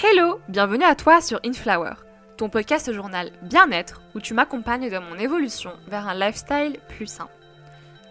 Hello, 0.00 0.38
bienvenue 0.48 0.84
à 0.84 0.94
toi 0.94 1.20
sur 1.20 1.40
Inflower, 1.44 1.94
ton 2.36 2.48
podcast 2.48 2.92
journal 2.92 3.32
bien-être 3.42 4.00
où 4.14 4.20
tu 4.20 4.32
m'accompagnes 4.32 4.90
dans 4.90 5.02
mon 5.02 5.18
évolution 5.18 5.72
vers 5.88 6.06
un 6.06 6.14
lifestyle 6.14 6.78
plus 6.88 7.08
sain. 7.08 7.26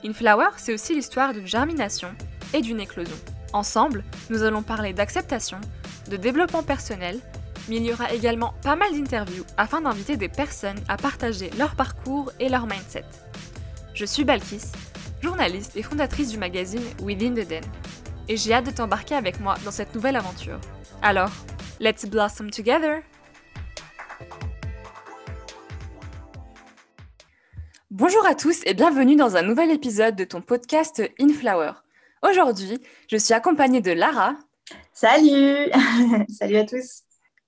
Inflower, 0.03 0.49
c'est 0.57 0.73
aussi 0.73 0.95
l'histoire 0.95 1.31
d'une 1.31 1.47
germination 1.47 2.09
et 2.53 2.59
d'une 2.59 2.81
éclosion. 2.81 3.15
Ensemble, 3.53 4.03
nous 4.29 4.43
allons 4.43 4.63
parler 4.63 4.91
d'acceptation, 4.91 5.61
de 6.09 6.17
développement 6.17 6.63
personnel, 6.63 7.21
mais 7.69 7.77
il 7.77 7.85
y 7.85 7.93
aura 7.93 8.11
également 8.11 8.53
pas 8.63 8.75
mal 8.75 8.91
d'interviews 8.91 9.45
afin 9.55 9.79
d'inviter 9.79 10.17
des 10.17 10.27
personnes 10.27 10.81
à 10.89 10.97
partager 10.97 11.51
leur 11.57 11.75
parcours 11.75 12.33
et 12.41 12.49
leur 12.49 12.67
mindset. 12.67 13.05
Je 13.93 14.03
suis 14.03 14.25
Balkis, 14.25 14.73
journaliste 15.21 15.75
et 15.75 15.83
fondatrice 15.83 16.29
du 16.29 16.37
magazine 16.37 16.83
Within 17.01 17.33
the 17.33 17.47
Den, 17.47 17.63
et 18.27 18.37
j'ai 18.37 18.53
hâte 18.53 18.65
de 18.65 18.71
t'embarquer 18.71 19.15
avec 19.15 19.39
moi 19.39 19.55
dans 19.65 19.71
cette 19.71 19.93
nouvelle 19.95 20.15
aventure. 20.15 20.59
Alors, 21.01 21.31
let's 21.79 22.05
blossom 22.05 22.49
together! 22.49 23.01
Bonjour 27.89 28.25
à 28.27 28.35
tous 28.35 28.61
et 28.65 28.73
bienvenue 28.73 29.15
dans 29.15 29.37
un 29.37 29.41
nouvel 29.41 29.71
épisode 29.71 30.15
de 30.15 30.23
ton 30.23 30.41
podcast 30.41 31.01
Inflower. 31.19 31.71
Aujourd'hui, 32.21 32.79
je 33.09 33.17
suis 33.17 33.33
accompagnée 33.33 33.81
de 33.81 33.91
Lara. 33.91 34.35
Salut 34.93 35.71
Salut 36.29 36.57
à 36.57 36.65
tous 36.65 37.03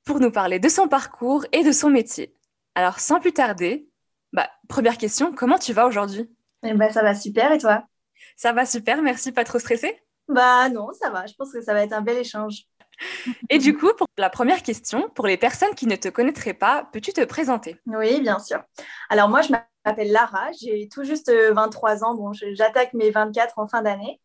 Pour 0.05 0.19
nous 0.19 0.31
parler 0.31 0.59
de 0.59 0.69
son 0.69 0.87
parcours 0.87 1.45
et 1.51 1.63
de 1.63 1.71
son 1.71 1.89
métier. 1.89 2.33
Alors, 2.73 2.99
sans 2.99 3.19
plus 3.19 3.33
tarder, 3.33 3.89
bah, 4.33 4.49
première 4.69 4.97
question, 4.97 5.33
comment 5.33 5.59
tu 5.59 5.73
vas 5.73 5.85
aujourd'hui? 5.85 6.29
Eh 6.63 6.73
ben, 6.73 6.89
Ça 6.89 7.01
va 7.01 7.15
super 7.15 7.51
et 7.51 7.57
toi? 7.57 7.83
Ça 8.35 8.53
va 8.53 8.65
super, 8.65 9.01
merci, 9.01 9.31
pas 9.31 9.43
trop 9.43 9.59
stressée? 9.59 9.99
Bah 10.27 10.69
non, 10.69 10.89
ça 10.93 11.09
va, 11.09 11.25
je 11.25 11.33
pense 11.33 11.51
que 11.51 11.61
ça 11.61 11.73
va 11.73 11.83
être 11.83 11.93
un 11.93 12.01
bel 12.01 12.17
échange. 12.17 12.65
Et 13.49 13.57
du 13.57 13.75
coup, 13.77 13.89
pour 13.97 14.07
la 14.17 14.29
première 14.29 14.61
question, 14.61 15.09
pour 15.15 15.25
les 15.25 15.37
personnes 15.37 15.73
qui 15.73 15.87
ne 15.87 15.95
te 15.95 16.09
connaîtraient 16.09 16.53
pas, 16.53 16.87
peux-tu 16.91 17.13
te 17.13 17.23
présenter? 17.23 17.77
Oui, 17.85 18.21
bien 18.21 18.39
sûr. 18.39 18.61
Alors 19.09 19.29
moi, 19.29 19.41
je 19.41 19.51
m'appelle 19.51 20.11
Lara, 20.11 20.49
j'ai 20.61 20.89
tout 20.89 21.03
juste 21.03 21.31
23 21.31 22.03
ans, 22.03 22.13
bon, 22.15 22.31
j'attaque 22.33 22.93
mes 22.93 23.09
24 23.09 23.57
en 23.57 23.67
fin 23.67 23.81
d'année. 23.81 24.19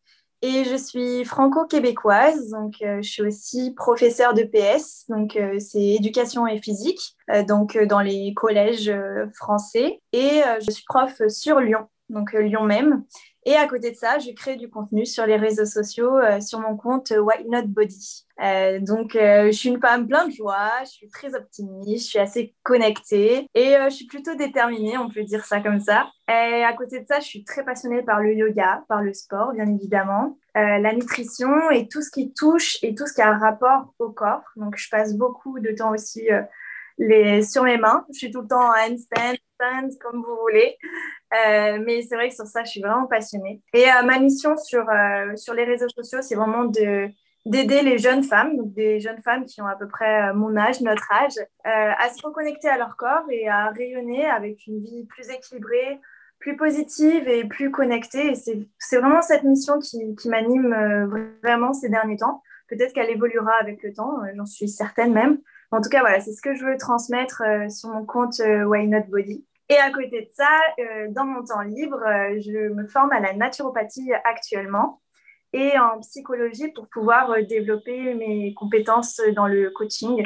Et 0.47 0.65
je 0.65 0.77
suis 0.77 1.25
franco-québécoise, 1.25 2.51
donc 2.51 2.75
euh, 2.83 3.01
je 3.01 3.09
suis 3.09 3.23
aussi 3.23 3.73
professeure 3.75 4.35
de 4.35 4.43
PS, 4.43 5.07
donc 5.09 5.37
euh, 5.37 5.59
c'est 5.59 5.81
éducation 5.81 6.47
et 6.47 6.61
physique, 6.61 7.17
euh, 7.31 7.43
donc 7.43 7.79
dans 7.79 8.01
les 8.01 8.35
collèges 8.35 8.93
français. 9.35 10.03
Et 10.13 10.43
je 10.61 10.71
suis 10.71 10.85
prof 10.87 11.23
sur 11.29 11.61
Lyon, 11.61 11.89
donc 12.09 12.33
Lyon 12.33 12.65
même. 12.65 13.05
Et 13.47 13.57
à 13.57 13.67
côté 13.67 13.91
de 13.91 13.97
ça, 13.97 14.19
je 14.19 14.31
crée 14.31 14.57
du 14.57 14.71
contenu 14.71 15.05
sur 15.05 15.27
les 15.27 15.37
réseaux 15.37 15.67
sociaux, 15.67 16.17
euh, 16.17 16.41
sur 16.41 16.61
mon 16.61 16.77
compte 16.77 17.13
euh, 17.13 17.21
Why 17.21 17.45
Not 17.47 17.67
Body. 17.67 18.25
Euh, 18.43 18.81
donc, 18.81 19.13
je 19.13 19.51
suis 19.53 19.69
une 19.69 19.81
femme 19.81 20.09
plein 20.09 20.27
de 20.27 20.33
joie, 20.33 20.71
je 20.81 20.91
suis 20.91 21.09
très 21.09 21.35
optimiste, 21.35 22.07
je 22.07 22.11
suis 22.11 22.19
assez 22.19 22.55
connectée 22.65 23.47
et 23.55 23.77
je 23.85 23.91
suis 23.91 24.07
plutôt 24.07 24.35
déterminée, 24.35 24.99
on 24.99 25.09
peut 25.09 25.23
dire 25.23 25.45
ça 25.45 25.61
comme 25.61 25.79
ça. 25.79 26.11
Et 26.29 26.65
à 26.65 26.73
côté 26.73 26.99
de 26.99 27.07
ça, 27.07 27.21
je 27.21 27.27
suis 27.27 27.45
très 27.45 27.65
passionnée 27.65 28.03
par 28.03 28.21
le 28.21 28.35
yoga, 28.35 28.83
par 28.89 29.03
le 29.03 29.13
sport, 29.13 29.53
bien 29.53 29.67
évidemment, 29.67 30.37
la 30.57 30.93
nutrition 30.93 31.71
et 31.71 31.87
tout 31.87 32.03
ce 32.03 32.11
qui 32.11 32.33
touche 32.33 32.79
et 32.83 32.97
tout 32.97 33.07
ce 33.07 33.13
qui 33.13 33.23
a 33.23 33.39
rapport 33.39 33.95
au 34.01 34.11
corps. 34.11 34.43
Donc, 34.57 34.77
je 34.79 34.89
passe 34.91 35.15
beaucoup 35.15 35.61
de 35.61 35.71
temps 35.71 35.93
aussi 35.93 36.27
les, 36.99 37.43
sur 37.43 37.65
mes 37.65 37.77
mains. 37.77 38.05
Je 38.13 38.19
suis 38.19 38.31
tout 38.31 38.43
le 38.43 38.49
temps 38.49 38.69
en 38.69 38.73
handstand, 38.73 39.97
comme 40.01 40.23
vous 40.23 40.37
voulez. 40.41 40.77
Euh, 41.35 41.79
mais 41.85 42.03
c'est 42.03 42.15
vrai 42.15 42.29
que 42.29 42.35
sur 42.35 42.47
ça, 42.47 42.65
je 42.65 42.71
suis 42.71 42.81
vraiment 42.81 43.07
passionnée. 43.07 43.61
Et 43.73 43.85
euh, 43.87 44.03
ma 44.05 44.19
mission 44.19 44.57
sur, 44.57 44.89
euh, 44.89 45.35
sur 45.37 45.55
les 45.55 45.65
réseaux 45.65 45.89
sociaux, 45.89 46.21
c'est 46.23 46.35
vraiment 46.35 46.65
de 46.65 47.09
d'aider 47.47 47.83
les 47.83 47.99
jeunes 47.99 48.23
femmes, 48.23 48.57
donc 48.57 48.73
des 48.73 49.01
jeunes 49.01 49.21
femmes 49.21 49.45
qui 49.45 49.61
ont 49.61 49.67
à 49.67 49.77
peu 49.77 49.87
près 49.87 50.33
mon 50.33 50.57
âge, 50.57 50.81
notre 50.81 51.13
âge, 51.13 51.35
à 51.65 52.09
se 52.09 52.27
reconnecter 52.27 52.71
à 52.71 52.79
leur 52.79 52.97
corps 52.97 53.27
et 53.29 53.49
à 53.49 53.69
rayonner 53.69 54.25
avec 54.25 54.67
une 54.67 54.81
vie 54.81 55.05
plus 55.05 55.29
équilibrée, 55.29 56.01
plus 56.39 56.57
positive 56.57 57.29
et 57.29 57.45
plus 57.45 57.71
connectée. 57.71 58.31
Et 58.31 58.35
c'est 58.35 58.97
vraiment 58.97 59.21
cette 59.21 59.43
mission 59.43 59.79
qui, 59.79 60.17
qui 60.17 60.31
m'anime 60.31 61.37
vraiment 61.43 61.75
ces 61.75 61.91
derniers 61.91 62.17
temps. 62.17 62.43
Peut-être 62.71 62.95
qu'elle 62.95 63.11
évoluera 63.11 63.53
avec 63.61 63.83
le 63.83 63.93
temps, 63.93 64.21
j'en 64.35 64.47
suis 64.47 64.71
certaine 64.71 65.13
même. 65.13 65.37
En 65.75 65.81
tout 65.81 65.89
cas, 65.91 66.01
voilà, 66.01 66.21
c'est 66.21 66.33
ce 66.33 66.41
que 66.41 66.55
je 66.55 66.65
veux 66.65 66.77
transmettre 66.77 67.43
sur 67.69 67.91
mon 67.91 68.05
compte 68.07 68.41
Why 68.41 68.87
Not 68.87 69.05
Body. 69.09 69.45
Et 69.71 69.77
à 69.77 69.91
côté 69.91 70.21
de 70.21 70.29
ça, 70.33 70.61
euh, 70.79 71.07
dans 71.11 71.25
mon 71.25 71.43
temps 71.43 71.63
libre, 71.63 72.03
euh, 72.07 72.39
je 72.41 72.69
me 72.75 72.87
forme 72.87 73.13
à 73.13 73.21
la 73.21 73.33
naturopathie 73.33 74.13
actuellement 74.25 75.01
et 75.55 75.79
en 75.79 76.01
psychologie 76.01 76.69
pour 76.73 76.87
pouvoir 76.89 77.31
euh, 77.31 77.43
développer 77.43 78.15
mes 78.15 78.53
compétences 78.55 79.21
dans 79.35 79.47
le 79.47 79.71
coaching. 79.71 80.23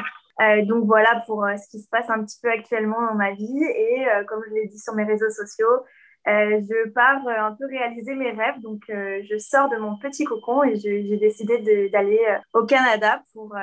donc 0.67 0.85
voilà 0.85 1.21
pour 1.25 1.45
ce 1.57 1.69
qui 1.69 1.81
se 1.81 1.89
passe 1.89 2.09
un 2.09 2.23
petit 2.23 2.39
peu 2.41 2.49
actuellement 2.49 3.01
dans 3.01 3.15
ma 3.15 3.33
vie. 3.33 3.63
Et 3.63 4.05
comme 4.27 4.41
je 4.47 4.53
l'ai 4.53 4.67
dit 4.67 4.79
sur 4.79 4.93
mes 4.95 5.03
réseaux 5.03 5.29
sociaux, 5.29 5.83
je 6.25 6.89
pars 6.91 7.27
un 7.27 7.53
peu 7.59 7.65
réaliser 7.65 8.15
mes 8.15 8.31
rêves. 8.31 8.61
Donc 8.61 8.83
je 8.87 9.37
sors 9.37 9.67
de 9.67 9.75
mon 9.75 9.97
petit 9.97 10.23
cocon 10.23 10.63
et 10.63 10.77
j'ai 10.77 11.17
décidé 11.17 11.89
d'aller 11.89 12.21
au 12.53 12.63
Canada 12.65 13.21
pour, 13.33 13.53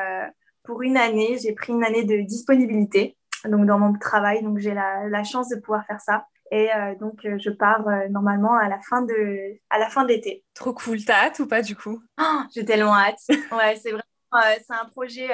pour 0.66 0.82
une 0.82 0.96
année. 0.96 1.38
J'ai 1.42 1.52
pris 1.52 1.72
une 1.72 1.84
année 1.84 2.04
de 2.04 2.20
disponibilité 2.26 3.16
donc 3.48 3.66
dans 3.66 3.78
mon 3.78 3.92
travail. 3.98 4.42
Donc 4.42 4.58
j'ai 4.58 4.74
la, 4.74 5.24
chance 5.24 5.48
de 5.48 5.56
pouvoir 5.56 5.84
faire 5.86 6.00
ça. 6.00 6.26
Et 6.52 6.72
euh, 6.72 6.94
donc 7.00 7.24
euh, 7.24 7.38
je 7.38 7.50
pars 7.50 7.86
euh, 7.88 8.08
normalement 8.08 8.54
à 8.54 8.68
la 8.68 8.78
fin 8.80 9.02
de 9.02 9.58
à 9.70 9.78
la 9.78 9.88
fin 9.88 10.04
d'été. 10.04 10.44
Trop 10.54 10.72
cool. 10.72 11.04
T'as 11.04 11.26
hâte 11.26 11.40
ou 11.40 11.48
pas 11.48 11.62
du 11.62 11.74
coup? 11.74 12.00
Oh, 12.20 12.40
J'ai 12.54 12.64
tellement 12.64 12.94
hâte. 12.94 13.18
ouais, 13.28 13.76
c'est 13.76 13.90
vraiment 13.90 14.02
c'est 14.32 14.74
un 14.74 14.84
projet. 14.84 15.28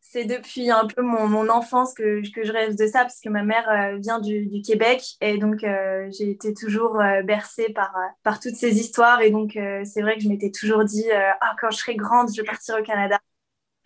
c'est 0.00 0.24
depuis 0.24 0.70
un 0.70 0.86
peu 0.86 1.02
mon, 1.02 1.28
mon 1.28 1.48
enfance 1.50 1.92
que, 1.92 2.22
que, 2.32 2.44
je 2.44 2.52
rêve 2.52 2.74
de 2.74 2.86
ça 2.86 3.00
parce 3.00 3.20
que 3.20 3.28
ma 3.28 3.42
mère 3.42 3.98
vient 3.98 4.18
du, 4.18 4.46
du, 4.46 4.62
Québec 4.62 5.02
et 5.20 5.36
donc 5.36 5.58
j'ai 5.60 6.30
été 6.30 6.54
toujours 6.54 7.02
bercée 7.24 7.70
par, 7.74 7.94
par 8.22 8.40
toutes 8.40 8.54
ces 8.54 8.78
histoires 8.78 9.20
et 9.20 9.30
donc 9.30 9.58
c'est 9.84 10.00
vrai 10.00 10.16
que 10.16 10.22
je 10.22 10.28
m'étais 10.28 10.50
toujours 10.50 10.84
dit 10.84 11.04
ah, 11.12 11.54
quand 11.60 11.70
je 11.70 11.76
serai 11.76 11.96
grande 11.96 12.28
je 12.34 12.40
partirai 12.42 12.80
au 12.80 12.84
Canada 12.84 13.18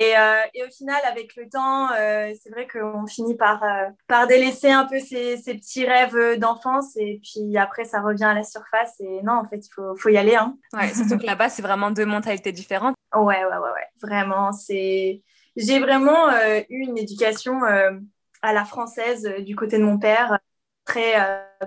et, 0.01 0.17
euh, 0.17 0.43
et, 0.55 0.65
au 0.65 0.71
final, 0.71 1.01
avec 1.11 1.35
le 1.35 1.49
temps, 1.49 1.91
euh, 1.93 2.33
c'est 2.41 2.51
vrai 2.51 2.69
qu'on 2.69 3.07
finit 3.07 3.37
par, 3.37 3.65
euh, 3.65 3.89
par 4.07 4.29
délaisser 4.29 4.71
un 4.71 4.85
peu 4.85 5.01
ces, 5.01 5.37
ces 5.39 5.55
petits 5.55 5.85
rêves 5.85 6.39
d'enfance 6.39 6.97
et 6.97 7.21
puis 7.21 7.59
après, 7.59 7.85
ça 7.85 8.01
revient 8.01 8.25
à 8.25 8.35
la 8.35 8.45
surface. 8.45 9.01
Et 9.01 9.23
non, 9.23 9.33
en 9.33 9.49
fait, 9.49 9.57
il 9.57 9.71
faut, 9.75 9.97
faut 9.97 10.09
y 10.09 10.17
aller. 10.17 10.37
Hein. 10.37 10.57
Ouais, 10.73 10.95
surtout 10.95 11.19
que 11.19 11.27
là-bas, 11.27 11.49
c'est 11.49 11.63
vraiment 11.63 11.91
deux 11.91 12.07
mentalités 12.07 12.53
différentes. 12.53 12.95
Ouais, 13.15 13.43
ouais, 13.43 13.45
ouais, 13.45 13.71
ouais. 13.75 13.87
Vraiment, 14.03 14.53
c'est... 14.53 15.23
J'ai 15.57 15.81
vraiment 15.81 16.31
eu 16.69 16.77
une 16.83 16.99
éducation 16.99 17.63
à 17.63 18.53
la 18.53 18.65
française 18.67 19.23
du 19.41 19.57
côté 19.57 19.79
de 19.79 19.83
mon 19.83 19.99
père, 19.99 20.39
très 20.85 21.15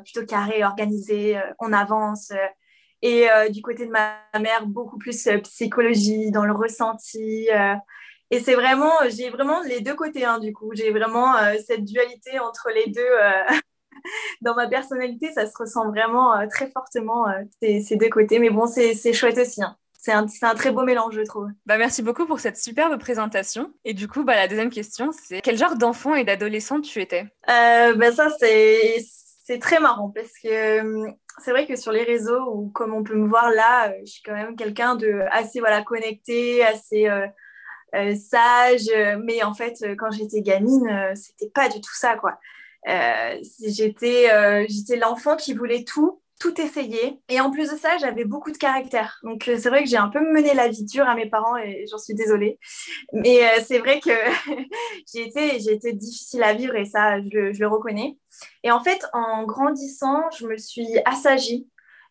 plutôt 0.03 0.24
carré, 0.24 0.63
organisé, 0.63 1.42
on 1.58 1.74
avance. 1.74 2.31
et 3.02 3.28
du 3.50 3.63
côté 3.63 3.88
de 3.88 3.92
ma 3.92 4.18
mère, 4.40 4.68
beaucoup 4.68 5.00
plus 5.00 5.28
psychologie, 5.44 6.30
dans 6.30 6.46
le 6.46 6.53
ressenti. 6.53 7.50
Et 8.31 8.40
c'est 8.40 8.56
vraiment, 8.56 8.94
j'ai 9.09 9.30
vraiment 9.30 9.62
les 9.62 9.81
deux 9.81 9.94
côtés, 9.94 10.24
hein, 10.24 10.40
du 10.40 10.53
coup. 10.53 10.72
J'ai 10.74 10.92
vraiment 10.92 11.36
euh, 11.36 11.56
cette 11.68 11.84
dualité 11.84 12.40
entre 12.40 12.69
les 12.74 12.90
deux. 12.90 13.02
Euh, 13.02 13.44
dans 14.42 14.56
ma 14.56 14.68
personnalité, 14.68 15.31
ça 15.34 15.46
se 15.46 15.52
ressent 15.58 15.90
vraiment 15.90 16.34
euh, 16.38 16.47
très 16.50 16.72
fortement, 16.72 17.25
ces, 17.62 17.81
ces, 17.81 17.97
deux 17.97 18.09
côtés. 18.09 18.40
Mais 18.40 18.50
bon, 18.50 18.68
c'est 18.68 19.14
chouette 19.14 19.38
aussi. 19.38 19.62
Hein. 19.62 19.75
C'est 19.92 20.14
un, 20.14 20.25
un, 20.44 20.56
très 20.56 20.72
beau 20.72 20.84
mélange, 20.84 21.14
je 21.14 21.22
trouve. 21.22 21.47
Bah, 21.66 21.78
merci 21.78 22.02
beaucoup 22.02 22.25
pour 22.25 22.40
cette 22.40 22.58
superbe 22.58 22.97
présentation. 22.97 23.74
Et 23.84 23.94
du 23.94 24.08
coup, 24.08 24.24
bah, 24.24 24.36
la 24.36 24.48
deuxième 24.48 24.72
question, 24.72 25.12
c'est 25.12 25.42
quel 25.42 25.58
genre 25.58 25.75
d'enfant 25.75 26.16
et 26.16 26.24
d'adolescent 26.24 26.80
tu 26.80 27.02
étais? 27.02 27.25
Bah, 27.48 28.12
Ça, 28.13 28.30
c'est 28.40 29.59
très 29.59 29.81
marrant 29.81 30.09
parce 30.09 30.31
que 30.42 31.12
c'est 31.44 31.52
vrai 31.52 31.68
que 31.68 31.75
sur 31.75 31.92
les 31.92 32.03
réseaux, 32.03 32.50
ou 32.53 32.69
comme 32.69 32.94
on 32.94 33.03
peut 33.03 33.16
me 33.16 33.28
voir 33.28 33.52
là, 33.52 33.94
je 34.06 34.09
suis 34.09 34.24
quand 34.24 34.34
même 34.34 34.56
quelqu'un 34.56 34.96
de 34.96 35.25
assez 35.31 35.59
voilà, 35.59 35.84
connecté, 35.84 36.63
assez 36.63 37.10
euh, 37.95 38.15
sage. 38.15 38.88
Euh, 38.95 39.19
mais 39.23 39.43
en 39.43 39.53
fait, 39.53 39.81
euh, 39.83 39.95
quand 39.95 40.11
j'étais 40.11 40.41
gamine, 40.41 41.13
c'était 41.15 41.49
pas 41.49 41.69
du 41.69 41.81
tout 41.81 41.93
ça, 41.93 42.15
quoi. 42.15 42.39
j'étais 43.59 44.97
l'enfant 44.97 45.35
qui 45.35 45.53
voulait 45.53 45.83
tout, 45.83 46.21
tout 46.39 46.59
essayer. 46.61 47.19
Et 47.29 47.39
en 47.41 47.51
plus 47.51 47.71
de 47.71 47.77
ça, 47.77 47.97
j'avais 47.97 48.25
beaucoup 48.25 48.51
de 48.51 48.57
caractère. 48.57 49.19
Donc, 49.23 49.43
c'est 49.45 49.69
vrai 49.69 49.83
que 49.83 49.89
j'ai 49.89 49.97
un 49.97 50.07
peu 50.07 50.21
mené 50.21 50.53
la 50.53 50.69
vie 50.69 50.85
dure 50.85 51.07
à 51.07 51.15
mes 51.15 51.29
parents 51.29 51.57
et 51.57 51.85
j'en 51.89 51.97
suis 51.97 52.15
désolée. 52.15 52.59
Mais 53.13 53.41
c'est 53.63 53.79
vrai 53.79 53.99
que 53.99 54.09
j'ai 55.13 55.27
été, 55.27 55.71
été 55.71 55.93
difficile 55.93 56.43
à 56.43 56.53
vivre 56.53 56.75
et 56.75 56.85
ça, 56.85 57.21
je, 57.21 57.53
je, 57.53 57.59
le 57.59 57.67
reconnais. 57.67 58.17
Et 58.63 58.71
en 58.71 58.83
fait, 58.83 59.05
en 59.13 59.43
grandissant, 59.43 60.23
je 60.38 60.47
me 60.47 60.57
suis 60.57 60.88
assagie. 61.05 61.67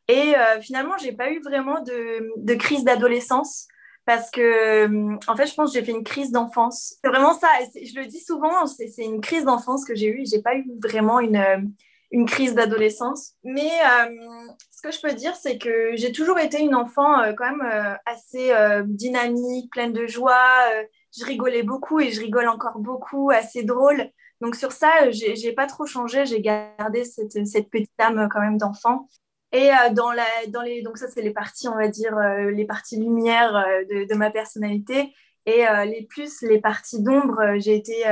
Et 0.09 0.35
finalement, 0.61 0.99
j'ai 0.99 1.13
pas 1.13 1.31
eu 1.31 1.41
vraiment 1.41 1.81
de, 1.83 2.33
de 2.37 2.55
crise 2.55 2.85
d'adolescence 2.85 3.69
parce 4.11 4.29
que, 4.33 4.87
en 5.31 5.37
fait, 5.37 5.47
je 5.47 5.55
pense 5.55 5.73
que 5.73 5.79
j'ai 5.79 5.85
fait 5.85 5.93
une 5.93 6.03
crise 6.03 6.33
d'enfance. 6.33 6.97
C'est 7.01 7.09
vraiment 7.09 7.33
ça. 7.33 7.47
je 7.77 7.95
le 7.95 8.07
dis 8.07 8.19
souvent, 8.19 8.67
c'est 8.67 8.91
une 9.05 9.21
crise 9.21 9.45
d'enfance 9.45 9.85
que 9.85 9.95
j'ai 9.95 10.09
eue. 10.09 10.25
J'ai 10.29 10.43
pas 10.43 10.57
eu 10.57 10.69
vraiment 10.83 11.21
une, 11.21 11.73
une 12.11 12.27
crise 12.27 12.57
d'adolescence. 12.57 13.35
Mais 13.45 13.71
euh, 13.71 14.49
ce 14.73 14.83
que 14.83 14.91
je 14.91 15.01
peux 15.01 15.13
dire, 15.15 15.37
c'est 15.37 15.59
que 15.59 15.95
j'ai 15.95 16.11
toujours 16.11 16.41
été 16.41 16.61
une 16.61 16.75
enfant 16.75 17.21
euh, 17.21 17.35
quand 17.35 17.49
même 17.49 17.63
euh, 17.73 17.95
assez 18.05 18.51
euh, 18.51 18.83
dynamique, 18.85 19.71
pleine 19.71 19.93
de 19.93 20.09
joie. 20.09 20.59
je 21.17 21.25
rigolais 21.25 21.63
beaucoup 21.63 22.01
et 22.01 22.11
je 22.11 22.21
rigole 22.21 22.49
encore 22.49 22.81
beaucoup, 22.81 23.31
assez 23.31 23.63
drôle. 23.63 24.11
Donc 24.41 24.57
sur 24.57 24.73
ça, 24.73 25.13
j'ai 25.13 25.53
pas 25.53 25.69
trop 25.69 25.87
changé. 25.87 26.27
J'ai 26.27 26.41
gardé 26.41 27.05
cette, 27.05 27.47
cette, 27.47 27.71
petite 27.71 27.93
âme 28.01 28.29
quand 28.29 28.41
même 28.41 28.59
d'enfant. 28.59 29.07
Et 29.53 29.71
dans, 29.93 30.13
la, 30.13 30.25
dans 30.49 30.63
les, 30.63 30.81
donc 30.83 30.97
ça, 30.97 31.09
c'est 31.09 31.23
les 31.23 31.33
parties, 31.33 31.67
on 31.67 31.75
va 31.75 31.89
dire, 31.89 32.17
les 32.53 32.65
parties 32.65 32.97
lumière 32.97 33.53
de, 33.91 34.07
de, 34.07 34.15
ma 34.15 34.31
personnalité. 34.31 35.13
Et 35.45 35.65
les 35.87 36.07
plus, 36.09 36.43
les 36.43 36.61
parties 36.61 37.03
d'ombre, 37.03 37.57
j'ai 37.57 37.75
été 37.75 38.05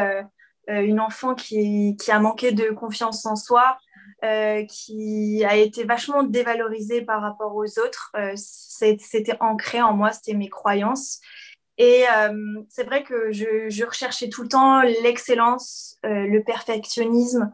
une 0.67 0.99
enfant 0.99 1.37
qui, 1.37 1.97
qui, 1.97 2.11
a 2.11 2.19
manqué 2.19 2.51
de 2.51 2.71
confiance 2.71 3.25
en 3.25 3.37
soi, 3.37 3.79
euh, 4.25 4.65
qui 4.65 5.45
a 5.45 5.55
été 5.55 5.85
vachement 5.85 6.25
dévalorisée 6.25 7.03
par 7.03 7.23
rapport 7.23 7.55
aux 7.55 7.79
autres. 7.79 8.11
Euh, 8.17 8.33
c'était 8.35 9.37
ancré 9.39 9.81
en 9.81 9.93
moi, 9.93 10.11
c'était 10.11 10.35
mes 10.35 10.49
croyances. 10.49 11.21
Et 11.77 12.03
euh, 12.17 12.61
c'est 12.69 12.83
vrai 12.83 13.05
que 13.05 13.31
je, 13.31 13.85
recherchais 13.85 14.29
tout 14.29 14.43
le 14.43 14.49
temps 14.49 14.83
l'excellence, 14.83 15.99
le 16.03 16.41
perfectionnisme, 16.41 17.53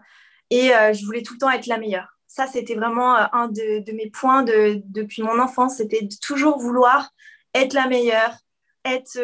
et 0.48 0.68
je 0.68 1.04
voulais 1.04 1.20
tout 1.20 1.34
le 1.34 1.38
temps 1.40 1.50
être 1.50 1.66
la 1.66 1.76
meilleure. 1.76 2.13
Ça, 2.34 2.48
c'était 2.48 2.74
vraiment 2.74 3.14
un 3.14 3.46
de, 3.46 3.92
mes 3.92 4.10
points 4.10 4.42
de, 4.42 4.82
depuis 4.86 5.22
mon 5.22 5.38
enfance, 5.38 5.76
c'était 5.76 6.08
toujours 6.20 6.58
vouloir 6.58 7.10
être 7.54 7.74
la 7.74 7.86
meilleure, 7.86 8.36
être 8.84 9.20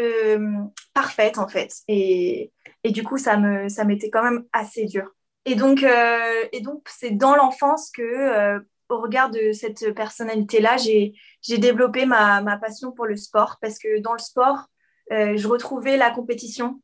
parfaite 0.95 1.37
en 1.39 1.49
fait. 1.49 1.73
Et, 1.89 2.53
du 2.85 3.03
coup, 3.03 3.19
ça 3.19 3.37
m'était 3.37 4.11
quand 4.11 4.23
même 4.23 4.45
assez 4.53 4.85
dur. 4.85 5.11
Et 5.45 5.57
donc, 5.57 5.83
euh, 5.83 6.45
c'est 6.87 7.11
dans 7.11 7.35
l'enfance 7.35 7.91
que, 7.91 8.03
euh, 8.03 8.61
au 8.89 9.01
regard 9.01 9.31
de 9.31 9.51
cette 9.53 9.93
personnalité-là, 9.93 10.77
j'ai, 10.77 11.15
j'ai 11.43 11.59
développé 11.59 12.07
ma, 12.07 12.41
ma, 12.43 12.59
passion 12.59 12.93
pour 12.93 13.07
le 13.07 13.17
sport 13.17 13.57
parce 13.61 13.81
que 13.81 14.01
dans 14.01 14.13
le 14.13 14.21
sport, 14.21 14.67
euh, 15.13 15.37
je 15.37 15.49
retrouvais 15.49 15.97
la 15.97 16.11
compétition, 16.11 16.81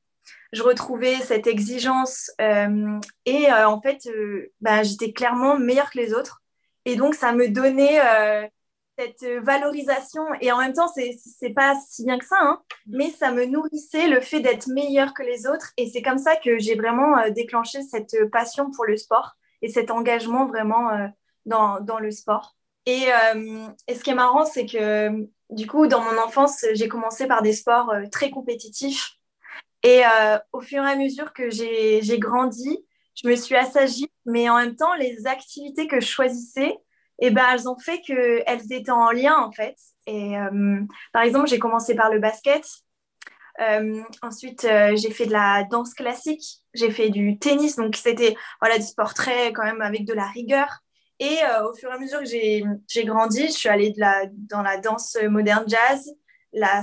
je 0.53 0.63
retrouvais 0.63 1.17
cette 1.17 1.47
exigence 1.47 2.31
et 2.39 3.53
en 3.53 3.81
fait, 3.81 4.09
bah, 4.61 4.83
j'étais 4.83 5.13
clairement 5.13 5.59
meilleure 5.59 5.91
que 5.91 5.99
les 5.99 6.15
autres. 6.15 6.43
Et 6.85 6.97
donc, 6.97 7.15
ça 7.15 7.33
me 7.33 7.49
donnait 7.49 8.01
cette 8.99 9.25
valorisation. 9.43 10.23
Et 10.41 10.53
en 10.53 10.59
même 10.59 10.73
temps, 10.73 10.89
c'est, 10.89 11.51
pas 11.55 11.75
si 11.89 12.05
bien 12.05 12.19
que 12.19 12.25
ça, 12.25 12.39
hein, 12.41 12.63
mais 12.87 13.11
ça 13.11 13.33
me 13.33 13.45
nourrissait 13.45 14.09
le 14.09 14.21
fait 14.21 14.41
d'être 14.41 14.69
meilleure 14.69 15.15
que 15.15 15.23
les 15.23 15.47
autres. 15.47 15.73
Et 15.77 15.89
c'est 15.89 16.03
comme 16.03 16.19
ça 16.19 16.37
que 16.37 16.59
j'ai 16.59 16.75
vraiment 16.75 17.19
euh, 17.19 17.31
déclenché 17.31 17.83
cette 17.83 18.17
passion 18.31 18.71
pour 18.71 18.87
le 18.87 18.97
sport 18.97 19.37
et 19.63 19.69
cet 19.69 19.91
engagement 19.91 20.47
vraiment 20.47 20.91
euh, 20.91 21.07
dans, 21.45 21.81
dans, 21.81 21.99
le 21.99 22.11
sport. 22.11 22.57
Et, 22.87 23.07
euh, 23.13 23.69
et, 23.89 23.95
ce 23.95 24.03
qui 24.03 24.11
est 24.11 24.15
marrant, 24.15 24.45
c'est 24.45 24.67
que 24.67 25.27
du 25.51 25.67
coup, 25.67 25.87
dans 25.87 26.01
mon 26.01 26.19
enfance, 26.19 26.65
j'ai 26.75 26.89
commencé 26.89 27.27
par 27.27 27.43
des 27.43 27.53
sports 27.53 27.93
très 28.11 28.31
compétitifs. 28.31 29.16
Et 29.87 30.03
au 30.53 30.61
fur 30.61 30.83
et 30.83 30.91
à 30.91 30.97
mesure 30.97 31.33
que 31.33 31.49
j'ai, 31.49 32.19
grandi, 32.19 32.85
je 33.15 33.29
me 33.29 33.37
suis 33.37 33.55
assagie, 33.55 34.11
mais 34.25 34.51
en 34.51 34.57
même 34.57 34.75
temps, 34.75 34.93
les 34.95 35.29
activités 35.29 35.87
que 35.87 36.01
je 36.01 36.07
choisissais, 36.07 36.77
et 37.21 37.31
ben, 37.31 37.45
elles 37.53 37.69
ont 37.69 37.79
fait 37.79 38.01
qu'elles 38.01 38.73
étaient 38.73 38.91
en 38.91 39.13
lien, 39.13 39.37
en 39.39 39.53
fait. 39.53 39.77
Et 40.07 40.37
euh, 40.37 40.81
par 41.13 41.23
exemple, 41.23 41.47
j'ai 41.47 41.61
commencé 41.61 41.95
par 41.95 42.11
le 42.11 42.19
basket. 42.19 42.67
Euh, 43.61 44.03
ensuite, 44.23 44.65
euh, 44.65 44.97
j'ai 44.97 45.13
fait 45.13 45.27
de 45.27 45.33
la 45.33 45.63
danse 45.71 45.95
classique. 45.95 46.65
J'ai 46.75 46.91
fait 46.91 47.09
du 47.11 47.39
tennis. 47.39 47.77
Donc, 47.77 47.95
c'était 47.95 48.37
voilà, 48.61 48.79
du 48.79 48.85
sport 48.85 49.15
très, 49.15 49.53
quand 49.53 49.63
même, 49.63 49.83
avec 49.83 50.05
de 50.05 50.15
la 50.15 50.27
rigueur. 50.27 50.81
Et 51.21 51.39
au 51.65 51.75
fur 51.75 51.91
et 51.91 51.95
à 51.95 51.99
mesure 51.99 52.19
que 52.19 52.27
j'ai 52.27 53.05
grandi, 53.05 53.47
je 53.47 53.53
suis 53.53 53.69
allée 53.69 53.95
dans 54.51 54.63
la 54.63 54.77
danse 54.79 55.17
moderne 55.31 55.65
jazz, 55.67 56.13
la 56.53 56.83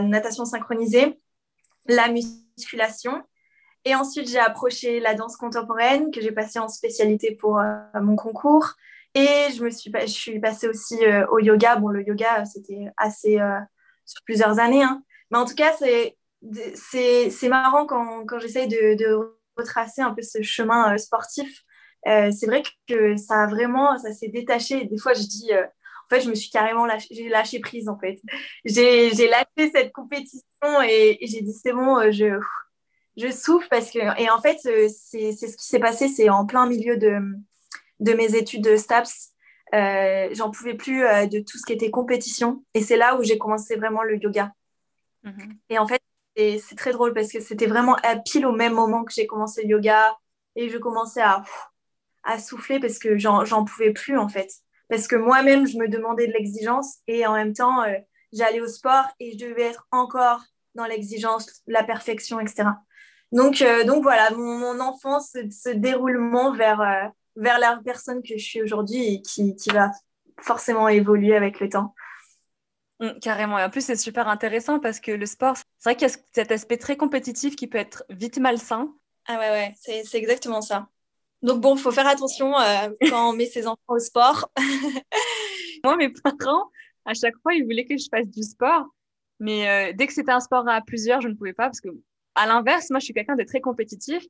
natation 0.00 0.46
synchronisée, 0.46 1.20
la 1.88 2.08
musculation. 2.08 3.22
Et 3.84 3.94
ensuite, 3.94 4.28
j'ai 4.28 4.38
approché 4.38 5.00
la 5.00 5.14
danse 5.14 5.36
contemporaine 5.36 6.10
que 6.10 6.20
j'ai 6.20 6.32
passée 6.32 6.58
en 6.58 6.68
spécialité 6.68 7.36
pour 7.36 7.60
mon 7.94 8.16
concours. 8.16 8.74
Et 9.16 9.50
je, 9.56 9.64
me 9.64 9.70
suis, 9.70 9.90
je 9.98 10.06
suis 10.06 10.38
passée 10.40 10.68
aussi 10.68 11.02
euh, 11.02 11.26
au 11.28 11.38
yoga. 11.38 11.76
Bon, 11.76 11.88
le 11.88 12.06
yoga, 12.06 12.44
c'était 12.44 12.88
assez 12.98 13.40
euh, 13.40 13.58
sur 14.04 14.22
plusieurs 14.24 14.58
années. 14.58 14.82
Hein. 14.82 15.02
Mais 15.30 15.38
en 15.38 15.46
tout 15.46 15.54
cas, 15.54 15.72
c'est, 15.72 17.48
marrant 17.48 17.86
quand, 17.86 18.26
quand 18.26 18.38
j'essaye 18.38 18.68
de, 18.68 18.94
de, 18.94 19.38
retracer 19.56 20.02
un 20.02 20.12
peu 20.12 20.20
ce 20.20 20.42
chemin 20.42 20.92
euh, 20.92 20.98
sportif. 20.98 21.62
c'est 22.04 22.44
vrai 22.44 22.62
que 22.86 23.16
ça 23.16 23.44
a 23.44 23.46
vraiment, 23.46 23.96
ça 23.96 24.12
s'est 24.12 24.28
détaché. 24.28 24.84
Des 24.84 24.98
fois, 24.98 25.14
je 25.14 25.22
dis, 25.22 25.50
en 26.06 26.14
fait, 26.14 26.20
je 26.22 26.30
me 26.30 26.34
suis 26.34 26.50
carrément 26.50 26.86
lâché, 26.86 27.08
j'ai 27.10 27.28
lâché 27.28 27.60
prise, 27.60 27.88
en 27.88 27.98
fait. 27.98 28.20
J'ai, 28.64 29.14
j'ai 29.14 29.28
lâché 29.28 29.70
cette 29.72 29.92
compétition 29.92 30.42
et, 30.84 31.18
et 31.20 31.26
j'ai 31.26 31.40
dit, 31.42 31.52
c'est 31.52 31.72
bon, 31.72 32.10
je, 32.10 32.38
je 33.16 33.30
souffle 33.30 33.66
parce 33.70 33.90
que, 33.90 34.20
et 34.20 34.30
en 34.30 34.40
fait, 34.40 34.58
c'est, 34.62 34.88
c'est 34.88 35.48
ce 35.48 35.56
qui 35.56 35.66
s'est 35.66 35.80
passé, 35.80 36.08
c'est 36.08 36.28
en 36.28 36.46
plein 36.46 36.66
milieu 36.66 36.96
de 36.96 37.20
de 38.00 38.12
mes 38.12 38.34
études 38.34 38.62
de 38.62 38.76
STAPS. 38.76 39.32
Euh, 39.74 40.28
j'en 40.32 40.50
pouvais 40.50 40.74
plus 40.74 41.04
euh, 41.04 41.26
de 41.26 41.40
tout 41.40 41.58
ce 41.58 41.64
qui 41.66 41.72
était 41.72 41.90
compétition. 41.90 42.64
Et 42.74 42.82
c'est 42.82 42.96
là 42.96 43.16
où 43.18 43.22
j'ai 43.22 43.38
commencé 43.38 43.76
vraiment 43.76 44.02
le 44.02 44.16
yoga. 44.16 44.52
Mhm. 45.24 45.58
Et 45.70 45.78
en 45.78 45.86
fait, 45.86 46.00
c'est 46.36 46.76
très 46.76 46.92
drôle 46.92 47.14
parce 47.14 47.32
que 47.32 47.40
c'était 47.40 47.66
vraiment 47.66 47.96
à 48.02 48.16
pile 48.16 48.46
au 48.46 48.52
même 48.52 48.74
moment 48.74 49.04
que 49.04 49.12
j'ai 49.12 49.26
commencé 49.26 49.62
le 49.62 49.70
yoga. 49.70 50.16
Et 50.54 50.68
je 50.68 50.78
commençais 50.78 51.22
à, 51.22 51.42
à 52.22 52.38
souffler 52.38 52.78
parce 52.78 52.98
que 52.98 53.18
j'en 53.18 53.64
pouvais 53.64 53.92
plus 53.92 54.18
en 54.18 54.28
fait. 54.28 54.50
Parce 54.88 55.08
que 55.08 55.16
moi-même, 55.16 55.66
je 55.66 55.78
me 55.78 55.88
demandais 55.88 56.26
de 56.26 56.32
l'exigence 56.32 56.98
et 57.06 57.26
en 57.26 57.34
même 57.34 57.52
temps, 57.52 57.82
euh, 57.82 57.94
j'allais 58.32 58.60
au 58.60 58.68
sport 58.68 59.06
et 59.18 59.32
je 59.32 59.44
devais 59.44 59.62
être 59.62 59.86
encore 59.90 60.42
dans 60.74 60.86
l'exigence, 60.86 61.62
la 61.66 61.82
perfection, 61.82 62.38
etc. 62.38 62.68
Donc, 63.32 63.64
donc 63.86 64.02
voilà, 64.02 64.30
mon, 64.30 64.58
mon 64.58 64.80
enfance, 64.80 65.32
ce 65.32 65.70
déroulement 65.70 66.52
vers, 66.52 67.10
vers 67.36 67.58
la 67.58 67.80
personne 67.84 68.22
que 68.22 68.36
je 68.36 68.44
suis 68.44 68.62
aujourd'hui 68.62 69.14
et 69.14 69.22
qui, 69.22 69.54
qui, 69.56 69.70
va 69.70 69.90
forcément 70.40 70.88
évoluer 70.88 71.36
avec 71.36 71.60
le 71.60 71.68
temps. 71.68 71.94
Mm, 73.00 73.18
carrément. 73.20 73.58
Et 73.58 73.64
en 73.64 73.70
plus, 73.70 73.84
c'est 73.84 73.96
super 73.96 74.28
intéressant 74.28 74.80
parce 74.80 75.00
que 75.00 75.12
le 75.12 75.26
sport, 75.26 75.56
c'est 75.56 75.90
vrai 75.90 75.96
qu'il 75.96 76.08
y 76.08 76.10
a 76.10 76.14
cet 76.32 76.50
aspect 76.50 76.78
très 76.78 76.96
compétitif 76.96 77.56
qui 77.56 77.66
peut 77.66 77.78
être 77.78 78.04
vite 78.08 78.38
malsain. 78.38 78.92
Ah 79.26 79.38
ouais, 79.38 79.50
ouais, 79.50 79.74
c'est 79.76 80.18
exactement 80.18 80.62
ça. 80.62 80.88
Donc 81.46 81.60
bon, 81.62 81.76
il 81.76 81.80
faut 81.80 81.92
faire 81.92 82.06
attention 82.06 82.58
euh, 82.58 82.90
quand 83.08 83.30
on 83.30 83.32
met 83.32 83.46
ses 83.46 83.66
enfants 83.66 83.80
au 83.88 83.98
sport. 83.98 84.50
Moi, 85.84 85.96
mes 85.96 86.10
parents, 86.10 86.70
à 87.06 87.14
chaque 87.14 87.36
fois, 87.42 87.54
ils 87.54 87.64
voulaient 87.64 87.86
que 87.86 87.96
je 87.96 88.08
fasse 88.10 88.28
du 88.28 88.42
sport. 88.42 88.84
Mais 89.40 89.68
euh, 89.68 89.92
dès 89.94 90.06
que 90.06 90.12
c'était 90.12 90.32
un 90.32 90.40
sport 90.40 90.68
à 90.68 90.80
plusieurs, 90.82 91.22
je 91.22 91.28
ne 91.28 91.34
pouvais 91.34 91.54
pas 91.54 91.64
parce 91.64 91.80
que, 91.80 91.88
à 92.34 92.46
l'inverse, 92.46 92.90
moi, 92.90 92.98
je 92.98 93.04
suis 93.04 93.14
quelqu'un 93.14 93.36
de 93.36 93.44
très 93.44 93.60
compétitif 93.60 94.22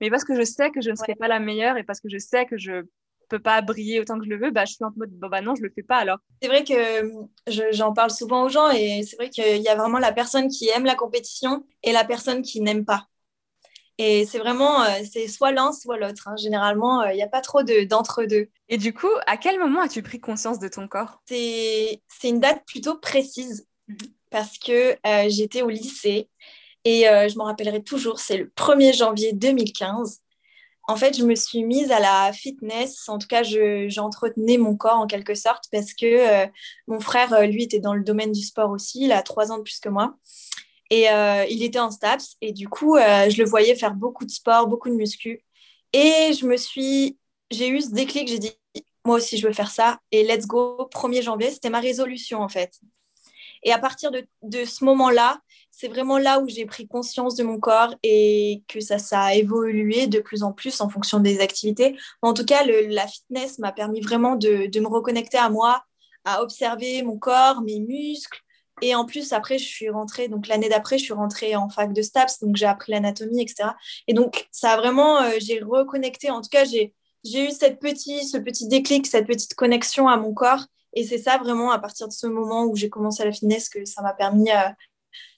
mais 0.00 0.10
parce 0.10 0.24
que 0.24 0.34
je 0.34 0.42
sais 0.42 0.70
que 0.70 0.80
je 0.80 0.90
ne 0.90 0.96
serai 0.96 1.14
pas 1.14 1.28
la 1.28 1.40
meilleure 1.40 1.76
et 1.76 1.84
parce 1.84 2.00
que 2.00 2.08
je 2.08 2.18
sais 2.18 2.46
que 2.46 2.56
je 2.56 2.84
peux 3.28 3.38
pas 3.38 3.60
briller 3.60 4.00
autant 4.00 4.18
que 4.18 4.24
je 4.24 4.30
le 4.30 4.38
veux, 4.38 4.50
bah, 4.50 4.64
je 4.64 4.72
suis 4.72 4.84
en 4.84 4.90
mode, 4.96 5.10
bah 5.12 5.40
non, 5.40 5.54
je 5.54 5.62
le 5.62 5.70
fais 5.70 5.84
pas 5.84 5.98
alors. 5.98 6.18
C'est 6.42 6.48
vrai 6.48 6.64
que 6.64 7.12
j'en 7.70 7.92
parle 7.92 8.10
souvent 8.10 8.44
aux 8.44 8.48
gens 8.48 8.70
et 8.70 9.02
c'est 9.04 9.16
vrai 9.16 9.30
qu'il 9.30 9.62
y 9.62 9.68
a 9.68 9.76
vraiment 9.76 9.98
la 9.98 10.12
personne 10.12 10.48
qui 10.48 10.68
aime 10.68 10.84
la 10.84 10.96
compétition 10.96 11.64
et 11.82 11.92
la 11.92 12.04
personne 12.04 12.42
qui 12.42 12.60
n'aime 12.60 12.84
pas. 12.84 13.06
Et 14.02 14.24
c'est 14.24 14.38
vraiment, 14.38 14.82
euh, 14.82 14.88
c'est 15.12 15.28
soit 15.28 15.52
l'un, 15.52 15.72
soit 15.72 15.98
l'autre. 15.98 16.26
Hein. 16.26 16.34
Généralement, 16.36 17.02
euh, 17.02 17.12
il 17.12 17.16
n'y 17.16 17.22
a 17.22 17.28
pas 17.28 17.42
trop 17.42 17.62
d'entre-deux. 17.62 18.48
et 18.70 18.78
du 18.78 18.94
coup, 18.94 19.10
à 19.26 19.36
quel 19.36 19.58
moment 19.58 19.82
as-tu 19.82 20.02
pris 20.02 20.20
conscience 20.20 20.58
de 20.58 20.68
ton 20.68 20.88
corps? 20.88 21.20
C'est 21.26 22.00
une 22.24 22.40
date 22.40 22.64
plutôt 22.66 22.96
précise 22.96 23.66
mhm. 23.88 23.98
parce 24.30 24.56
que 24.56 24.96
euh, 25.06 25.28
j'étais 25.28 25.60
au 25.60 25.68
lycée 25.68 26.30
et 26.84 27.08
euh, 27.08 27.28
je 27.28 27.36
m'en 27.36 27.44
rappellerai 27.44 27.82
toujours, 27.82 28.20
c'est 28.20 28.38
le 28.38 28.46
1er 28.56 28.96
janvier 28.96 29.32
2015. 29.32 30.20
En 30.88 30.96
fait, 30.96 31.16
je 31.16 31.24
me 31.24 31.34
suis 31.34 31.62
mise 31.62 31.92
à 31.92 32.00
la 32.00 32.32
fitness. 32.32 33.08
En 33.08 33.18
tout 33.18 33.28
cas, 33.28 33.42
j'entretenais 33.42 34.56
mon 34.56 34.76
corps 34.76 34.98
en 34.98 35.06
quelque 35.06 35.34
sorte 35.34 35.64
parce 35.70 35.94
que 35.94 36.06
euh, 36.06 36.46
mon 36.88 37.00
frère, 37.00 37.32
euh, 37.32 37.46
lui, 37.46 37.64
était 37.64 37.78
dans 37.80 37.94
le 37.94 38.02
domaine 38.02 38.32
du 38.32 38.42
sport 38.42 38.70
aussi. 38.70 39.04
Il 39.04 39.12
a 39.12 39.22
trois 39.22 39.52
ans 39.52 39.58
de 39.58 39.62
plus 39.62 39.78
que 39.78 39.88
moi. 39.88 40.16
Et 40.90 41.06
il 41.50 41.62
était 41.62 41.78
en 41.78 41.90
STAPS. 41.90 42.36
Et 42.40 42.52
du 42.52 42.68
coup, 42.68 42.96
je 42.96 43.40
le 43.40 43.48
voyais 43.48 43.76
faire 43.76 43.94
beaucoup 43.94 44.24
de 44.24 44.30
sport, 44.30 44.66
beaucoup 44.66 44.88
de 44.88 44.94
muscu. 44.94 45.42
Et 45.92 46.32
je 46.32 46.46
me 46.46 46.56
suis... 46.56 47.18
J'ai 47.50 47.68
eu 47.68 47.80
ce 47.80 47.90
déclic, 47.90 48.28
j'ai 48.28 48.38
dit, 48.38 48.52
moi 49.04 49.16
aussi, 49.16 49.38
je 49.38 49.46
veux 49.46 49.52
faire 49.52 49.70
ça. 49.70 49.98
Et 50.12 50.22
let's 50.22 50.46
go, 50.46 50.88
1er 50.92 51.22
janvier, 51.22 51.50
c'était 51.50 51.70
ma 51.70 51.80
résolution 51.80 52.40
en 52.40 52.48
fait. 52.48 52.78
Et 53.62 53.72
à 53.72 53.78
partir 53.78 54.10
de, 54.10 54.24
de 54.42 54.64
ce 54.64 54.84
moment-là, 54.84 55.40
c'est 55.70 55.88
vraiment 55.88 56.18
là 56.18 56.40
où 56.40 56.48
j'ai 56.48 56.66
pris 56.66 56.86
conscience 56.86 57.36
de 57.36 57.44
mon 57.44 57.58
corps 57.58 57.94
et 58.02 58.62
que 58.68 58.80
ça, 58.80 58.98
ça 58.98 59.22
a 59.22 59.34
évolué 59.34 60.06
de 60.08 60.20
plus 60.20 60.42
en 60.42 60.52
plus 60.52 60.80
en 60.80 60.88
fonction 60.88 61.20
des 61.20 61.40
activités. 61.40 61.96
En 62.22 62.34
tout 62.34 62.44
cas, 62.44 62.64
la 62.64 63.06
fitness 63.06 63.58
m'a 63.58 63.72
permis 63.72 64.00
vraiment 64.00 64.36
de, 64.36 64.78
me 64.78 64.88
reconnecter 64.88 65.38
à 65.38 65.48
moi, 65.48 65.82
à 66.24 66.42
observer 66.42 67.02
mon 67.02 67.18
corps, 67.18 67.62
mes 67.62 67.80
muscles. 67.80 68.40
Et 68.82 68.94
en 68.94 69.04
plus, 69.04 69.32
après, 69.32 69.58
je 69.58 69.66
suis 69.66 69.90
rentrée, 69.90 70.28
donc 70.28 70.46
l'année 70.48 70.68
d'après, 70.68 70.98
je 70.98 71.04
suis 71.04 71.12
rentrée 71.12 71.56
en 71.56 71.68
fac 71.68 71.92
de 71.92 72.02
STAPS, 72.02 72.40
donc 72.40 72.56
j'ai 72.56 72.66
appris 72.66 72.92
l'anatomie, 72.92 73.42
etc. 73.42 73.70
Et 74.06 74.14
donc, 74.14 74.48
ça 74.50 74.72
a 74.72 74.76
vraiment, 74.76 75.20
euh, 75.20 75.32
j'ai 75.38 75.60
reconnecté, 75.60 76.30
en 76.30 76.40
tout 76.40 76.48
cas, 76.48 76.64
j'ai, 76.64 76.94
eu 77.24 77.50
cette 77.50 77.80
petit, 77.80 78.26
ce 78.26 78.38
petit 78.38 78.66
déclic, 78.68 79.06
cette 79.06 79.26
petite 79.26 79.54
connexion 79.54 80.08
à 80.08 80.16
mon 80.16 80.32
corps. 80.32 80.64
Et 80.94 81.04
c'est 81.04 81.18
ça 81.18 81.38
vraiment 81.38 81.70
à 81.70 81.78
partir 81.78 82.08
de 82.08 82.12
ce 82.12 82.26
moment 82.26 82.64
où 82.64 82.74
j'ai 82.74 82.88
commencé 82.88 83.24
la 83.24 83.30
fitness 83.30 83.68
que 83.68 83.84
ça 83.84 84.02
m'a 84.02 84.14
permis 84.14 84.50
euh, 84.50 84.70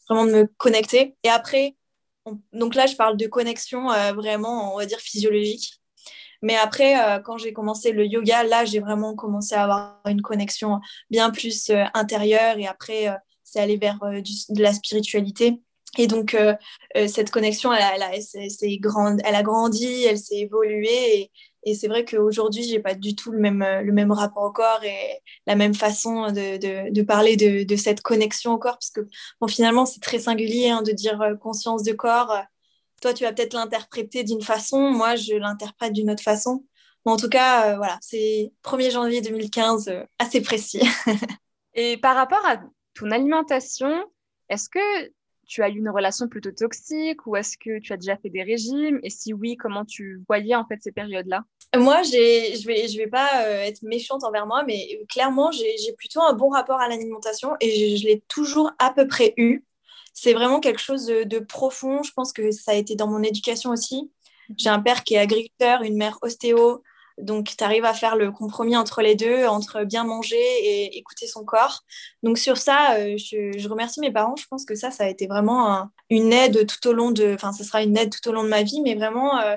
vraiment 0.09 0.25
de 0.25 0.33
me 0.33 0.47
connecter. 0.57 1.17
Et 1.25 1.29
après, 1.29 1.77
donc 2.53 2.77
là, 2.77 2.87
je 2.87 2.95
parle 2.95 3.17
de 3.17 3.27
connexion 3.27 3.91
euh, 3.91 4.13
vraiment, 4.13 4.73
on 4.75 4.79
va 4.79 4.87
dire, 4.87 5.01
physiologique. 5.01 5.81
Mais 6.41 6.57
après, 6.57 7.23
quand 7.25 7.39
j'ai 7.39 7.53
commencé 7.53 7.93
le 7.93 8.05
yoga, 8.05 8.43
là, 8.43 8.65
j'ai 8.65 8.81
vraiment 8.81 9.15
commencé 9.15 9.55
à 9.55 9.63
avoir 9.63 10.01
une 10.09 10.23
connexion 10.23 10.81
bien 11.09 11.31
plus 11.31 11.71
intérieure. 11.95 12.59
Et 12.59 12.67
après, 12.67 13.17
c'est 13.53 13.61
aller 13.61 13.77
vers 13.77 13.99
de 14.01 14.63
la 14.63 14.73
spiritualité. 14.73 15.61
Et 15.99 16.07
donc, 16.07 16.35
cette 16.95 17.31
connexion, 17.31 17.73
elle, 17.73 17.83
elle, 17.95 18.23
elle, 18.35 19.19
elle 19.25 19.35
a 19.35 19.43
grandi, 19.43 20.05
elle 20.05 20.19
s'est 20.19 20.39
évoluée. 20.39 21.31
Et, 21.65 21.75
c'est 21.75 21.89
vrai 21.89 22.05
qu'aujourd'hui, 22.05 22.65
j'ai 22.65 22.81
pas 22.81 22.95
du 22.95 23.15
tout 23.15 23.31
le 23.31 23.39
même, 23.39 23.63
euh, 23.63 23.83
le 23.83 23.93
même 23.93 24.11
rapport 24.11 24.43
au 24.45 24.53
corps 24.53 24.83
et 24.83 25.21
la 25.47 25.55
même 25.55 25.75
façon 25.75 26.33
de, 26.33 27.03
parler 27.03 27.37
de, 27.37 27.77
cette 27.77 28.01
connexion 28.01 28.53
au 28.53 28.59
corps, 28.59 28.75
parce 28.75 28.91
que 28.91 29.03
bon, 29.41 29.47
finalement, 29.47 29.87
c'est 29.87 30.01
très 30.01 30.19
singulier 30.19 30.71
hein, 30.71 30.83
de 30.83 30.93
dire 30.93 31.21
euh, 31.23 31.35
conscience 31.37 31.83
de 31.83 31.93
corps. 31.93 32.37
Toi, 33.01 33.15
tu 33.15 33.25
vas 33.25 33.33
peut-être 33.33 33.55
l'interpréter 33.55 34.25
d'une 34.25 34.43
façon, 34.43 34.91
moi, 34.91 35.17
je 35.17 35.35
l'interprète 35.35 35.93
d'une 35.93 36.11
autre 36.11 36.23
façon. 36.23 36.65
Mais 37.07 37.13
en 37.13 37.17
tout 37.17 37.29
cas, 37.29 37.73
euh, 37.73 37.77
voilà, 37.77 37.99
c'est 38.01 38.53
1er 38.65 38.91
janvier 38.91 39.21
2015, 39.21 39.91
assez 40.19 40.41
précis. 40.41 40.83
et 41.75 41.97
par 41.97 42.17
rapport 42.17 42.45
à 42.47 42.61
ton 42.95 43.11
alimentation, 43.11 44.05
est-ce 44.49 44.69
que 44.69 45.11
tu 45.47 45.63
as 45.63 45.69
eu 45.69 45.79
une 45.79 45.91
relation 45.91 46.29
plutôt 46.29 46.53
toxique 46.53 47.27
ou 47.27 47.37
est-ce 47.37 47.57
que 47.59 47.79
tu 47.81 47.93
as 47.93 47.97
déjà 47.97 48.17
fait 48.17 48.31
des 48.31 48.43
régimes? 48.43 49.01
Et 49.03 49.11
si 49.11 49.33
oui, 49.33 49.57
comment 49.57 49.85
tu 49.85 50.23
voyais 50.29 50.55
en 50.55 50.65
fait 50.67 50.79
ces 50.83 50.93
périodes-là? 50.93 51.45
Moi, 51.77 52.03
je 52.03 52.13
vais, 52.67 52.89
je 52.89 52.99
vais 52.99 53.07
pas 53.07 53.47
euh, 53.47 53.63
être 53.63 53.83
méchante 53.83 54.25
envers 54.25 54.47
moi, 54.47 54.63
mais 54.65 55.01
clairement, 55.09 55.51
j'ai 55.53 55.93
plutôt 55.97 56.21
un 56.21 56.35
bon 56.35 56.51
rapport 56.51 56.81
à 56.81 56.89
l'alimentation 56.89 57.57
et 57.61 57.97
je, 57.97 58.07
l'ai 58.07 58.23
toujours 58.29 58.71
à 58.79 58.93
peu 58.93 59.07
près 59.07 59.33
eu. 59.39 59.65
C'est 60.13 60.35
vraiment 60.35 60.61
quelque 60.61 60.81
chose 60.81 61.07
de, 61.07 61.39
profond. 61.39 62.03
Je 62.03 62.13
pense 62.13 62.35
que 62.35 62.51
ça 62.51 62.73
a 62.73 62.75
été 62.75 62.95
dans 62.95 63.09
mon 63.09 63.23
éducation 63.23 63.71
aussi. 63.71 64.11
J'ai 64.59 64.69
un 64.69 64.81
père 64.81 65.03
qui 65.03 65.15
est 65.15 65.19
agriculteur, 65.19 65.83
une 65.83 65.97
mère 65.97 66.19
ostéo. 66.21 66.83
Donc, 67.23 67.55
tu 67.57 67.65
arrives 67.65 67.85
à 67.85 67.95
faire 67.95 68.17
le 68.17 68.33
compromis 68.33 68.77
entre 68.77 69.01
les 69.01 69.15
deux, 69.15 69.47
entre 69.47 69.85
bien 69.85 70.05
manger 70.05 70.37
et 70.37 70.99
écouter 70.99 71.27
son 71.27 71.45
corps. 71.45 71.83
Donc, 72.23 72.37
sur 72.37 72.57
ça, 72.57 72.97
euh, 72.97 73.17
je, 73.17 73.69
remercie 73.69 74.01
mes 74.01 74.11
parents. 74.11 74.35
Je 74.37 74.47
pense 74.49 74.65
que 74.65 74.75
ça, 74.75 74.91
ça 74.91 75.05
a 75.05 75.09
été 75.09 75.27
vraiment 75.29 75.89
une 76.11 76.33
aide 76.33 76.67
tout 76.67 76.89
au 76.89 76.93
long 76.93 77.13
de... 77.13 77.33
Enfin, 77.35 77.53
ça 77.53 77.65
sera 77.65 77.83
une 77.83 77.97
aide 77.97 78.13
tout 78.13 78.29
au 78.29 78.33
long 78.33 78.43
de 78.43 78.49
ma 78.49 78.63
vie, 78.63 78.81
mais 78.83 78.97
vraiment, 78.97 79.39
euh, 79.39 79.57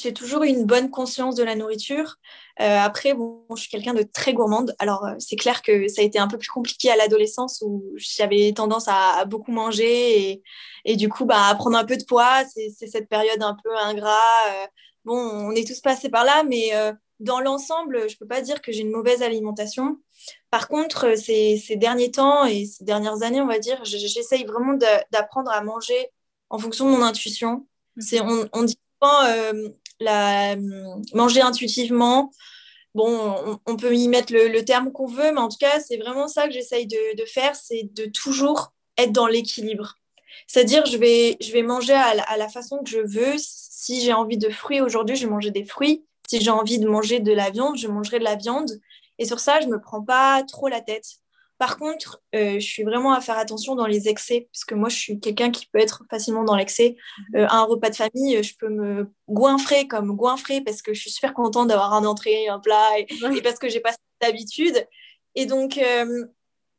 j'ai 0.00 0.14
toujours 0.14 0.42
eu 0.42 0.48
une 0.48 0.64
bonne 0.64 0.90
conscience 0.90 1.34
de 1.34 1.44
la 1.44 1.54
nourriture. 1.54 2.16
Euh, 2.60 2.78
après, 2.78 3.12
bon, 3.12 3.44
je 3.54 3.60
suis 3.60 3.70
quelqu'un 3.70 3.94
de 3.94 4.02
très 4.02 4.32
gourmande. 4.32 4.74
Alors, 4.78 5.06
c'est 5.18 5.36
clair 5.36 5.60
que 5.60 5.88
ça 5.88 6.00
a 6.00 6.04
été 6.04 6.18
un 6.18 6.28
peu 6.28 6.38
plus 6.38 6.50
compliqué 6.50 6.90
à 6.90 6.96
l'adolescence 6.96 7.62
où 7.64 7.84
j'avais 7.96 8.52
tendance 8.52 8.86
à, 8.88 9.26
beaucoup 9.26 9.52
manger 9.52 10.42
et, 10.86 10.96
du 10.96 11.10
coup, 11.10 11.26
bah, 11.26 11.48
à 11.48 11.54
prendre 11.54 11.76
un 11.76 11.84
peu 11.84 11.98
de 11.98 12.04
poids. 12.04 12.42
C'est 12.46 12.86
cette 12.86 13.10
période 13.10 13.42
un 13.42 13.56
peu 13.62 13.70
ingrat 13.76 14.68
bon, 15.04 15.14
on 15.14 15.52
est 15.52 15.66
tous 15.66 15.80
passés 15.80 16.08
par 16.08 16.24
là, 16.24 16.44
mais 16.44 16.74
euh, 16.74 16.92
dans 17.20 17.40
l'ensemble, 17.40 18.08
je 18.08 18.14
ne 18.14 18.18
peux 18.18 18.26
pas 18.26 18.40
dire 18.40 18.60
que 18.60 18.72
j'ai 18.72 18.80
une 18.80 18.90
mauvaise 18.90 19.22
alimentation. 19.22 19.98
Par 20.50 20.68
contre, 20.68 21.08
euh, 21.08 21.16
ces, 21.16 21.76
derniers 21.76 22.10
temps 22.10 22.44
et 22.44 22.66
ces 22.66 22.84
dernières 22.84 23.22
années, 23.22 23.40
on 23.40 23.46
va 23.46 23.58
dire, 23.58 23.80
j'essaye 23.84 24.44
vraiment 24.44 24.76
d'apprendre 25.10 25.50
à 25.50 25.62
manger 25.62 26.08
en 26.50 26.58
fonction 26.58 26.86
de 26.86 26.96
mon 26.96 27.02
intuition. 27.02 27.66
C'est, 27.98 28.20
on, 28.20 28.62
dit 28.62 28.78
souvent 29.00 29.24
euh, 29.26 29.68
la, 30.00 30.56
manger 31.14 31.42
intuitivement. 31.42 32.30
Bon, 32.94 33.58
on, 33.66 33.76
peut 33.76 33.94
y 33.94 34.08
mettre 34.08 34.32
le, 34.34 34.64
terme 34.64 34.92
qu'on 34.92 35.06
veut, 35.06 35.32
mais 35.32 35.40
en 35.40 35.48
tout 35.48 35.56
cas, 35.58 35.80
c'est 35.80 35.96
vraiment 35.96 36.28
ça 36.28 36.46
que 36.46 36.52
j'essaye 36.52 36.86
de, 36.86 37.24
faire, 37.26 37.54
c'est 37.56 37.88
de 37.94 38.06
toujours 38.06 38.74
être 38.98 39.12
dans 39.12 39.26
l'équilibre. 39.26 39.96
C'est-à-dire, 40.46 40.84
je 40.86 40.98
vais, 40.98 41.36
je 41.40 41.52
vais 41.52 41.62
manger 41.62 41.94
à 41.94 42.14
la, 42.14 42.22
à 42.24 42.36
la, 42.36 42.48
façon 42.48 42.78
que 42.78 42.90
je 42.90 42.98
veux, 42.98 43.38
si 43.82 44.00
j'ai 44.00 44.12
envie 44.12 44.38
de 44.38 44.48
fruits 44.48 44.80
aujourd'hui, 44.80 45.16
je 45.16 45.26
vais 45.26 45.32
manger 45.32 45.50
des 45.50 45.64
fruits. 45.64 46.06
Si 46.28 46.40
j'ai 46.40 46.52
envie 46.52 46.78
de 46.78 46.86
manger 46.88 47.18
de 47.18 47.32
la 47.32 47.50
viande, 47.50 47.76
je 47.76 47.88
mangerai 47.88 48.20
de 48.20 48.24
la 48.24 48.36
viande. 48.36 48.70
Et 49.18 49.24
sur 49.24 49.40
ça, 49.40 49.60
je 49.60 49.66
ne 49.66 49.72
me 49.72 49.80
prends 49.80 50.00
pas 50.00 50.44
trop 50.44 50.68
la 50.68 50.80
tête. 50.80 51.04
Par 51.58 51.78
contre, 51.78 52.22
euh, 52.36 52.60
je 52.60 52.64
suis 52.64 52.84
vraiment 52.84 53.12
à 53.12 53.20
faire 53.20 53.36
attention 53.36 53.74
dans 53.74 53.86
les 53.86 54.08
excès, 54.08 54.48
parce 54.52 54.64
que 54.64 54.76
moi, 54.76 54.88
je 54.88 54.96
suis 54.96 55.18
quelqu'un 55.18 55.50
qui 55.50 55.66
peut 55.66 55.80
être 55.80 56.04
facilement 56.08 56.44
dans 56.44 56.54
l'excès. 56.54 56.94
Mhm. 57.32 57.40
Euh, 57.40 57.46
un 57.50 57.64
repas 57.64 57.90
de 57.90 57.96
famille, 57.96 58.40
je 58.40 58.56
peux 58.56 58.68
me 58.68 59.12
goinfrer 59.28 59.88
comme 59.88 60.14
goinfrer, 60.14 60.60
parce 60.60 60.80
que 60.80 60.94
je 60.94 61.00
suis 61.00 61.10
super 61.10 61.34
contente 61.34 61.66
d'avoir 61.66 61.92
un 61.92 62.04
entrée, 62.04 62.46
un 62.46 62.60
plat, 62.60 62.88
et, 63.00 63.06
parce 63.42 63.58
que 63.58 63.68
j'ai 63.68 63.80
pas 63.80 63.94
d'habitude. 64.20 64.86
Et 65.34 65.46
donc, 65.46 65.76
euh, 65.78 66.26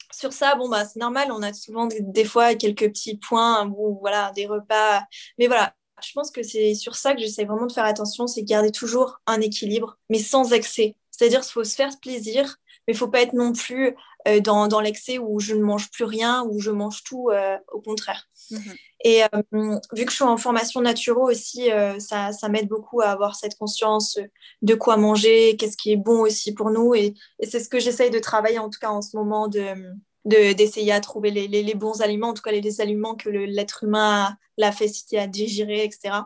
sur 0.09 0.31
ça, 0.31 0.55
bon, 0.55 0.69
bah, 0.69 0.85
c'est 0.85 0.99
normal, 0.99 1.33
on 1.33 1.43
a 1.43 1.51
souvent 1.51 1.85
des, 1.85 1.99
des, 1.99 2.23
fois 2.23 2.55
quelques 2.55 2.87
petits 2.87 3.17
points, 3.17 3.67
ou 3.77 3.99
voilà, 3.99 4.31
des 4.35 4.47
repas. 4.47 5.03
Mais 5.37 5.47
voilà, 5.47 5.73
je 6.01 6.11
pense 6.13 6.31
que 6.31 6.43
c'est 6.43 6.73
sur 6.75 6.95
ça 6.95 7.13
que 7.13 7.21
j'essaie 7.21 7.45
vraiment 7.45 7.67
de 7.67 7.71
faire 7.71 7.85
attention, 7.85 8.27
c'est 8.27 8.43
garder 8.43 8.71
toujours 8.71 9.21
un 9.27 9.41
équilibre, 9.41 9.97
mais 10.09 10.19
sans 10.19 10.53
excès. 10.53 10.95
C'est-à-dire 11.11 11.41
qu'il 11.41 11.51
faut 11.51 11.63
se 11.63 11.75
faire 11.75 11.99
plaisir, 11.99 12.57
mais 12.87 12.93
il 12.93 12.97
faut 12.97 13.07
pas 13.07 13.21
être 13.21 13.33
non 13.33 13.53
plus 13.53 13.95
euh, 14.27 14.39
dans, 14.39 14.67
dans 14.67 14.79
l'excès 14.79 15.17
où 15.19 15.39
je 15.39 15.53
ne 15.53 15.61
mange 15.61 15.91
plus 15.91 16.03
rien, 16.05 16.43
où 16.49 16.59
je 16.59 16.71
mange 16.71 17.03
tout, 17.03 17.29
euh, 17.29 17.57
au 17.71 17.81
contraire. 17.81 18.27
Mhm. 18.51 18.73
Et 19.05 19.23
euh, 19.23 19.79
vu 19.93 20.05
que 20.05 20.11
je 20.11 20.15
suis 20.15 20.23
en 20.23 20.37
formation 20.37 20.81
naturo 20.81 21.29
aussi, 21.29 21.69
ça, 21.99 22.31
ça 22.31 22.49
m'aide 22.49 22.69
beaucoup 22.69 23.01
à 23.01 23.07
avoir 23.07 23.35
cette 23.35 23.55
conscience 23.57 24.17
de 24.61 24.75
quoi 24.75 24.95
manger, 24.95 25.57
qu'est-ce 25.57 25.75
qui 25.75 25.91
est 25.91 25.97
bon 25.97 26.21
aussi 26.21 26.53
pour 26.53 26.69
nous. 26.71 26.95
Et, 26.95 27.13
et 27.39 27.45
c'est 27.45 27.59
ce 27.59 27.67
que 27.67 27.79
j'essaye 27.79 28.11
de 28.11 28.19
travailler 28.19 28.59
en 28.59 28.69
tout 28.69 28.79
cas 28.79 28.89
en 28.89 29.01
ce 29.01 29.17
moment, 29.17 29.49
de, 29.49 29.75
d'essayer 30.25 30.91
à 30.91 31.01
trouver 31.01 31.31
les, 31.31 31.47
les, 31.47 31.73
bons 31.73 32.01
aliments, 32.01 32.29
en 32.29 32.33
tout 32.33 32.41
cas 32.41 32.51
les, 32.51 32.81
aliments 32.81 33.15
que 33.15 33.29
l'être 33.29 33.83
humain 33.83 34.37
l'a 34.57 34.71
fait 34.71 34.87
citer 34.87 35.19
à 35.19 35.27
digérer, 35.27 35.83
etc. 35.83 36.21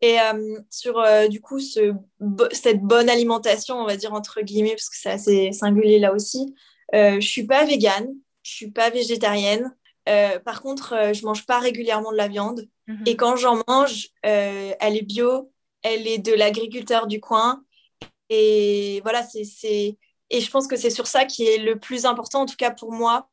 Et 0.00 0.20
euh, 0.20 0.58
sur 0.70 0.98
euh, 0.98 1.28
du 1.28 1.40
coup 1.40 1.60
ce, 1.60 1.94
cette 2.52 2.82
bonne 2.82 3.08
alimentation, 3.08 3.76
on 3.76 3.86
va 3.86 3.96
dire 3.96 4.12
entre 4.12 4.42
guillemets, 4.42 4.72
parce 4.72 4.90
que 4.90 4.96
c'est 4.96 5.10
assez 5.10 5.52
singulier 5.52 5.98
là 5.98 6.12
aussi, 6.12 6.54
euh, 6.94 7.20
je 7.20 7.26
suis 7.26 7.46
pas 7.46 7.64
végane, 7.64 8.08
je 8.42 8.52
suis 8.52 8.70
pas 8.70 8.90
végétarienne. 8.90 9.74
Euh, 10.06 10.38
par 10.40 10.60
contre, 10.60 11.12
je 11.14 11.24
mange 11.24 11.46
pas 11.46 11.58
régulièrement 11.58 12.12
de 12.12 12.18
la 12.18 12.28
viande. 12.28 12.68
Mhm. 12.86 13.04
Et 13.06 13.16
quand 13.16 13.36
j'en 13.36 13.62
mange, 13.66 14.08
elle 14.22 14.96
est 14.96 15.06
bio, 15.06 15.50
elle 15.82 16.06
est 16.06 16.18
de 16.18 16.34
l'agriculteur 16.34 17.06
du 17.06 17.20
coin. 17.20 17.64
Et 18.28 19.00
voilà, 19.02 19.22
c'est 19.22 19.96
et 20.30 20.40
je 20.40 20.50
pense 20.50 20.66
que 20.66 20.76
c'est 20.76 20.90
sur 20.90 21.06
ça 21.06 21.24
qui 21.24 21.46
est 21.46 21.58
le 21.58 21.78
plus 21.78 22.06
important, 22.06 22.42
en 22.42 22.46
tout 22.46 22.56
cas 22.56 22.70
pour 22.70 22.92
moi. 22.92 23.28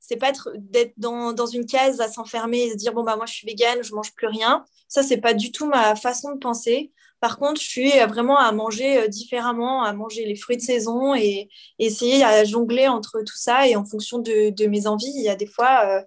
C'est 0.00 0.16
pas 0.16 0.32
d'être 0.56 0.92
dans, 0.98 1.32
dans, 1.32 1.46
une 1.46 1.64
case 1.64 2.00
à 2.02 2.08
s'enfermer 2.08 2.64
et 2.64 2.72
se 2.72 2.76
dire 2.76 2.92
bon 2.92 3.04
bah 3.04 3.16
moi 3.16 3.24
je 3.24 3.32
suis 3.32 3.46
végane, 3.46 3.82
je 3.82 3.94
mange 3.94 4.14
plus 4.14 4.26
rien. 4.26 4.64
Ça 4.88 5.02
c'est 5.02 5.16
pas 5.18 5.32
du 5.34 5.50
tout 5.50 5.66
ma 5.66 5.96
façon 5.96 6.32
de 6.32 6.38
penser. 6.38 6.92
Par 7.24 7.38
contre, 7.38 7.58
je 7.58 7.66
suis 7.66 7.90
vraiment 8.06 8.36
à 8.36 8.52
manger 8.52 8.98
euh, 8.98 9.08
différemment, 9.08 9.82
à 9.82 9.94
manger 9.94 10.26
les 10.26 10.36
fruits 10.36 10.58
de 10.58 10.62
saison 10.62 11.14
et, 11.14 11.48
essayer 11.78 12.22
à 12.22 12.44
jongler 12.44 12.86
entre 12.86 13.22
tout 13.22 13.36
ça 13.36 13.66
et 13.66 13.76
en 13.76 13.84
fonction 13.86 14.18
de, 14.18 14.50
de 14.50 14.66
mes 14.66 14.86
envies. 14.86 15.10
Il 15.16 15.22
y 15.22 15.30
a 15.30 15.34
des 15.34 15.46
fois, 15.46 15.86
euh, 15.86 16.02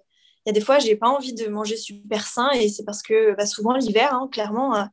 il 0.46 0.50
y 0.50 0.50
a 0.50 0.52
des 0.52 0.60
fois, 0.60 0.78
j'ai 0.78 0.94
pas 0.94 1.08
envie 1.08 1.34
de 1.34 1.48
manger 1.48 1.76
super 1.76 2.24
sain 2.24 2.50
et 2.52 2.68
c'est 2.68 2.84
parce 2.84 3.02
que 3.02 3.34
bah, 3.34 3.46
souvent 3.46 3.74
l'hiver, 3.74 4.14
hein, 4.14 4.28
clairement, 4.30 4.76
euh, 4.76 4.84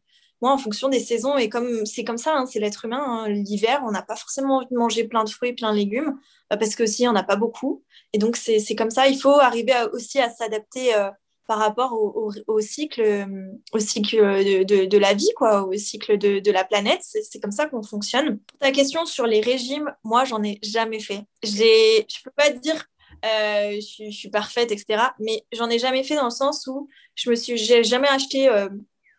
en 0.54 0.58
fonction 0.58 0.90
des 0.90 1.00
saisons, 1.00 1.38
et 1.38 1.50
comme 1.50 1.86
c'est 1.86 2.04
comme 2.04 2.18
ça, 2.18 2.36
hein, 2.36 2.46
c'est 2.46 2.60
l'être 2.60 2.86
humain, 2.86 3.04
hein, 3.04 3.30
l'hiver, 3.30 3.82
on 3.86 3.92
n'a 3.92 4.02
pas 4.02 4.16
forcément 4.16 4.58
envie 4.58 4.68
de 4.70 4.78
manger 4.78 5.04
plein 5.06 5.24
de 5.24 5.30
fruits, 5.30 5.54
plein 5.54 5.72
de 5.72 5.78
légumes, 5.78 6.20
euh, 6.52 6.58
parce 6.58 6.76
que 6.76 6.84
aussi, 6.84 7.08
on 7.08 7.14
n'a 7.14 7.24
pas 7.24 7.36
beaucoup. 7.36 7.84
Et 8.14 8.18
donc, 8.18 8.38
c'est 8.38 8.76
comme 8.76 8.92
ça, 8.92 9.08
il 9.08 9.20
faut 9.20 9.40
arriver 9.40 9.74
aussi 9.94 10.20
à 10.20 10.30
s'adapter 10.30 10.96
euh, 10.96 11.10
par 11.48 11.60
rapport 11.60 11.94
au, 11.94 12.60
cycle, 12.60 13.28
au 13.72 13.80
cycle 13.80 14.18
de, 14.18 14.86
de, 14.86 14.98
la 14.98 15.14
vie, 15.14 15.30
quoi, 15.36 15.64
au 15.64 15.74
cycle 15.74 16.18
de, 16.18 16.40
de 16.40 16.52
la 16.52 16.64
planète. 16.64 17.02
C'est 17.04 17.40
comme 17.40 17.52
ça 17.52 17.68
qu'on 17.68 17.84
fonctionne. 17.84 18.40
Ta 18.60 18.72
question 18.72 19.06
sur 19.06 19.28
les 19.28 19.42
régimes, 19.42 19.94
moi, 20.04 20.24
j'en 20.24 20.42
ai 20.42 20.60
jamais 20.64 21.00
fait. 21.00 21.22
Je 21.44 22.00
ne 22.00 22.24
peux 22.24 22.32
pas 22.36 22.50
dire 22.50 22.88
euh, 23.26 23.80
je, 23.80 24.12
suis 24.12 24.30
parfaite, 24.30 24.72
etc. 24.72 25.02
Mais 25.20 25.46
j'en 25.54 25.70
ai 25.70 25.80
jamais 25.80 26.04
fait 26.04 26.16
dans 26.16 26.26
le 26.26 26.30
sens 26.30 26.68
où 26.68 26.88
je 27.16 27.30
me 27.30 27.36
suis, 27.36 27.58
j'ai 27.58 27.84
jamais 27.84 28.08
acheté 28.08 28.50
euh, 28.50 28.70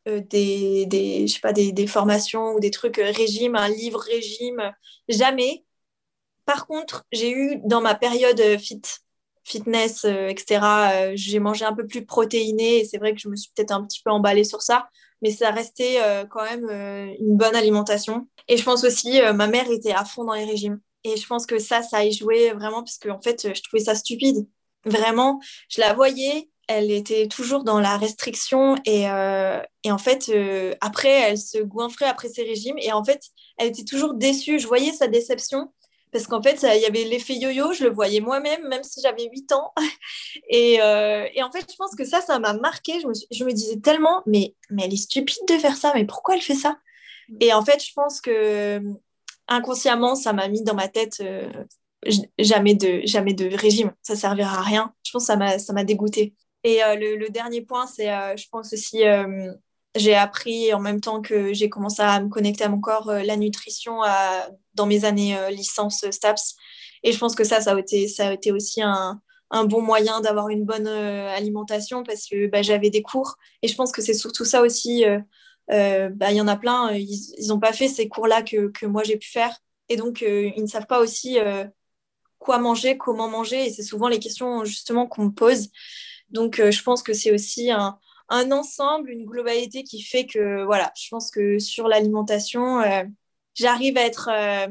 des, 0.07 0.87
des, 0.87 1.27
je 1.27 1.35
sais 1.35 1.41
pas, 1.41 1.53
des, 1.53 1.73
des, 1.73 1.87
formations 1.87 2.55
ou 2.55 2.61
des 2.61 2.71
trucs 2.71 2.99
euh, 2.99 3.11
régime, 3.11 3.57
un 3.57 3.69
livre 3.69 4.01
régime, 4.01 4.73
jamais. 5.09 5.65
Par 6.45 6.67
contre, 6.67 7.05
j'ai 7.13 7.31
eu 7.33 7.61
dans 7.65 7.81
ma 7.81 7.95
période 7.95 8.41
euh, 8.41 8.59
fit, 8.59 8.83
fitness, 9.45 10.05
etc., 10.05 11.13
j'ai 11.15 11.39
mangé 11.39 11.65
un 11.65 11.75
peu 11.75 11.87
plus 11.87 12.05
protéiné 12.05 12.79
et 12.79 12.85
c'est 12.85 12.99
vrai 12.99 13.15
que 13.15 13.21
je 13.21 13.29
me 13.29 13.37
suis 13.37 13.51
peut-être 13.55 13.73
un 13.73 13.85
petit 13.85 14.03
peu 14.03 14.11
emballée 14.11 14.45
sur 14.45 14.63
ça, 14.63 14.89
mais 15.23 15.31
ça 15.31 15.51
restait 15.51 15.99
quand 16.31 16.43
même 16.43 16.69
une 17.21 17.37
bonne 17.37 17.55
alimentation. 17.55 18.29
Et 18.49 18.57
je 18.57 18.65
pense 18.65 18.83
aussi, 18.83 19.21
ma 19.35 19.47
mère 19.47 19.71
était 19.71 19.93
à 19.93 20.05
fond 20.05 20.25
dans 20.25 20.33
les 20.35 20.45
régimes. 20.45 20.81
Et 21.05 21.17
je 21.17 21.25
pense 21.29 21.47
que 21.47 21.61
ça, 21.61 21.83
ça 21.83 21.99
a 21.99 22.11
joué 22.11 22.51
vraiment 22.55 22.83
parce 22.83 22.99
que 22.99 23.09
en 23.09 23.21
fait, 23.21 23.55
je 23.55 23.63
trouvais 23.63 23.85
ça 23.85 23.95
stupide. 23.95 24.49
Vraiment, 24.85 25.41
je 25.69 25.81
la 25.81 25.93
voyais, 25.93 26.51
elle 26.69 26.91
était 26.91 27.29
toujours 27.29 27.65
dans 27.65 27.81
la 27.81 27.97
restriction 27.97 28.77
et, 28.85 29.09
euh, 29.09 29.61
et 29.85 29.93
en 29.93 29.99
fait, 29.99 30.29
euh, 30.29 30.75
après, 30.81 31.11
elle 31.11 31.39
se 31.39 31.59
goinfrait 31.59 32.07
après 32.07 32.29
ses 32.29 32.43
régimes 32.43 32.77
et 32.79 32.93
en 32.93 33.05
fait, 33.05 33.21
elle 33.59 33.69
était 33.69 33.85
toujours 33.85 34.15
déçue. 34.15 34.59
Je 34.59 34.67
voyais 34.67 34.93
sa 34.93 35.07
déception 35.07 35.73
parce 36.13 36.27
qu'en 36.27 36.43
fait, 36.43 36.63
il 36.63 36.81
y 36.81 36.87
avait 36.87 37.05
l'effet 37.05 37.35
yo-yo, 37.35 37.73
je 37.73 37.85
le 37.85 37.91
voyais 37.91 38.21
moi-même, 38.21 38.67
même 38.69 38.83
si 38.83 39.01
j'avais 39.01 39.29
8 39.31 39.53
ans. 39.53 39.73
Euh, 40.53 41.27
et, 41.35 41.43
en 41.43 41.51
fait, 41.51 41.67
je 41.71 41.77
pense 41.77 41.95
que 41.97 42.05
ça, 42.05 42.21
ça 42.21 42.39
m'a 42.39 42.53
marqué. 42.55 43.01
Je 43.01 43.45
me, 43.45 43.53
disais 43.53 43.81
tellement, 43.81 44.23
mais, 44.27 44.55
mais 44.71 44.85
elle 44.85 44.93
est 44.93 44.97
stupide 44.97 45.43
de 45.49 45.55
faire 45.55 45.77
ça, 45.77 45.93
mais 45.95 46.05
pourquoi 46.05 46.37
elle 46.37 46.43
fait 46.43 46.55
ça? 46.55 46.79
Mm. 47.29 47.37
Et 47.41 47.53
en 47.53 47.65
fait, 47.65 47.83
je 47.85 47.93
pense 47.95 48.21
que 48.21 48.81
inconsciemment, 49.49 50.15
ça 50.15 50.33
m'a 50.33 50.49
mis 50.49 50.63
dans 50.63 50.75
ma 50.75 50.89
tête 50.89 51.23
jamais, 52.39 52.75
de, 52.75 53.01
jamais 53.05 53.35
de 53.35 53.55
régime, 53.55 53.93
ça 54.03 54.17
servira 54.17 54.59
à 54.59 54.63
rien. 54.63 54.95
Je 55.05 55.13
pense 55.13 55.27
que 55.27 55.59
ça 55.59 55.73
m'a 55.73 55.85
dégoûté. 55.85 56.35
Et 56.67 56.83
euh, 56.83 56.97
le, 56.97 57.29
dernier 57.29 57.61
point, 57.63 57.87
c'est, 57.87 58.09
je 58.37 58.49
pense 58.51 58.73
aussi, 58.73 59.05
j'ai 59.95 60.15
appris 60.17 60.75
en 60.75 60.81
même 60.81 61.01
temps 61.01 61.23
que 61.23 61.53
j'ai 61.53 61.69
commencé 61.69 62.03
à 62.03 62.21
me 62.21 62.29
connecter 62.29 62.65
à 62.65 62.69
mon 62.69 62.81
corps 62.81 63.13
la 63.13 63.37
nutrition 63.37 64.01
dans 64.75 64.87
mes 64.87 65.05
années 65.05 65.39
licence 65.53 66.05
STAPS. 66.11 66.57
Et 67.05 67.13
je 67.13 67.19
pense 67.19 67.37
que 67.37 67.45
ça, 67.45 67.61
ça 67.61 67.73
a 67.73 67.79
été, 67.79 68.09
ça 68.09 68.31
a 68.31 68.33
été 68.33 68.51
aussi 68.51 68.83
un, 68.83 69.21
bon 69.67 69.81
moyen 69.81 70.21
d'avoir 70.21 70.49
une 70.49 70.65
bonne 70.65 70.89
alimentation 70.89 72.03
parce 72.03 72.27
que 72.27 72.49
bah, 72.49 72.63
j'avais 72.63 72.91
des 72.91 73.03
cours. 73.03 73.37
Et 73.63 73.69
je 73.69 73.77
pense 73.77 73.93
que 73.93 74.03
c'est 74.03 74.13
surtout 74.13 74.45
ça 74.45 74.63
aussi. 74.63 75.05
Bah, 75.69 76.31
il 76.33 76.37
y 76.37 76.41
en 76.41 76.49
a 76.49 76.57
plein, 76.57 76.91
ils 76.95 77.47
n'ont 77.47 77.61
pas 77.61 77.73
fait 77.73 77.87
ces 77.87 78.09
cours-là 78.09 78.43
que 78.43 78.87
moi 78.87 79.05
j'ai 79.05 79.19
pu 79.19 79.31
faire. 79.31 79.57
Et 79.89 79.95
donc, 79.95 80.21
ils 80.21 80.61
ne 80.61 80.67
savent 80.67 80.89
pas 80.89 80.99
aussi 80.99 81.39
quoi 82.41 82.59
manger, 82.59 82.97
comment 82.97 83.29
manger. 83.29 83.67
Et 83.67 83.71
c'est 83.73 83.85
souvent 83.85 84.09
les 84.09 84.19
questions 84.19 84.65
justement 84.65 85.07
qu'on 85.07 85.27
me 85.27 85.31
pose. 85.31 85.69
Donc, 86.31 86.57
je 86.57 86.83
pense 86.83 87.03
que 87.03 87.13
c'est 87.13 87.33
aussi 87.33 87.71
un, 87.71 87.99
un 88.29 88.51
ensemble, 88.53 89.11
une 89.11 89.25
globalité 89.25 89.83
qui 89.83 90.03
fait 90.03 90.27
que, 90.27 90.65
voilà, 90.65 90.93
je 91.01 91.09
pense 91.11 91.31
que 91.31 91.59
sur 91.59 91.89
l'alimentation, 91.89 92.81
euh, 92.81 93.05
j'arrive 93.55 93.97
à 93.97 94.03
être, 94.03 94.31
euh, 94.33 94.67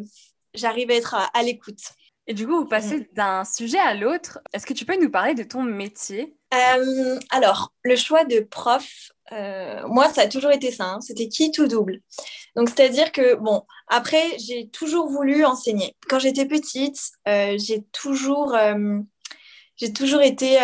j'arrive 0.53 0.91
à, 0.91 0.95
être 0.95 1.15
à, 1.33 1.43
l'écoute. 1.43 1.79
Et 2.27 2.33
du 2.33 2.47
coup, 2.47 2.57
vous 2.57 2.67
passez 2.67 2.97
mm. 2.97 3.05
d'un 3.13 3.45
sujet 3.45 3.79
à 3.79 3.93
l'autre. 3.93 4.39
Est-ce 4.53 4.65
que 4.65 4.73
tu 4.73 4.85
peux 4.85 4.99
nous 4.99 5.11
parler 5.11 5.35
de 5.35 5.43
ton 5.43 5.63
métier? 5.63 6.35
Euh, 6.53 7.19
Alors, 7.29 7.73
le 7.83 7.95
choix 7.95 8.25
de 8.25 8.39
prof, 8.39 9.11
moi, 9.31 10.09
ça 10.09 10.21
a 10.21 10.27
toujours 10.27 10.51
été 10.51 10.71
ça. 10.71 10.85
Hein. 10.85 11.01
C'était 11.01 11.29
qui 11.29 11.51
tout 11.51 11.67
double. 11.67 12.01
Donc, 12.55 12.69
c'est-à-dire 12.69 13.11
que, 13.11 13.35
bon, 13.35 13.63
après, 13.87 14.37
j'ai 14.37 14.69
toujours 14.69 15.07
voulu 15.07 15.45
enseigner. 15.45 15.95
Quand 16.09 16.19
j'étais 16.19 16.45
petite, 16.45 16.99
j'ai 17.25 17.83
toujours, 17.91 18.55
j'ai 19.77 19.93
toujours 19.93 20.21
été 20.21 20.59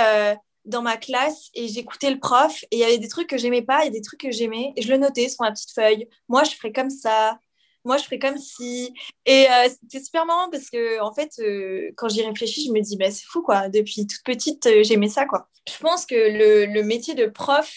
dans 0.65 0.81
ma 0.81 0.97
classe 0.97 1.49
et 1.53 1.67
j'écoutais 1.67 2.11
le 2.11 2.19
prof 2.19 2.63
et 2.71 2.77
il 2.77 2.79
y 2.79 2.83
avait 2.83 2.97
des 2.97 3.07
trucs 3.07 3.27
que 3.27 3.37
j'aimais 3.37 3.61
pas, 3.61 3.79
a 3.85 3.89
des 3.89 4.01
trucs 4.01 4.21
que 4.21 4.31
j'aimais 4.31 4.73
et 4.75 4.81
je 4.81 4.89
le 4.91 4.97
notais 4.97 5.29
sur 5.29 5.43
ma 5.43 5.51
petite 5.51 5.71
feuille. 5.71 6.07
Moi, 6.27 6.43
je 6.43 6.51
ferais 6.51 6.71
comme 6.71 6.89
ça. 6.89 7.39
Moi, 7.83 7.97
je 7.97 8.03
ferais 8.03 8.19
comme 8.19 8.37
si. 8.37 8.93
Et 9.25 9.47
euh, 9.49 9.69
c'était 9.69 10.03
super 10.03 10.25
marrant 10.25 10.49
parce 10.51 10.69
que, 10.69 11.01
en 11.01 11.13
fait, 11.13 11.31
euh, 11.39 11.91
quand 11.97 12.09
j'y 12.09 12.21
réfléchis, 12.23 12.65
je 12.67 12.71
me 12.71 12.79
dis, 12.79 12.95
bah, 12.95 13.09
c'est 13.09 13.25
fou, 13.25 13.41
quoi. 13.41 13.69
Depuis 13.69 14.05
toute 14.05 14.23
petite, 14.23 14.67
euh, 14.67 14.83
j'aimais 14.83 15.09
ça, 15.09 15.25
quoi. 15.25 15.49
Je 15.67 15.77
pense 15.79 16.05
que 16.05 16.15
le, 16.15 16.65
le 16.71 16.83
métier 16.83 17.15
de 17.15 17.25
prof, 17.25 17.71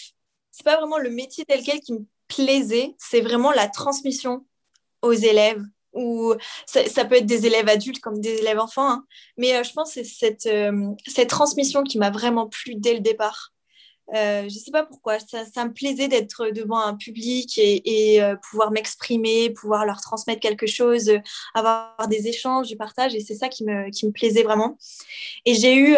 c'est 0.50 0.64
pas 0.64 0.76
vraiment 0.76 0.98
le 0.98 1.10
métier 1.10 1.44
tel 1.46 1.62
quel 1.62 1.80
qui 1.80 1.94
me 1.94 2.04
plaisait, 2.28 2.94
c'est 2.98 3.20
vraiment 3.22 3.50
la 3.50 3.68
transmission 3.68 4.46
aux 5.02 5.12
élèves, 5.12 5.62
ou 5.94 6.34
ça, 6.66 7.04
peut 7.04 7.16
être 7.16 7.26
des 7.26 7.46
élèves 7.46 7.68
adultes 7.68 8.00
comme 8.00 8.20
des 8.20 8.36
élèves 8.36 8.58
enfants. 8.58 8.90
Hein. 8.90 9.04
Mais 9.36 9.56
euh, 9.56 9.62
je 9.62 9.72
pense 9.72 9.94
que 9.94 10.02
c'est 10.02 10.04
cette, 10.04 10.46
euh, 10.46 10.90
cette 11.06 11.30
transmission 11.30 11.82
qui 11.82 11.98
m'a 11.98 12.10
vraiment 12.10 12.48
plu 12.48 12.74
dès 12.74 12.94
le 12.94 13.00
départ. 13.00 13.52
Euh, 14.14 14.42
je 14.42 14.54
ne 14.54 14.60
sais 14.60 14.70
pas 14.70 14.84
pourquoi, 14.84 15.18
ça, 15.18 15.64
me 15.64 15.72
plaisait 15.72 16.08
d'être 16.08 16.50
devant 16.50 16.78
un 16.78 16.94
public 16.94 17.56
et, 17.56 18.20
pouvoir 18.50 18.70
m'exprimer, 18.70 19.48
pouvoir 19.50 19.86
leur 19.86 20.02
transmettre 20.02 20.40
quelque 20.40 20.66
chose, 20.66 21.10
avoir 21.54 21.96
des 22.08 22.28
échanges, 22.28 22.68
du 22.68 22.76
partage, 22.76 23.14
et 23.14 23.20
c'est 23.20 23.34
ça 23.34 23.48
qui 23.48 23.64
me, 23.64 23.90
qui 23.90 24.06
me 24.06 24.12
plaisait 24.12 24.42
vraiment. 24.42 24.76
Et 25.46 25.54
j'ai 25.54 25.74
eu, 25.74 25.96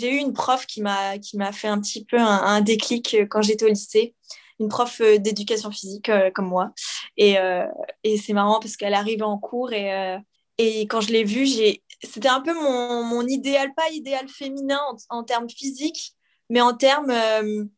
eu 0.00 0.16
une 0.16 0.32
prof 0.32 0.64
qui 0.64 0.80
m'a 0.80 1.52
fait 1.52 1.68
un 1.68 1.78
petit 1.78 2.06
peu 2.06 2.18
un 2.18 2.62
déclic 2.62 3.18
quand 3.28 3.42
j'étais 3.42 3.66
au 3.66 3.68
lycée 3.68 4.14
une 4.62 4.68
prof 4.68 5.00
euh, 5.00 5.18
d'éducation 5.18 5.70
physique 5.70 6.08
euh, 6.08 6.30
comme 6.30 6.46
moi. 6.46 6.72
Et, 7.16 7.38
euh, 7.38 7.66
et 8.04 8.16
c'est 8.16 8.32
marrant 8.32 8.60
parce 8.60 8.76
qu'elle 8.76 8.94
arrivait 8.94 9.22
en 9.22 9.38
cours 9.38 9.72
et, 9.72 10.16
et 10.58 10.82
quand 10.82 11.00
je 11.00 11.12
l'ai 11.12 11.24
vue, 11.24 11.46
c'était 12.02 12.28
un 12.28 12.40
peu 12.40 12.54
mon, 12.54 13.04
mon, 13.04 13.26
idéal, 13.26 13.74
pas 13.74 13.90
idéal 13.90 14.28
féminin 14.28 14.80
en, 15.10 15.24
termes 15.24 15.48
physiques, 15.48 16.12
mais 16.48 16.60
en 16.60 16.74
termes, 16.74 17.12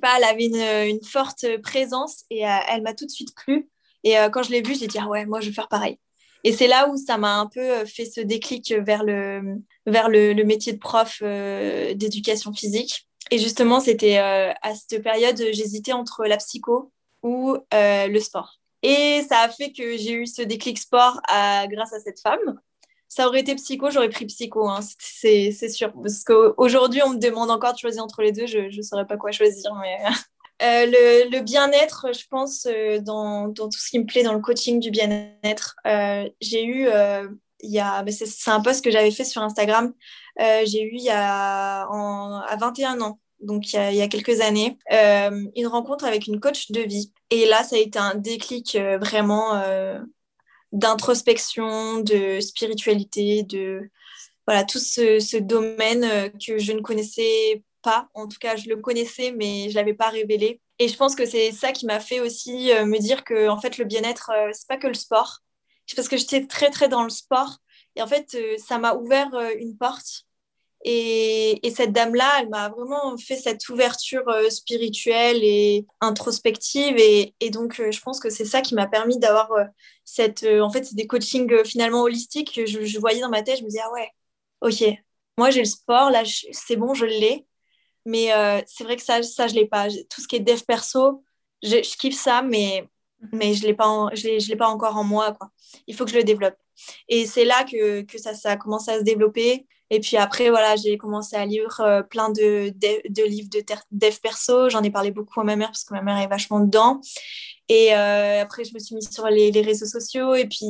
pas, 0.01 0.17
elle 0.19 0.25
avait 0.25 0.91
une, 0.91 1.05
forte 1.05 1.47
présence 1.63 2.25
et 2.31 2.41
elle 2.41 2.83
m'a 2.83 2.95
tout 2.95 3.07
de 3.07 3.11
suite 3.11 3.35
plu. 3.35 3.69
Et 4.03 4.15
quand 4.33 4.43
je 4.43 4.51
l'ai 4.51 4.63
vue, 4.63 4.75
j'ai 4.75 4.87
dit, 4.87 4.99
ah 5.01 5.09
ouais, 5.09 5.25
moi, 5.27 5.41
je 5.41 5.49
veux 5.49 5.53
faire 5.53 5.69
pareil. 5.69 5.99
Et 6.45 6.53
c'est 6.53 6.69
là 6.69 6.89
où 6.89 6.97
ça 6.97 7.17
m'a 7.17 7.39
un 7.39 7.47
peu 7.47 7.85
fait 7.87 8.07
ce 8.07 8.21
déclic 8.21 8.73
vers 8.73 9.03
le, 9.05 9.63
vers 9.87 10.09
le 10.09 10.43
métier 10.45 10.73
de 10.73 10.79
prof 10.79 11.23
d'éducation 11.23 12.53
physique. 12.53 13.09
Et 13.31 13.39
justement, 13.39 13.81
c'était 13.81 14.19
euh, 14.19 14.53
à 14.63 14.75
cette 14.75 15.03
période, 15.03 15.37
j'hésitais 15.37 15.93
entre 15.93 16.25
la 16.27 16.37
psycho 16.37 16.93
ou 17.23 17.57
euh, 17.73 18.07
le 18.07 18.21
sport. 18.21 18.61
Et 18.83 19.23
ça 19.29 19.41
a 19.41 19.49
fait 19.49 19.73
que 19.73 19.97
j'ai 19.97 20.13
eu 20.13 20.27
ce 20.27 20.43
déclic 20.43 20.79
sport 20.79 21.21
grâce 21.27 21.95
à 21.95 22.01
cette 22.01 22.21
femme. 22.21 22.61
Ça 23.09 23.27
aurait 23.29 23.41
été 23.41 23.55
psycho, 23.55 23.91
j'aurais 23.91 24.11
pris 24.11 24.27
psycho, 24.27 24.69
hein, 24.69 24.81
c'est 24.99 25.53
sûr. 25.71 25.93
Parce 26.03 26.23
qu'aujourd'hui, 26.25 27.01
on 27.03 27.11
me 27.11 27.19
demande 27.19 27.51
encore 27.51 27.73
de 27.73 27.79
choisir 27.79 28.03
entre 28.03 28.21
les 28.23 28.33
deux, 28.33 28.47
je 28.47 28.77
ne 28.77 28.83
saurais 28.83 29.07
pas 29.07 29.17
quoi 29.17 29.33
choisir. 29.33 29.73
Euh, 30.63 30.87
le, 30.87 31.41
bien-être, 31.41 32.15
je 32.15 32.29
pense, 32.31 32.69
dans, 33.01 33.53
tout 33.53 33.69
ce 33.73 33.91
qui 33.91 33.99
me 33.99 34.07
plaît 34.07 34.23
dans 34.23 34.33
le 34.33 34.39
coaching 34.39 34.79
du 34.79 34.93
bien-être, 34.93 35.75
j'ai 36.41 36.65
eu, 36.65 36.89
il 37.65 37.73
y 37.73 37.81
a, 37.81 38.05
c'est 38.11 38.51
un 38.51 38.61
post 38.61 38.85
que 38.85 38.91
j'avais 38.91 39.11
fait 39.11 39.25
sur 39.25 39.43
Instagram, 39.43 39.93
j'ai 40.39 40.83
eu 40.83 40.95
il 40.95 41.03
y 41.03 41.11
a, 41.11 41.83
à 41.83 42.57
21 42.57 43.01
ans 43.01 43.19
donc 43.45 43.73
il 43.73 43.95
y 43.95 44.03
a, 44.03 44.09
quelques 44.09 44.41
années, 44.41 44.79
euh, 44.93 45.47
une 45.55 45.67
rencontre 45.67 46.05
avec 46.05 46.27
une 46.27 46.41
coach 46.41 46.71
de 46.71 46.81
vie. 46.81 47.13
Et 47.31 47.47
là, 47.47 47.63
ça 47.63 47.77
a 47.77 47.79
été 47.79 47.99
un 47.99 48.15
déclic 48.15 48.75
euh, 48.75 48.99
vraiment 48.99 49.57
euh, 49.57 50.01
d'introspection, 50.73 52.01
de 52.01 52.41
spiritualité, 52.41 53.43
de 53.43 53.91
voilà, 54.47 54.65
tout 54.65 54.79
ce, 54.79 55.39
domaine 55.39 56.31
que 56.45 56.59
je 56.59 56.73
ne 56.73 56.81
connaissais 56.81 57.63
pas. 57.83 58.09
En 58.15 58.29
tout 58.29 58.39
cas, 58.39 58.57
je 58.57 58.69
le 58.69 58.77
connaissais, 58.77 59.33
mais 59.33 59.65
je 59.65 59.71
ne 59.71 59.75
l'avais 59.75 59.95
pas 59.95 60.09
révélé. 60.09 60.61
Et 60.79 60.89
je 60.89 60.97
pense 60.97 61.15
que 61.15 61.25
c'est 61.25 61.53
ça 61.53 61.73
qui 61.73 61.87
m'a 61.87 62.01
fait 62.01 62.21
aussi 62.21 62.71
me 62.85 62.99
dire 62.99 63.25
que 63.25 63.49
en 63.49 63.59
fait, 63.61 63.79
le 63.79 63.85
bien-être, 63.85 64.31
c'est 64.53 64.67
pas 64.67 64.77
que 64.77 64.89
le 64.89 64.95
sport. 64.95 65.44
Parce 65.97 66.09
que 66.09 66.17
j'étais 66.17 66.47
très, 66.47 66.71
très 66.71 66.89
dans 66.89 67.05
le 67.05 67.11
sport. 67.11 67.59
Et 67.97 68.03
en 68.03 68.07
fait, 68.07 68.37
ça 68.59 68.79
m'a 68.79 68.95
ouvert 68.95 69.31
une 69.59 69.77
porte 69.77 70.27
et, 70.85 71.61
cette 71.75 71.93
dame-là, 71.93 72.41
elle 72.41 72.51
m'a 72.51 72.69
vraiment 72.69 73.17
fait 73.17 73.37
cette 73.37 73.69
ouverture 73.71 74.29
euh, 74.29 74.51
spirituelle 74.51 75.43
et 75.43 75.87
introspective. 76.03 76.97
Et, 76.99 77.35
donc, 77.51 77.81
euh, 77.81 77.91
je 77.91 78.01
pense 78.01 78.21
que 78.21 78.29
c'est 78.29 78.45
ça 78.45 78.61
qui 78.61 78.75
m'a 78.75 78.87
permis 78.87 79.19
d'avoir 79.19 79.51
euh, 79.53 79.65
cette. 80.05 80.45
en 80.45 80.71
fait, 80.71 80.85
c'est 80.85 80.95
des 80.95 81.07
coachings 81.07 81.65
finalement 81.65 82.03
holistiques 82.03 82.55
que 82.55 82.67
je, 82.67 82.99
voyais 82.99 83.21
dans 83.21 83.31
ma 83.31 83.43
tête. 83.43 83.59
Je 83.59 83.65
me 83.65 83.69
disais, 83.69 83.81
ah 83.83 83.93
ouais, 83.93 84.11
ok, 84.61 84.85
moi 85.39 85.51
j'ai 85.51 85.61
le 85.61 85.67
sport, 85.67 86.11
là 86.11 86.23
c'est 86.53 86.77
bon, 86.77 86.95
je 86.95 87.07
l'ai. 87.07 87.47
Mais 88.05 88.29
c'est 88.67 88.85
vrai 88.85 88.97
que 88.97 89.03
ça, 89.03 89.23
ça 89.23 89.49
je 89.49 89.55
l'ai 89.55 89.67
pas. 89.67 89.89
Tout 89.89 90.21
ce 90.21 90.29
qui 90.29 90.37
est 90.37 90.41
dev 90.41 90.61
perso, 90.67 91.25
je, 91.63 91.77
kiffe 91.99 92.17
ça, 92.17 92.43
mais, 92.43 92.87
mais 93.33 93.55
je 93.55 93.67
l'ai 93.67 93.75
pas, 93.75 94.11
je 94.15 94.55
pas 94.55 94.69
encore 94.69 94.97
en 94.97 95.05
moi. 95.05 95.33
Quoi. 95.33 95.51
Il 95.87 95.95
faut 95.95 96.05
que 96.05 96.11
je 96.11 96.17
le 96.17 96.25
développe. 96.25 96.57
Et 97.09 97.27
c'est 97.27 97.45
là 97.45 97.65
que, 97.65 98.03
que 98.03 98.19
ça, 98.19 98.35
ça 98.35 98.53
a 98.53 98.57
commencé 98.57 98.91
à 98.91 98.99
se 98.99 99.05
développer. 99.05 99.67
Et 99.91 100.01
puis 100.01 100.17
après, 100.17 100.51
voilà, 100.51 100.77
j'ai 100.77 100.97
commencé 100.97 101.37
à 101.37 101.47
lire 101.47 101.81
euh, 101.81 102.03
plein 102.03 102.31
de, 102.31 102.71
de, 102.71 103.23
livres 103.25 103.51
de 103.51 103.63
dev 103.93 104.17
perso. 104.23 104.69
J'en 104.71 104.83
ai 104.83 104.91
parlé 104.91 105.11
beaucoup 105.11 105.41
à 105.41 105.45
ma 105.45 105.57
mère 105.57 105.69
parce 105.69 105.85
que 105.85 105.95
ma 105.95 106.03
mère 106.03 106.19
est 106.19 106.27
vachement 106.27 106.61
dedans. 106.61 107.01
Et 107.69 107.95
euh, 107.95 108.43
après, 108.43 108.65
je 108.65 108.75
me 108.75 108.79
suis 108.79 108.95
mise 108.95 109.11
sur 109.11 109.27
les, 109.29 109.51
les, 109.51 109.63
réseaux 109.63 109.87
sociaux. 109.87 110.35
Et 110.35 110.47
puis, 110.47 110.67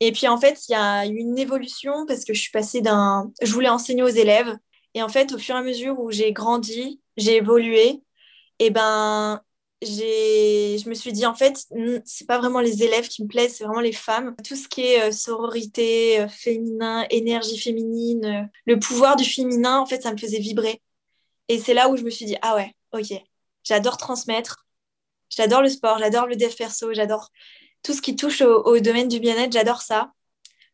et 0.00 0.12
puis, 0.12 0.28
en 0.28 0.38
fait, 0.38 0.68
il 0.68 0.72
y 0.72 0.74
a 0.74 1.06
eu 1.06 1.16
une 1.16 1.38
évolution 1.38 2.06
parce 2.06 2.24
que 2.24 2.34
je 2.34 2.40
suis 2.40 2.52
passée 2.52 2.80
d'un... 2.80 3.32
Je 3.42 3.52
voulais 3.52 3.68
enseigner 3.68 4.02
aux 4.02 4.08
élèves. 4.08 4.56
Et 4.94 5.02
en 5.02 5.08
fait, 5.08 5.32
au 5.32 5.38
fur 5.38 5.54
et 5.54 5.58
à 5.58 5.62
mesure 5.62 5.98
où 5.98 6.10
j'ai 6.10 6.32
grandi, 6.32 7.00
j'ai 7.16 7.36
évolué, 7.36 8.02
et 8.58 8.70
ben, 8.70 9.40
je 9.82 10.88
me 10.88 10.94
suis 10.94 11.12
dit 11.12 11.24
en 11.26 11.34
fait 11.34 11.66
c'est 12.04 12.26
pas 12.26 12.38
vraiment 12.38 12.60
les 12.60 12.82
élèves 12.82 13.08
qui 13.08 13.22
me 13.22 13.28
plaisent 13.28 13.56
c'est 13.56 13.64
vraiment 13.64 13.80
les 13.80 13.92
femmes. 13.92 14.34
Tout 14.44 14.56
ce 14.56 14.68
qui 14.68 14.82
est 14.82 15.08
euh, 15.08 15.12
sororité 15.12 16.20
euh, 16.20 16.28
féminin 16.28 17.06
énergie 17.10 17.58
féminine 17.58 18.24
euh, 18.24 18.42
le 18.66 18.78
pouvoir 18.78 19.16
du 19.16 19.24
féminin 19.24 19.78
en 19.78 19.86
fait 19.86 20.02
ça 20.02 20.12
me 20.12 20.18
faisait 20.18 20.40
vibrer. 20.40 20.82
Et 21.48 21.58
c'est 21.58 21.74
là 21.74 21.88
où 21.88 21.96
je 21.96 22.02
me 22.02 22.10
suis 22.10 22.26
dit 22.26 22.36
ah 22.42 22.56
ouais 22.56 22.74
ok 22.92 23.20
j'adore 23.64 23.98
transmettre 23.98 24.66
j'adore 25.30 25.62
le 25.62 25.68
sport 25.68 25.98
j'adore 25.98 26.26
le 26.26 26.36
dev 26.36 26.54
perso 26.56 26.92
j'adore 26.92 27.30
tout 27.82 27.92
ce 27.92 28.02
qui 28.02 28.16
touche 28.16 28.42
au, 28.42 28.80
domaine 28.80 29.08
du 29.08 29.20
bien-être 29.20 29.52
j'adore 29.52 29.82
ça. 29.82 30.12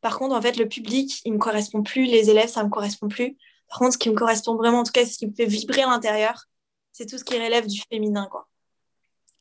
Par 0.00 0.18
contre 0.18 0.34
en 0.34 0.40
fait 0.40 0.56
le 0.56 0.66
public 0.66 1.20
il 1.26 1.34
me 1.34 1.38
correspond 1.38 1.82
plus 1.82 2.06
les 2.06 2.30
élèves 2.30 2.48
ça 2.48 2.64
me 2.64 2.70
correspond 2.70 3.08
plus. 3.08 3.36
Par 3.68 3.78
contre 3.80 3.92
ce 3.94 3.98
qui 3.98 4.08
me 4.08 4.14
correspond 4.14 4.56
vraiment 4.56 4.80
en 4.80 4.84
tout 4.84 4.92
cas 4.92 5.04
ce 5.04 5.18
qui 5.18 5.26
me 5.26 5.34
fait 5.34 5.46
vibrer 5.46 5.82
à 5.82 5.88
l'intérieur 5.88 6.44
c'est 6.92 7.06
tout 7.06 7.18
ce 7.18 7.24
qui 7.24 7.34
relève 7.34 7.66
du 7.66 7.82
féminin 7.90 8.28
quoi 8.30 8.48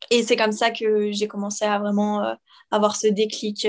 et 0.09 0.23
c'est 0.23 0.35
comme 0.35 0.51
ça 0.51 0.71
que 0.71 1.11
j'ai 1.11 1.27
commencé 1.27 1.65
à 1.65 1.79
vraiment, 1.79 2.23
euh, 2.23 2.33
avoir 2.71 2.95
ce 2.95 3.07
déclic 3.07 3.67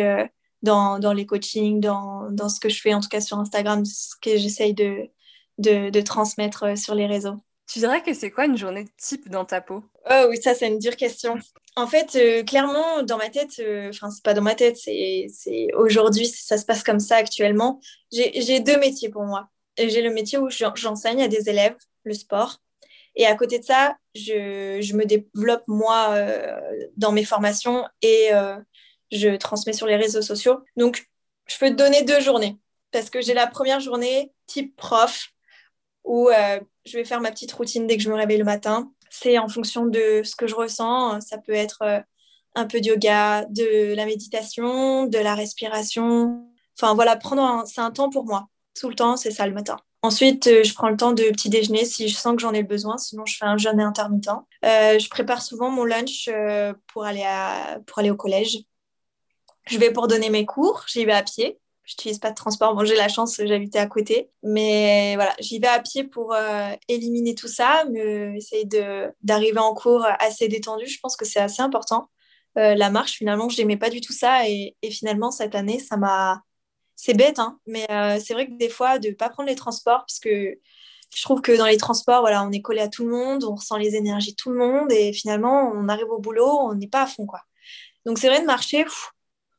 dans, 0.62 0.98
dans, 0.98 1.12
les 1.12 1.26
coachings, 1.26 1.80
dans, 1.80 2.30
dans, 2.30 2.48
ce 2.48 2.60
que 2.60 2.68
je 2.68 2.80
fais, 2.80 2.94
en 2.94 3.00
tout 3.00 3.08
cas 3.08 3.20
sur 3.20 3.38
Instagram, 3.38 3.84
ce 3.84 4.14
que 4.20 4.36
j'essaye 4.36 4.74
de, 4.74 5.08
de, 5.58 5.90
de, 5.90 6.00
transmettre 6.00 6.76
sur 6.76 6.94
les 6.94 7.06
réseaux. 7.06 7.36
Tu 7.70 7.78
dirais 7.78 8.02
que 8.02 8.12
c'est 8.12 8.30
quoi 8.30 8.46
une 8.46 8.58
journée 8.58 8.86
type 8.98 9.28
dans 9.30 9.44
ta 9.44 9.60
peau? 9.60 9.82
Oh 10.10 10.26
oui, 10.28 10.40
ça 10.40 10.54
c'est 10.54 10.68
une 10.68 10.78
dure 10.78 10.96
question. 10.96 11.38
En 11.76 11.86
fait, 11.86 12.14
euh, 12.16 12.44
clairement, 12.44 13.02
dans 13.02 13.16
ma 13.16 13.30
tête, 13.30 13.58
euh, 13.58 13.88
enfin, 13.88 14.10
c'est 14.10 14.22
pas 14.22 14.34
dans 14.34 14.42
ma 14.42 14.54
tête, 14.54 14.76
c'est 14.76 15.68
aujourd'hui, 15.74 16.26
ça 16.26 16.56
se 16.56 16.64
passe 16.64 16.82
comme 16.82 17.00
ça 17.00 17.16
actuellement. 17.16 17.80
J'ai 18.12 18.60
deux 18.60 18.78
métiers 18.78 19.08
pour 19.08 19.24
moi. 19.24 19.48
J'ai 19.76 20.02
le 20.02 20.12
métier 20.12 20.38
où 20.38 20.48
j'enseigne 20.50 21.22
à 21.22 21.28
des 21.28 21.48
élèves 21.48 21.76
le 22.04 22.14
sport. 22.14 22.60
Et 23.16 23.26
à 23.26 23.34
côté 23.34 23.58
de 23.58 23.64
ça, 23.64 23.96
je, 24.14 24.94
me 24.94 25.04
développe 25.04 25.62
moi 25.66 26.10
euh, 26.10 26.60
dans 26.96 27.12
mes 27.12 27.24
formations 27.24 27.84
et 28.02 28.30
je 29.12 29.36
transmets 29.36 29.72
sur 29.72 29.86
les 29.86 29.96
réseaux 29.96 30.22
sociaux. 30.22 30.60
Donc, 30.76 31.06
je 31.46 31.58
peux 31.58 31.68
te 31.68 31.74
donner 31.74 32.02
deux 32.02 32.20
journées 32.20 32.58
parce 32.90 33.10
que 33.10 33.20
j'ai 33.20 33.34
la 33.34 33.46
première 33.46 33.80
journée 33.80 34.32
type 34.46 34.74
prof 34.76 35.28
où 36.04 36.28
je 36.84 36.96
vais 36.96 37.04
faire 37.04 37.20
ma 37.20 37.30
petite 37.30 37.52
routine 37.52 37.86
dès 37.86 37.96
que 37.96 38.02
je 38.02 38.10
me 38.10 38.16
réveille 38.16 38.38
le 38.38 38.44
matin 38.44 38.90
c'est 39.14 39.38
en 39.38 39.48
fonction 39.48 39.86
de 39.86 40.22
ce 40.24 40.34
que 40.34 40.46
je 40.46 40.54
ressens. 40.54 41.20
Ça 41.20 41.38
peut 41.38 41.52
être 41.52 41.82
euh, 41.82 42.00
un 42.54 42.66
peu 42.66 42.80
de 42.80 42.86
yoga, 42.86 43.44
de 43.46 43.94
la 43.94 44.06
méditation, 44.06 45.06
de 45.06 45.18
la 45.18 45.34
respiration. 45.34 46.48
Enfin 46.78 46.94
voilà, 46.94 47.16
prendre 47.16 47.64
c'est 47.66 47.80
un 47.80 47.92
temps 47.92 48.10
pour 48.10 48.24
moi. 48.24 48.48
Tout 48.78 48.88
le 48.88 48.96
temps, 48.96 49.16
c'est 49.16 49.30
ça 49.30 49.46
le 49.46 49.54
matin. 49.54 49.76
Ensuite, 50.04 50.46
euh, 50.46 50.62
je 50.62 50.74
prends 50.74 50.88
le 50.88 50.96
temps 50.96 51.12
de 51.12 51.24
petit 51.24 51.48
déjeuner 51.48 51.84
si 51.84 52.08
je 52.08 52.14
sens 52.14 52.36
que 52.36 52.42
j'en 52.42 52.52
ai 52.52 52.62
besoin, 52.62 52.98
sinon 52.98 53.24
je 53.26 53.36
fais 53.36 53.46
un 53.46 53.56
jeûne 53.56 53.80
intermittent. 53.80 54.28
Euh, 54.64 54.98
je 54.98 55.08
prépare 55.08 55.42
souvent 55.42 55.70
mon 55.70 55.84
lunch 55.84 56.28
pour, 56.88 57.04
aller 57.04 57.24
pour 57.86 57.98
aller 57.98 58.10
au 58.10 58.16
collège. 58.16 58.58
Je 59.66 59.78
vais 59.78 59.90
pour 59.90 60.08
donner 60.08 60.30
mes 60.30 60.44
cours, 60.44 60.84
j'y 60.88 61.04
vais 61.04 61.12
à 61.12 61.22
pied 61.22 61.58
j'utilise 61.84 62.18
pas 62.18 62.30
de 62.30 62.34
transport. 62.34 62.74
Bon, 62.74 62.84
j'ai 62.84 62.96
la 62.96 63.08
chance, 63.08 63.40
j'habitais 63.44 63.78
à 63.78 63.86
côté. 63.86 64.30
Mais 64.42 65.14
voilà, 65.16 65.34
j'y 65.38 65.58
vais 65.58 65.68
à 65.68 65.80
pied 65.80 66.04
pour 66.04 66.32
euh, 66.32 66.70
éliminer 66.88 67.34
tout 67.34 67.48
ça, 67.48 67.84
me, 67.90 68.34
essayer 68.36 68.66
d'arriver 69.22 69.58
en 69.58 69.74
cours 69.74 70.06
assez 70.18 70.48
détendu. 70.48 70.86
Je 70.86 70.98
pense 71.00 71.16
que 71.16 71.24
c'est 71.24 71.40
assez 71.40 71.62
important. 71.62 72.10
Euh, 72.58 72.74
la 72.74 72.90
marche, 72.90 73.12
finalement, 73.14 73.48
je 73.48 73.58
n'aimais 73.58 73.76
pas 73.76 73.90
du 73.90 74.00
tout 74.00 74.12
ça. 74.12 74.48
Et, 74.48 74.76
finalement, 74.90 75.30
cette 75.30 75.54
année, 75.54 75.78
ça 75.78 75.96
m'a. 75.96 76.42
C'est 76.96 77.14
bête, 77.14 77.38
hein, 77.38 77.58
mais 77.66 77.86
euh, 77.90 78.18
c'est 78.24 78.34
vrai 78.34 78.46
que 78.46 78.56
des 78.56 78.68
fois, 78.68 78.98
de 78.98 79.08
ne 79.08 79.14
pas 79.14 79.28
prendre 79.28 79.48
les 79.48 79.54
transports, 79.56 80.04
parce 80.06 80.20
que 80.20 80.58
je 81.14 81.22
trouve 81.22 81.40
que 81.40 81.52
dans 81.52 81.66
les 81.66 81.76
transports, 81.76 82.20
voilà, 82.20 82.44
on 82.44 82.52
est 82.52 82.62
collé 82.62 82.80
à 82.80 82.88
tout 82.88 83.04
le 83.04 83.10
monde, 83.10 83.44
on 83.44 83.54
ressent 83.54 83.76
les 83.76 83.94
énergies 83.94 84.32
de 84.32 84.36
tout 84.36 84.50
le 84.50 84.58
monde, 84.58 84.90
et 84.92 85.12
finalement, 85.12 85.72
on 85.74 85.88
arrive 85.88 86.10
au 86.10 86.18
boulot, 86.18 86.48
on 86.48 86.74
n'est 86.74 86.88
pas 86.88 87.02
à 87.02 87.06
fond, 87.06 87.26
quoi. 87.26 87.40
Donc, 88.06 88.18
c'est 88.18 88.28
vrai 88.28 88.40
de 88.40 88.46
marcher, 88.46 88.84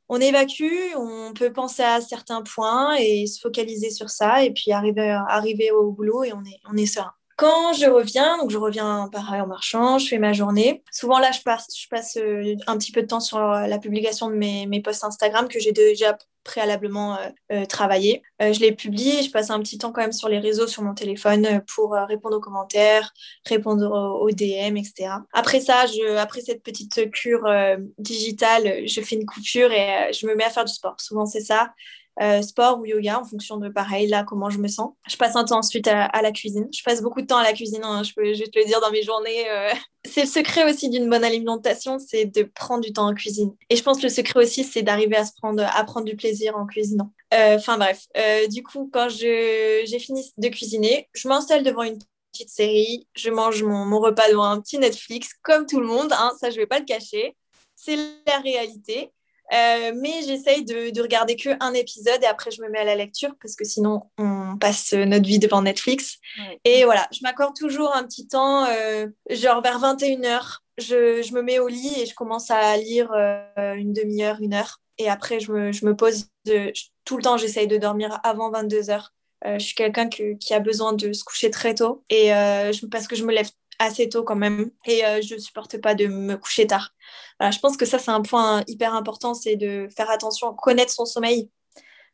on 0.07 0.19
évacue, 0.19 0.93
on 0.95 1.33
peut 1.33 1.51
penser 1.51 1.83
à 1.83 1.99
certains 2.01 2.43
points 2.43 2.95
et 2.95 3.25
se 3.25 3.39
focaliser 3.39 3.89
sur 3.89 4.09
ça 4.09 4.43
et 4.43 4.51
puis 4.51 4.71
arriver, 4.71 5.17
arriver 5.27 5.71
au 5.71 5.91
boulot 5.91 6.23
et 6.23 6.33
on 6.33 6.43
est, 6.45 6.59
on 6.71 6.77
est 6.77 6.85
serein. 6.85 7.11
Quand 7.37 7.73
je 7.73 7.87
reviens, 7.87 8.37
donc 8.37 8.51
je 8.51 8.57
reviens 8.57 9.09
pareil 9.11 9.41
en 9.41 9.47
marchant, 9.47 9.97
je 9.97 10.07
fais 10.07 10.19
ma 10.19 10.31
journée. 10.31 10.83
Souvent 10.91 11.19
là, 11.19 11.31
je 11.31 11.41
passe, 11.41 11.67
je 11.75 11.87
passe 11.89 12.17
euh, 12.17 12.55
un 12.67 12.77
petit 12.77 12.91
peu 12.91 13.01
de 13.01 13.07
temps 13.07 13.19
sur 13.19 13.39
la 13.39 13.77
publication 13.79 14.29
de 14.29 14.35
mes, 14.35 14.67
mes 14.67 14.81
posts 14.81 15.03
Instagram 15.03 15.47
que 15.49 15.59
j'ai 15.59 15.73
déjà 15.73 16.17
préalablement 16.45 17.17
euh, 17.17 17.29
euh, 17.51 17.65
travaillé. 17.65 18.23
je 18.39 18.59
les 18.61 18.71
publie, 18.71 19.23
je 19.23 19.31
passe 19.31 19.49
un 19.49 19.59
petit 19.59 19.77
temps 19.77 19.91
quand 19.91 20.01
même 20.01 20.13
sur 20.13 20.29
les 20.29 20.39
réseaux, 20.39 20.67
sur 20.67 20.83
mon 20.83 20.93
téléphone 20.93 21.61
pour 21.75 21.93
répondre 22.07 22.37
aux 22.37 22.39
commentaires, 22.39 23.11
répondre 23.45 24.19
aux, 24.21 24.31
DM, 24.31 24.77
etc. 24.77 25.09
Après 25.33 25.59
ça, 25.59 25.85
après 26.17 26.41
cette 26.41 26.63
petite 26.63 27.11
cure 27.11 27.49
digitale, 27.97 28.87
je 28.87 29.01
fais 29.01 29.15
une 29.15 29.25
coupure 29.25 29.71
et 29.71 30.13
je 30.13 30.27
me 30.27 30.35
mets 30.35 30.45
à 30.45 30.49
faire 30.49 30.65
du 30.65 30.73
sport. 30.73 30.95
Souvent 31.01 31.25
c'est 31.25 31.41
ça. 31.41 31.73
Euh, 32.21 32.41
sport 32.41 32.79
ou 32.79 32.85
yoga 32.85 33.19
en 33.19 33.25
fonction 33.25 33.57
de 33.57 33.67
pareil, 33.67 34.07
là, 34.07 34.23
comment 34.23 34.49
je 34.49 34.57
me 34.57 34.69
sens. 34.69 34.93
Je 35.07 35.17
passe 35.17 35.35
un 35.35 35.43
temps 35.43 35.59
ensuite 35.59 35.87
à, 35.87 36.21
la 36.21 36.31
cuisine. 36.31 36.67
Je 36.73 36.81
passe 36.81 37.01
beaucoup 37.01 37.21
de 37.21 37.27
temps 37.27 37.37
à 37.37 37.43
la 37.43 37.51
cuisine, 37.51 37.81
hein, 37.83 38.03
je, 38.03 38.13
peux, 38.13 38.33
je 38.33 38.39
vais 38.39 38.47
te 38.47 38.57
le 38.57 38.65
dire 38.65 38.79
dans 38.79 38.91
mes 38.91 39.03
journées. 39.03 39.49
Euh. 39.49 39.73
C'est 40.05 40.21
le 40.21 40.27
secret 40.27 40.69
aussi 40.69 40.89
d'une 40.89 41.09
bonne 41.09 41.23
alimentation, 41.23 41.97
c'est 41.97 42.25
de 42.25 42.43
prendre 42.43 42.83
du 42.83 42.93
temps 42.93 43.07
en 43.07 43.15
cuisine. 43.15 43.55
Et 43.71 43.75
je 43.75 43.81
pense 43.81 43.97
que 43.97 44.03
le 44.03 44.09
secret 44.09 44.39
aussi, 44.39 44.63
c'est 44.63 44.83
d'arriver 44.83 45.15
à 45.15 45.25
se 45.25 45.31
prendre, 45.33 45.63
à 45.63 45.83
prendre 45.83 46.05
du 46.05 46.15
plaisir 46.15 46.55
en 46.55 46.67
cuisinant. 46.67 47.11
Euh, 47.33 47.55
enfin 47.55 47.79
bref, 47.79 48.05
du 48.51 48.61
coup, 48.61 48.87
quand 48.93 49.09
j'ai 49.09 49.99
fini 49.99 50.31
de 50.37 50.47
cuisiner, 50.49 51.09
je 51.13 51.27
m'installe 51.27 51.63
devant 51.63 51.81
une 51.81 51.97
petite 52.31 52.51
série, 52.51 53.07
je 53.15 53.31
mange 53.31 53.63
mon, 53.63 53.83
mon, 53.83 53.99
repas 53.99 54.29
devant 54.29 54.43
un 54.43 54.61
petit 54.61 54.77
Netflix, 54.77 55.29
comme 55.41 55.65
tout 55.65 55.79
le 55.79 55.87
monde, 55.87 56.13
hein, 56.13 56.31
ça 56.39 56.51
je 56.51 56.57
vais 56.57 56.67
pas 56.67 56.77
le 56.77 56.85
cacher. 56.85 57.35
C'est 57.75 57.97
la 58.27 58.37
réalité. 58.43 59.11
Euh, 59.53 59.91
mais 59.95 60.23
j'essaye 60.25 60.65
de, 60.65 60.89
de, 60.89 61.01
regarder 61.01 61.35
que 61.35 61.49
un 61.59 61.73
épisode 61.73 62.23
et 62.23 62.25
après 62.25 62.49
je 62.49 62.61
me 62.63 62.69
mets 62.69 62.79
à 62.79 62.83
la 62.83 62.95
lecture 62.95 63.35
parce 63.39 63.55
que 63.55 63.63
sinon 63.63 64.01
on 64.17 64.57
passe 64.57 64.93
notre 64.93 65.27
vie 65.27 65.39
devant 65.39 65.61
Netflix. 65.61 66.17
Et 66.63 66.83
voilà, 66.83 67.07
je 67.11 67.19
m'accorde 67.21 67.55
toujours 67.55 67.95
un 67.95 68.03
petit 68.03 68.27
temps, 68.27 68.65
euh, 68.65 69.07
genre 69.29 69.61
vers 69.61 69.79
21h, 69.79 70.61
je, 70.79 71.21
je, 71.21 71.33
me 71.33 71.41
mets 71.41 71.59
au 71.59 71.67
lit 71.67 71.93
et 72.01 72.05
je 72.07 72.15
commence 72.15 72.49
à 72.49 72.75
lire 72.77 73.11
euh, 73.13 73.73
une 73.75 73.93
demi-heure, 73.93 74.37
une 74.41 74.55
heure. 74.55 74.81
Et 74.97 75.09
après 75.09 75.39
je 75.39 75.51
me, 75.51 75.71
je 75.71 75.85
me 75.85 75.95
pose, 75.95 76.25
de, 76.45 76.73
tout 77.03 77.17
le 77.17 77.23
temps 77.23 77.37
j'essaye 77.37 77.67
de 77.67 77.77
dormir 77.77 78.19
avant 78.23 78.51
22h. 78.51 79.09
je 79.45 79.59
suis 79.59 79.75
quelqu'un 79.75 80.09
qui 80.09 80.53
a 80.53 80.59
besoin 80.59 80.93
de 80.93 81.13
se 81.13 81.23
coucher 81.23 81.51
très 81.51 81.75
tôt 81.75 82.03
et 82.09 82.29
je, 82.29 82.85
parce 82.87 83.07
que 83.07 83.15
je 83.15 83.25
me 83.25 83.33
lève 83.33 83.49
assez 83.79 84.09
tôt 84.09 84.23
quand 84.23 84.35
même 84.35 84.71
et 84.85 85.05
euh, 85.05 85.21
je 85.21 85.37
supporte 85.37 85.77
pas 85.79 85.95
de 85.95 86.07
me 86.07 86.35
coucher 86.35 86.67
tard. 86.67 86.91
Voilà, 87.39 87.51
je 87.51 87.59
pense 87.59 87.77
que 87.77 87.85
ça 87.85 87.99
c'est 87.99 88.11
un 88.11 88.21
point 88.21 88.63
hyper 88.67 88.93
important, 88.93 89.33
c'est 89.33 89.55
de 89.55 89.87
faire 89.95 90.09
attention, 90.09 90.53
connaître 90.53 90.91
son 90.91 91.05
sommeil 91.05 91.49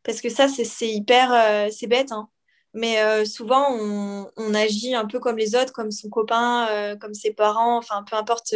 parce 0.04 0.20
que 0.20 0.28
ça 0.28 0.48
c'est 0.48 0.88
hyper, 0.88 1.32
euh, 1.32 1.68
c'est 1.70 1.86
bête, 1.86 2.12
hein. 2.12 2.28
mais 2.74 3.00
euh, 3.00 3.24
souvent 3.24 3.66
on, 3.70 4.28
on, 4.36 4.54
agit 4.54 4.94
un 4.94 5.06
peu 5.06 5.20
comme 5.20 5.36
les 5.36 5.54
autres, 5.54 5.72
comme 5.72 5.90
son 5.90 6.08
copain, 6.08 6.96
comme 7.00 7.14
ses 7.14 7.32
parents, 7.32 7.78
enfin 7.78 8.04
peu 8.08 8.16
importe 8.16 8.54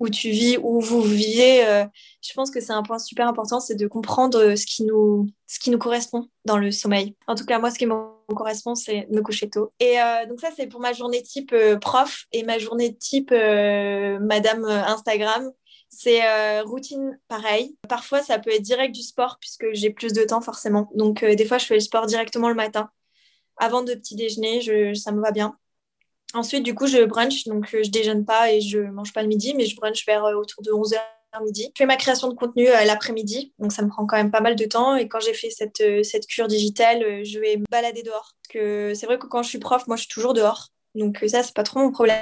où 0.00 0.08
tu 0.08 0.30
vis, 0.30 0.58
où 0.58 0.80
vous 0.80 1.00
vivez. 1.00 1.86
Je 2.22 2.32
pense 2.34 2.50
que 2.50 2.60
c'est 2.60 2.72
un 2.72 2.82
point 2.82 2.98
super 2.98 3.28
important, 3.28 3.60
c'est 3.60 3.76
de 3.76 3.86
comprendre 3.86 4.54
ce 4.54 4.66
qui, 4.66 4.84
nous, 4.84 5.28
ce 5.46 5.58
qui 5.58 5.70
nous 5.70 5.78
correspond 5.78 6.28
dans 6.44 6.58
le 6.58 6.70
sommeil. 6.70 7.16
En 7.26 7.34
tout 7.34 7.46
cas, 7.46 7.58
moi, 7.58 7.70
ce 7.70 7.78
qui 7.78 7.86
me 7.86 8.11
correspond, 8.34 8.74
c'est 8.74 9.06
me 9.10 9.22
coucher 9.22 9.48
tôt. 9.48 9.70
Et 9.80 10.00
euh, 10.00 10.26
donc 10.26 10.40
ça, 10.40 10.48
c'est 10.56 10.66
pour 10.66 10.80
ma 10.80 10.92
journée 10.92 11.22
type 11.22 11.54
prof 11.80 12.26
et 12.32 12.42
ma 12.44 12.58
journée 12.58 12.94
type 12.94 13.30
Madame 13.30 14.64
Instagram. 14.64 15.50
C'est 15.88 16.60
routine 16.62 17.18
pareil. 17.28 17.76
Parfois, 17.88 18.22
ça 18.22 18.38
peut 18.38 18.50
être 18.50 18.62
direct 18.62 18.94
du 18.94 19.02
sport 19.02 19.38
puisque 19.40 19.66
j'ai 19.72 19.90
plus 19.90 20.12
de 20.12 20.24
temps 20.24 20.40
forcément. 20.40 20.90
Donc, 20.94 21.24
des 21.24 21.44
fois, 21.44 21.58
je 21.58 21.66
fais 21.66 21.74
le 21.74 21.80
sport 21.80 22.06
directement 22.06 22.48
le 22.48 22.54
matin. 22.54 22.90
Avant 23.58 23.82
de 23.82 23.94
petit 23.94 24.16
déjeuner, 24.16 24.60
je, 24.60 24.94
ça 24.94 25.12
me 25.12 25.20
va 25.20 25.30
bien. 25.30 25.56
Ensuite, 26.34 26.62
du 26.62 26.74
coup, 26.74 26.86
je 26.86 27.04
brunch, 27.04 27.44
donc 27.44 27.74
euh, 27.74 27.82
je 27.82 27.90
déjeune 27.90 28.24
pas 28.24 28.50
et 28.50 28.60
je 28.60 28.78
mange 28.78 29.12
pas 29.12 29.22
le 29.22 29.28
midi, 29.28 29.54
mais 29.54 29.66
je 29.66 29.76
brunch 29.76 30.06
vers 30.06 30.24
euh, 30.24 30.34
autour 30.34 30.62
de 30.62 30.70
11h 30.70 30.96
midi. 31.40 31.70
Je 31.74 31.78
fais 31.78 31.86
ma 31.86 31.96
création 31.96 32.28
de 32.28 32.34
contenu 32.34 32.68
euh, 32.68 32.84
l'après-midi, 32.84 33.52
donc 33.58 33.72
ça 33.72 33.82
me 33.82 33.88
prend 33.88 34.06
quand 34.06 34.16
même 34.16 34.30
pas 34.30 34.40
mal 34.40 34.56
de 34.56 34.64
temps. 34.64 34.96
Et 34.96 35.08
quand 35.08 35.20
j'ai 35.20 35.34
fait 35.34 35.50
cette, 35.50 35.82
cette 36.04 36.26
cure 36.26 36.48
digitale, 36.48 37.24
je 37.24 37.38
vais 37.38 37.56
me 37.56 37.64
balader 37.70 38.02
dehors. 38.02 38.32
Que 38.48 38.92
c'est 38.94 39.06
vrai 39.06 39.18
que 39.18 39.26
quand 39.26 39.42
je 39.42 39.48
suis 39.48 39.58
prof, 39.58 39.86
moi, 39.86 39.96
je 39.96 40.02
suis 40.02 40.10
toujours 40.10 40.34
dehors. 40.34 40.68
Donc 40.94 41.24
ça, 41.26 41.42
c'est 41.42 41.54
pas 41.54 41.62
trop 41.62 41.80
mon 41.80 41.90
problème. 41.90 42.18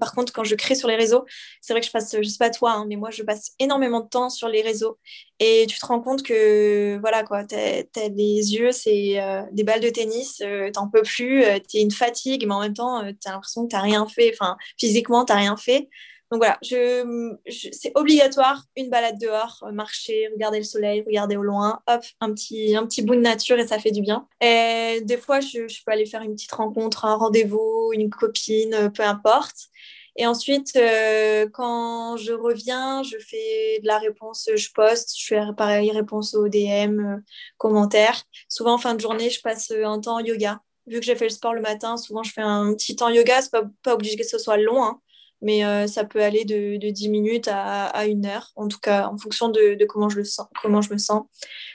Par 0.00 0.14
contre, 0.14 0.32
quand 0.32 0.44
je 0.44 0.54
crée 0.54 0.74
sur 0.74 0.88
les 0.88 0.96
réseaux, 0.96 1.24
c'est 1.60 1.72
vrai 1.72 1.80
que 1.80 1.86
je 1.86 1.92
passe, 1.92 2.16
je 2.16 2.28
sais 2.28 2.38
pas 2.38 2.50
toi, 2.50 2.72
hein, 2.72 2.86
mais 2.88 2.96
moi, 2.96 3.10
je 3.10 3.22
passe 3.22 3.52
énormément 3.58 4.00
de 4.00 4.08
temps 4.08 4.30
sur 4.30 4.48
les 4.48 4.62
réseaux. 4.62 4.98
Et 5.38 5.66
tu 5.68 5.78
te 5.78 5.86
rends 5.86 6.00
compte 6.00 6.22
que, 6.22 6.98
voilà, 7.00 7.22
quoi, 7.22 7.44
t'as 7.44 7.82
as 7.96 8.08
yeux, 8.08 8.72
c'est 8.72 9.20
euh, 9.20 9.42
des 9.52 9.64
balles 9.64 9.80
de 9.80 9.90
tennis, 9.90 10.40
euh, 10.42 10.70
t'en 10.72 10.88
peux 10.88 11.02
plus, 11.02 11.44
euh, 11.44 11.58
t'es 11.58 11.80
une 11.80 11.90
fatigue, 11.90 12.46
mais 12.46 12.54
en 12.54 12.60
même 12.60 12.74
temps, 12.74 13.02
t'as 13.20 13.32
l'impression 13.32 13.64
que 13.64 13.70
t'as 13.70 13.80
rien 13.80 14.06
fait, 14.06 14.32
enfin, 14.32 14.56
physiquement, 14.78 15.24
t'as 15.24 15.36
rien 15.36 15.56
fait. 15.56 15.88
Donc 16.32 16.40
voilà, 16.40 16.58
c'est 16.62 17.92
obligatoire, 17.94 18.64
une 18.74 18.90
balade 18.90 19.16
dehors, 19.20 19.64
marcher, 19.72 20.28
regarder 20.32 20.58
le 20.58 20.64
soleil, 20.64 21.04
regarder 21.06 21.36
au 21.36 21.42
loin, 21.42 21.80
hop, 21.86 22.02
un 22.20 22.32
petit, 22.32 22.74
un 22.74 22.84
petit 22.84 23.02
bout 23.02 23.14
de 23.14 23.20
nature 23.20 23.58
et 23.58 23.66
ça 23.66 23.78
fait 23.78 23.92
du 23.92 24.00
bien. 24.00 24.26
Et 24.40 25.02
des 25.04 25.18
fois, 25.18 25.38
je, 25.38 25.66
peux 25.84 25.92
aller 25.92 26.06
faire 26.06 26.22
une 26.22 26.34
petite 26.34 26.50
rencontre, 26.50 27.04
un 27.04 27.14
rendez-vous, 27.14 27.92
une 27.92 28.10
copine, 28.10 28.90
peu 28.92 29.04
importe. 29.04 29.68
Et 30.16 30.26
ensuite, 30.26 30.74
euh, 30.76 31.46
quand 31.52 32.16
je 32.16 32.32
reviens, 32.32 33.02
je 33.02 33.18
fais 33.18 33.80
de 33.82 33.86
la 33.86 33.98
réponse, 33.98 34.48
je 34.54 34.68
poste, 34.74 35.14
je 35.16 35.26
fais 35.26 35.40
pareil, 35.56 35.92
réponse 35.92 36.34
aux 36.34 36.48
DM, 36.48 36.98
euh, 37.00 37.16
commentaires. 37.58 38.22
Souvent, 38.48 38.74
en 38.74 38.78
fin 38.78 38.94
de 38.94 39.00
journée, 39.00 39.30
je 39.30 39.40
passe 39.42 39.70
un 39.70 40.00
temps 40.00 40.18
yoga. 40.18 40.60
Vu 40.86 41.00
que 41.00 41.04
j'ai 41.06 41.16
fait 41.16 41.26
le 41.26 41.30
sport 41.30 41.52
le 41.52 41.60
matin, 41.60 41.96
souvent, 41.96 42.22
je 42.22 42.32
fais 42.32 42.40
un 42.40 42.72
petit 42.74 42.96
temps 42.96 43.10
yoga. 43.10 43.42
C'est 43.42 43.50
pas, 43.50 43.64
pas 43.82 43.94
obligé 43.94 44.16
que 44.16 44.24
ce 44.24 44.38
soit 44.38 44.56
long, 44.56 44.82
hein, 44.82 45.00
mais 45.46 45.64
euh, 45.64 45.86
ça 45.86 46.04
peut 46.04 46.22
aller 46.22 46.44
de, 46.44 46.76
de 46.76 46.90
10 46.90 47.08
minutes 47.08 47.48
à, 47.48 47.86
à, 47.86 48.06
une 48.06 48.26
heure, 48.26 48.50
en 48.56 48.66
tout 48.66 48.80
cas, 48.80 49.06
en 49.06 49.16
fonction 49.16 49.48
de, 49.48 49.74
de, 49.74 49.84
comment, 49.84 50.08
je 50.08 50.16
le 50.16 50.24
sens, 50.24 50.48
comment 50.60 50.82
je 50.82 50.92
me 50.92 50.98
sens. 50.98 51.24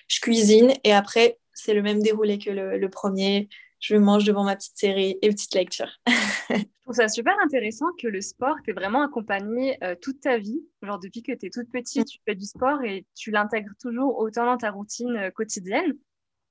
Je 0.07 0.19
cuisine 0.19 0.73
et 0.84 0.91
après, 0.91 1.39
c'est 1.53 1.73
le 1.73 1.81
même 1.81 2.01
déroulé 2.03 2.38
que 2.38 2.49
le, 2.49 2.77
le 2.77 2.89
premier 2.89 3.47
je 3.79 3.95
mange 3.95 4.25
devant 4.25 4.43
ma 4.43 4.55
petite 4.55 4.77
série 4.77 5.17
et 5.21 5.29
petite 5.29 5.55
lecture. 5.55 5.89
trouve 6.84 6.95
ça 6.95 7.07
super 7.07 7.34
intéressant 7.43 7.88
que 7.99 8.07
le 8.07 8.21
sport 8.21 8.55
t'ait 8.65 8.73
vraiment 8.73 9.01
accompagné 9.01 9.77
euh, 9.84 9.95
toute 9.99 10.19
ta 10.19 10.38
vie. 10.38 10.62
Genre, 10.84 10.99
depuis 10.99 11.23
que 11.23 11.31
tu 11.31 11.47
es 11.47 11.49
toute 11.49 11.71
petite, 11.71 12.05
tu 12.05 12.19
fais 12.25 12.36
du 12.36 12.45
sport 12.45 12.84
et 12.84 13.05
tu 13.15 13.31
l'intègres 13.31 13.73
toujours 13.79 14.19
autant 14.19 14.45
dans 14.45 14.57
ta 14.57 14.71
routine 14.71 15.15
euh, 15.15 15.31
quotidienne. 15.31 15.93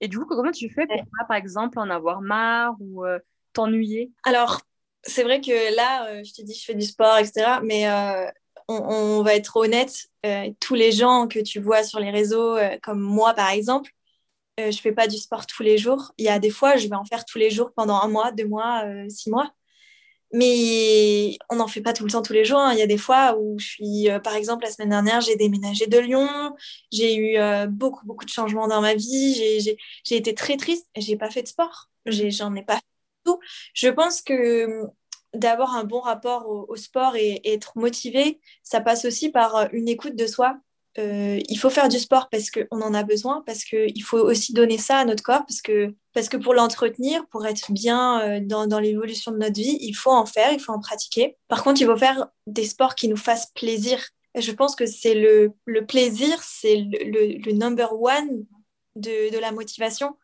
Et 0.00 0.09
du 0.09 0.18
coup, 0.18 0.24
comment 0.24 0.50
tu 0.50 0.70
fais 0.70 0.87
pour, 0.87 1.04
par 1.28 1.37
exemple, 1.37 1.78
en 1.78 1.90
avoir 1.90 2.22
marre 2.22 2.74
ou 2.80 3.04
t'ennuyer? 3.52 4.11
Alors, 4.24 4.62
c'est 5.03 5.23
vrai 5.23 5.41
que 5.41 5.75
là, 5.75 6.23
je 6.23 6.33
te 6.33 6.43
dis, 6.43 6.55
je 6.55 6.65
fais 6.65 6.75
du 6.75 6.85
sport, 6.85 7.19
etc. 7.19 7.61
Mais 7.63 7.89
on, 8.69 8.75
on, 8.75 9.23
va 9.23 9.35
être 9.35 9.57
honnête, 9.57 10.07
tous 10.61 10.75
les 10.75 10.93
gens 10.93 11.29
que 11.29 11.41
tu 11.41 11.61
vois 11.61 11.83
sur 11.83 12.01
les 12.01 12.11
réseaux, 12.11 12.57
comme 12.83 13.01
moi 13.01 13.35
par 13.35 13.51
exemple, 13.51 13.91
je 14.59 14.79
fais 14.79 14.93
pas 14.93 15.09
du 15.09 15.17
sport 15.17 15.47
tous 15.47 15.63
les 15.63 15.79
jours. 15.79 16.13
Il 16.19 16.25
y 16.25 16.29
a 16.29 16.39
des 16.39 16.51
fois, 16.51 16.77
je 16.77 16.89
vais 16.89 16.97
en 16.97 17.05
faire 17.05 17.25
tous 17.25 17.39
les 17.39 17.51
jours 17.51 17.73
pendant 17.75 18.01
un 18.01 18.09
mois, 18.09 18.33
deux 18.33 18.47
mois, 18.47 18.85
six 19.09 19.31
mois. 19.31 19.53
Mais 20.33 21.37
on 21.51 21.57
n'en 21.57 21.67
fait 21.67 21.81
pas 21.81 21.93
tout 21.93 22.05
le 22.05 22.11
temps, 22.13 22.23
tous 22.23 22.33
les 22.33 22.45
jours. 22.45 22.61
Hein. 22.61 22.73
Il 22.73 22.79
y 22.79 22.83
a 22.83 22.87
des 22.87 22.99
fois 22.99 23.37
où 23.39 23.59
je 23.59 23.67
suis, 23.67 24.09
euh, 24.09 24.21
par 24.21 24.35
exemple, 24.35 24.65
la 24.65 24.71
semaine 24.71 24.91
dernière, 24.91 25.21
j'ai 25.21 25.35
déménagé 25.37 25.87
de 25.87 25.99
Lyon. 25.99 26.55
J'ai 26.93 27.17
eu 27.17 27.37
euh, 27.39 27.67
beaucoup, 27.67 28.07
beaucoup 28.07 28.25
de 28.25 28.31
changements 28.31 28.69
dans 28.69 28.81
ma 28.81 28.95
vie. 28.95 29.35
J'ai 30.05 30.17
été 30.17 30.35
très 30.35 30.57
triste 30.57 30.87
j'ai 30.97 31.17
pas 31.17 31.31
fait 31.31 31.43
de 31.43 31.49
sport. 31.49 31.89
J'en 32.07 32.55
ai, 32.55 32.63
pas 32.63 32.75
fait 32.77 32.81
du 32.81 32.89
Je 33.75 33.88
pense 33.88 34.23
que 34.23 34.83
hum, 34.83 34.90
d'avoir 35.35 35.77
un 35.77 35.85
bon 35.85 36.01
rapport 36.01 36.49
au, 36.49 36.75
sport 36.77 37.14
et, 37.16 37.40
être 37.45 37.73
motivé, 37.77 38.40
ça 38.62 38.81
passe 38.81 39.05
aussi 39.05 39.31
par 39.31 39.57
euh, 39.57 39.66
une 39.73 39.88
écoute 39.88 40.16
de 40.16 40.27
soi 40.27 40.57
euh, 40.99 41.38
il 41.49 41.57
faut 41.57 41.71
faire 41.71 41.88
du 41.88 41.99
sport 41.99 42.29
parce 42.29 42.51
qu'on 42.51 42.83
en 42.83 42.95
a 42.95 43.05
besoin, 43.05 43.43
parce 43.47 43.64
qu'il 43.64 44.03
faut 44.03 44.19
aussi 44.19 44.53
donner 44.53 44.77
ça 44.77 44.99
à 44.99 45.05
notre 45.05 45.23
corps, 45.23 45.45
parce 45.47 45.62
que, 45.62 45.95
parce 46.12 46.29
que 46.29 46.37
pour 46.37 46.53
l'entretenir, 46.53 47.27
pour 47.29 47.47
être 47.47 47.71
bien 47.71 48.21
euh, 48.23 48.40
dans, 48.43 48.81
l'évolution 48.81 49.31
de 49.31 49.38
notre 49.38 49.61
vie, 49.61 49.79
il 49.81 49.95
faut 49.95 50.11
en 50.11 50.27
faire, 50.27 50.53
il 50.53 50.61
faut 50.61 50.73
en 50.73 50.81
pratiquer. 50.81 51.37
Par 51.49 51.62
contre, 51.62 51.81
il 51.81 51.87
faut 51.87 51.97
faire 51.97 52.27
des 52.47 52.64
sports 52.64 52.97
qui 52.97 53.09
nous 53.09 53.16
fassent 53.16 53.53
plaisir. 53.55 54.05
Je 54.37 54.51
pense 54.51 54.75
que 54.75 54.87
c'est 54.87 55.14
le, 55.14 55.53
le 55.64 55.87
plaisir, 55.87 56.43
c'est 56.43 56.77
le, 56.77 57.38
le, 57.38 57.53
number 57.53 57.93
one 57.93 58.45
de 58.97 59.38
la 59.38 59.53
motivation. 59.53 60.16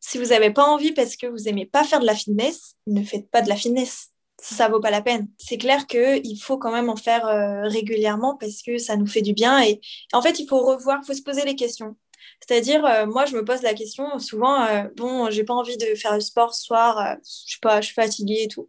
Si 0.00 0.18
vous 0.18 0.26
n'avez 0.26 0.50
pas 0.50 0.64
envie 0.64 0.92
parce 0.92 1.16
que 1.16 1.26
vous 1.26 1.44
n'aimez 1.44 1.66
pas 1.66 1.84
faire 1.84 2.00
de 2.00 2.06
la 2.06 2.14
fitness, 2.14 2.76
ne 2.86 3.02
faites 3.02 3.30
pas 3.30 3.42
de 3.42 3.48
la 3.48 3.56
fitness 3.56 4.12
ça 4.40 4.68
vaut 4.68 4.80
pas 4.80 4.90
la 4.90 5.02
peine. 5.02 5.28
C'est 5.38 5.58
clair 5.58 5.86
qu'il 5.86 6.40
faut 6.40 6.58
quand 6.58 6.72
même 6.72 6.88
en 6.88 6.96
faire 6.96 7.26
euh, 7.26 7.62
régulièrement 7.64 8.36
parce 8.36 8.62
que 8.62 8.78
ça 8.78 8.96
nous 8.96 9.06
fait 9.06 9.22
du 9.22 9.32
bien. 9.32 9.62
Et 9.62 9.80
en 10.12 10.22
fait, 10.22 10.38
il 10.38 10.46
faut 10.46 10.60
revoir, 10.64 11.00
il 11.02 11.06
faut 11.06 11.14
se 11.14 11.22
poser 11.22 11.44
les 11.44 11.56
questions. 11.56 11.96
C'est-à-dire, 12.40 12.84
euh, 12.84 13.06
moi, 13.06 13.26
je 13.26 13.34
me 13.34 13.44
pose 13.44 13.62
la 13.62 13.74
question 13.74 14.18
souvent, 14.18 14.62
euh, 14.66 14.84
bon, 14.96 15.30
j'ai 15.30 15.44
pas 15.44 15.54
envie 15.54 15.76
de 15.76 15.94
faire 15.96 16.16
du 16.16 16.24
sport 16.24 16.54
ce 16.54 16.64
soir, 16.64 17.16
je 17.24 17.52
sais 17.54 17.58
pas, 17.60 17.80
je 17.80 17.86
suis 17.86 17.94
fatiguée 17.94 18.42
et 18.44 18.48
tout. 18.48 18.68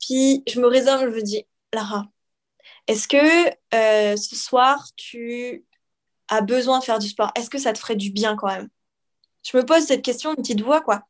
Puis, 0.00 0.42
je 0.48 0.60
me 0.60 0.66
réserve, 0.66 1.02
je 1.02 1.08
me 1.08 1.22
dis, 1.22 1.46
Lara, 1.72 2.06
est-ce 2.88 3.08
que 3.08 3.50
ce 4.16 4.36
soir, 4.36 4.88
tu 4.96 5.66
as 6.28 6.40
besoin 6.42 6.80
de 6.80 6.84
faire 6.84 6.98
du 6.98 7.08
sport? 7.08 7.32
Est-ce 7.36 7.50
que 7.50 7.58
ça 7.58 7.72
te 7.72 7.78
ferait 7.78 7.96
du 7.96 8.10
bien 8.10 8.36
quand 8.36 8.48
même? 8.48 8.68
Je 9.44 9.56
me 9.56 9.64
pose 9.64 9.84
cette 9.84 10.02
question, 10.02 10.30
une 10.30 10.36
petite 10.36 10.60
voix, 10.60 10.80
quoi. 10.80 11.02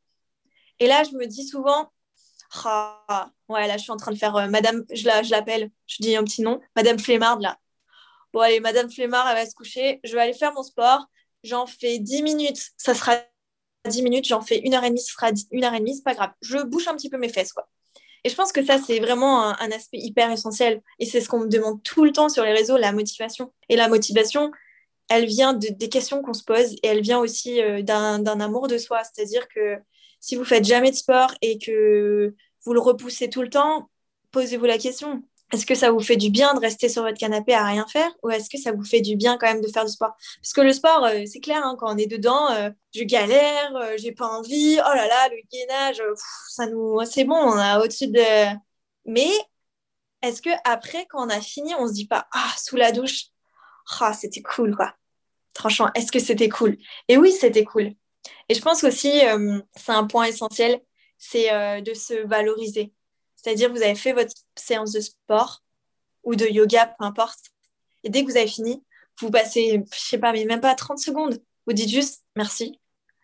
Et 0.79 0.87
là, 0.87 1.03
je 1.03 1.15
me 1.15 1.25
dis 1.25 1.45
souvent, 1.45 1.91
ah, 2.65 3.31
ouais, 3.49 3.67
là, 3.67 3.77
je 3.77 3.83
suis 3.83 3.91
en 3.91 3.97
train 3.97 4.11
de 4.11 4.17
faire 4.17 4.35
euh, 4.35 4.47
Madame, 4.47 4.85
je 4.91 5.05
l'appelle, 5.29 5.71
je, 5.87 5.97
dis 5.99 6.15
un 6.15 6.23
petit 6.23 6.41
nom, 6.41 6.59
Madame 6.75 6.99
Flemmarde, 6.99 7.41
là. 7.41 7.57
Bon, 8.33 8.41
allez, 8.41 8.59
Madame 8.59 8.91
Flemmard, 8.91 9.27
elle 9.29 9.37
va 9.37 9.45
se 9.45 9.55
coucher. 9.55 9.99
Je 10.03 10.13
vais 10.13 10.21
aller 10.21 10.33
faire 10.33 10.53
mon 10.53 10.63
sport. 10.63 11.07
J'en 11.43 11.65
fais 11.65 11.97
10 11.97 12.21
minutes, 12.21 12.71
ça 12.77 12.93
sera 12.93 13.17
10 13.87 14.03
minutes. 14.03 14.27
J'en 14.27 14.41
fais 14.41 14.59
une 14.59 14.75
heure 14.75 14.83
et 14.83 14.89
demie, 14.89 15.01
ce 15.01 15.13
sera 15.13 15.31
une 15.51 15.63
heure 15.63 15.73
et 15.73 15.79
demie, 15.79 15.95
c'est 15.95 16.03
pas 16.03 16.13
grave. 16.13 16.31
Je 16.41 16.57
bouche 16.59 16.87
un 16.87 16.95
petit 16.95 17.09
peu 17.09 17.17
mes 17.17 17.29
fesses, 17.29 17.53
quoi. 17.53 17.67
Et 18.23 18.29
je 18.29 18.35
pense 18.35 18.51
que 18.51 18.63
ça, 18.63 18.77
c'est 18.77 18.99
vraiment 18.99 19.43
un, 19.59 19.71
aspect 19.71 19.97
hyper 19.97 20.29
essentiel. 20.29 20.81
Et 20.99 21.05
c'est 21.05 21.21
ce 21.21 21.29
qu'on 21.29 21.39
me 21.39 21.47
demande 21.47 21.81
tout 21.83 22.03
le 22.03 22.11
temps 22.11 22.29
sur 22.29 22.43
les 22.43 22.51
réseaux, 22.51 22.77
la 22.77 22.91
motivation. 22.91 23.53
Et 23.69 23.77
la 23.77 23.87
motivation, 23.87 24.51
elle 25.09 25.25
vient 25.25 25.53
de, 25.53 25.67
des 25.69 25.89
questions 25.89 26.21
qu'on 26.21 26.33
se 26.33 26.43
pose 26.43 26.73
et 26.73 26.87
elle 26.87 27.01
vient 27.01 27.19
aussi 27.19 27.61
euh, 27.61 27.81
d'un 27.81 28.39
amour 28.39 28.67
de 28.67 28.77
soi. 28.77 29.01
C'est-à-dire 29.03 29.47
que 29.49 29.77
si 30.19 30.35
vous 30.35 30.45
faites 30.45 30.65
jamais 30.65 30.91
de 30.91 30.95
sport 30.95 31.33
et 31.41 31.57
que 31.57 32.35
vous 32.65 32.73
le 32.73 32.79
repoussez 32.79 33.29
tout 33.29 33.41
le 33.41 33.49
temps, 33.49 33.89
posez-vous 34.31 34.65
la 34.65 34.77
question. 34.77 35.23
Est-ce 35.51 35.65
que 35.65 35.73
ça 35.73 35.89
vous 35.91 35.99
fait 35.99 36.15
du 36.15 36.29
bien 36.29 36.53
de 36.53 36.59
rester 36.59 36.89
sur 36.89 37.01
votre 37.01 37.17
canapé 37.17 37.55
à 37.55 37.65
rien 37.65 37.87
faire 37.87 38.11
ou 38.21 38.29
est-ce 38.29 38.51
que 38.51 38.59
ça 38.59 38.71
vous 38.71 38.83
fait 38.85 39.01
du 39.01 39.15
bien 39.15 39.37
quand 39.39 39.47
même 39.47 39.61
de 39.61 39.67
faire 39.67 39.83
du 39.83 39.91
sport? 39.91 40.15
Parce 40.41 40.53
que 40.53 40.61
le 40.61 40.73
sport, 40.73 41.05
euh, 41.05 41.23
c'est 41.25 41.39
clair, 41.39 41.65
hein, 41.65 41.75
quand 41.79 41.91
on 41.93 41.97
est 41.97 42.05
dedans, 42.05 42.51
euh, 42.51 42.69
je 42.93 43.03
galère, 43.03 43.71
j'ai 43.97 44.11
pas 44.11 44.27
envie, 44.27 44.77
oh 44.79 44.93
là 44.95 45.07
là, 45.07 45.29
le 45.29 45.37
gainage, 45.51 46.03
ça 46.49 46.67
nous, 46.67 46.99
c'est 47.05 47.23
bon, 47.23 47.35
on 47.35 47.57
a 47.57 47.79
au-dessus 47.79 48.07
de. 48.07 48.55
Mais 49.05 49.29
est-ce 50.21 50.41
que 50.41 50.49
après, 50.65 51.05
quand 51.09 51.25
on 51.25 51.29
a 51.29 51.41
fini, 51.41 51.73
on 51.79 51.87
se 51.87 51.93
dit 51.93 52.07
pas, 52.07 52.27
ah, 52.33 52.51
sous 52.57 52.75
la 52.75 52.91
douche, 52.91 53.25
ah, 53.99 54.13
c'était 54.13 54.41
cool, 54.41 54.75
quoi. 54.75 54.93
Franchement, 55.59 55.89
est-ce 55.93 56.09
que 56.09 56.19
c'était 56.19 56.47
cool? 56.47 56.77
Et 57.09 57.17
oui, 57.17 57.33
c'était 57.33 57.65
cool. 57.65 57.91
Et 58.47 58.53
je 58.53 58.61
pense 58.61 58.85
aussi, 58.85 59.25
euh, 59.25 59.59
c'est 59.75 59.91
un 59.91 60.07
point 60.07 60.23
essentiel, 60.23 60.81
c'est 61.17 61.51
euh, 61.51 61.81
de 61.81 61.93
se 61.93 62.25
valoriser. 62.25 62.93
C'est-à-dire, 63.35 63.69
vous 63.69 63.81
avez 63.81 63.95
fait 63.95 64.13
votre 64.13 64.33
séance 64.55 64.93
de 64.93 65.01
sport 65.01 65.61
ou 66.23 66.35
de 66.35 66.45
yoga, 66.45 66.95
peu 66.97 67.03
importe. 67.03 67.39
Et 68.05 68.09
dès 68.09 68.23
que 68.23 68.31
vous 68.31 68.37
avez 68.37 68.47
fini, 68.47 68.85
vous 69.19 69.31
passez, 69.31 69.83
je 69.93 69.99
sais 69.99 70.17
pas, 70.17 70.31
mais 70.31 70.45
même 70.45 70.61
pas 70.61 70.75
30 70.75 70.97
secondes. 70.97 71.43
Vous 71.67 71.73
dites 71.73 71.89
juste 71.89 72.23
merci. 72.37 72.79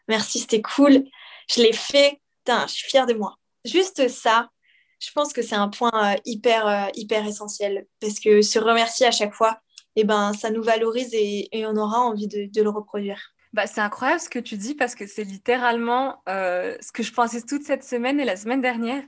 Merci, 0.09 0.39
c'était 0.39 0.61
cool. 0.61 1.05
Je 1.49 1.61
l'ai 1.61 1.71
fait. 1.71 2.19
Putain, 2.39 2.67
je 2.67 2.73
suis 2.73 2.89
fière 2.89 3.05
de 3.05 3.13
moi. 3.13 3.37
Juste 3.63 4.09
ça, 4.09 4.49
je 4.99 5.09
pense 5.13 5.31
que 5.31 5.41
c'est 5.41 5.55
un 5.55 5.69
point 5.69 6.15
euh, 6.15 6.17
hyper, 6.25 6.89
hyper 6.95 7.25
essentiel. 7.25 7.87
Parce 8.01 8.19
que 8.19 8.41
se 8.41 8.59
remercier 8.59 9.05
à 9.05 9.11
chaque 9.11 9.33
fois, 9.33 9.61
eh 9.95 10.03
ben, 10.03 10.34
ça 10.34 10.49
nous 10.49 10.63
valorise 10.63 11.10
et, 11.13 11.49
on 11.65 11.75
aura 11.77 11.99
envie 11.99 12.27
de 12.27 12.62
le 12.62 12.69
reproduire. 12.69 13.36
Bah, 13.55 13.67
c'est 13.67 13.79
incroyable 13.79 14.19
ce 14.19 14.27
que 14.27 14.38
tu 14.39 14.58
dis 14.58 14.75
parce 14.75 14.95
que 14.95 15.08
c'est 15.08 15.23
littéralement 15.23 16.21
euh, 16.27 16.75
ce 16.81 16.91
que 16.91 17.03
je 17.03 17.13
pensais 17.13 17.41
toute 17.41 17.63
cette 17.63 17.86
semaine 17.86 18.19
et 18.19 18.25
la 18.25 18.36
semaine 18.36 18.60
dernière. 18.60 19.01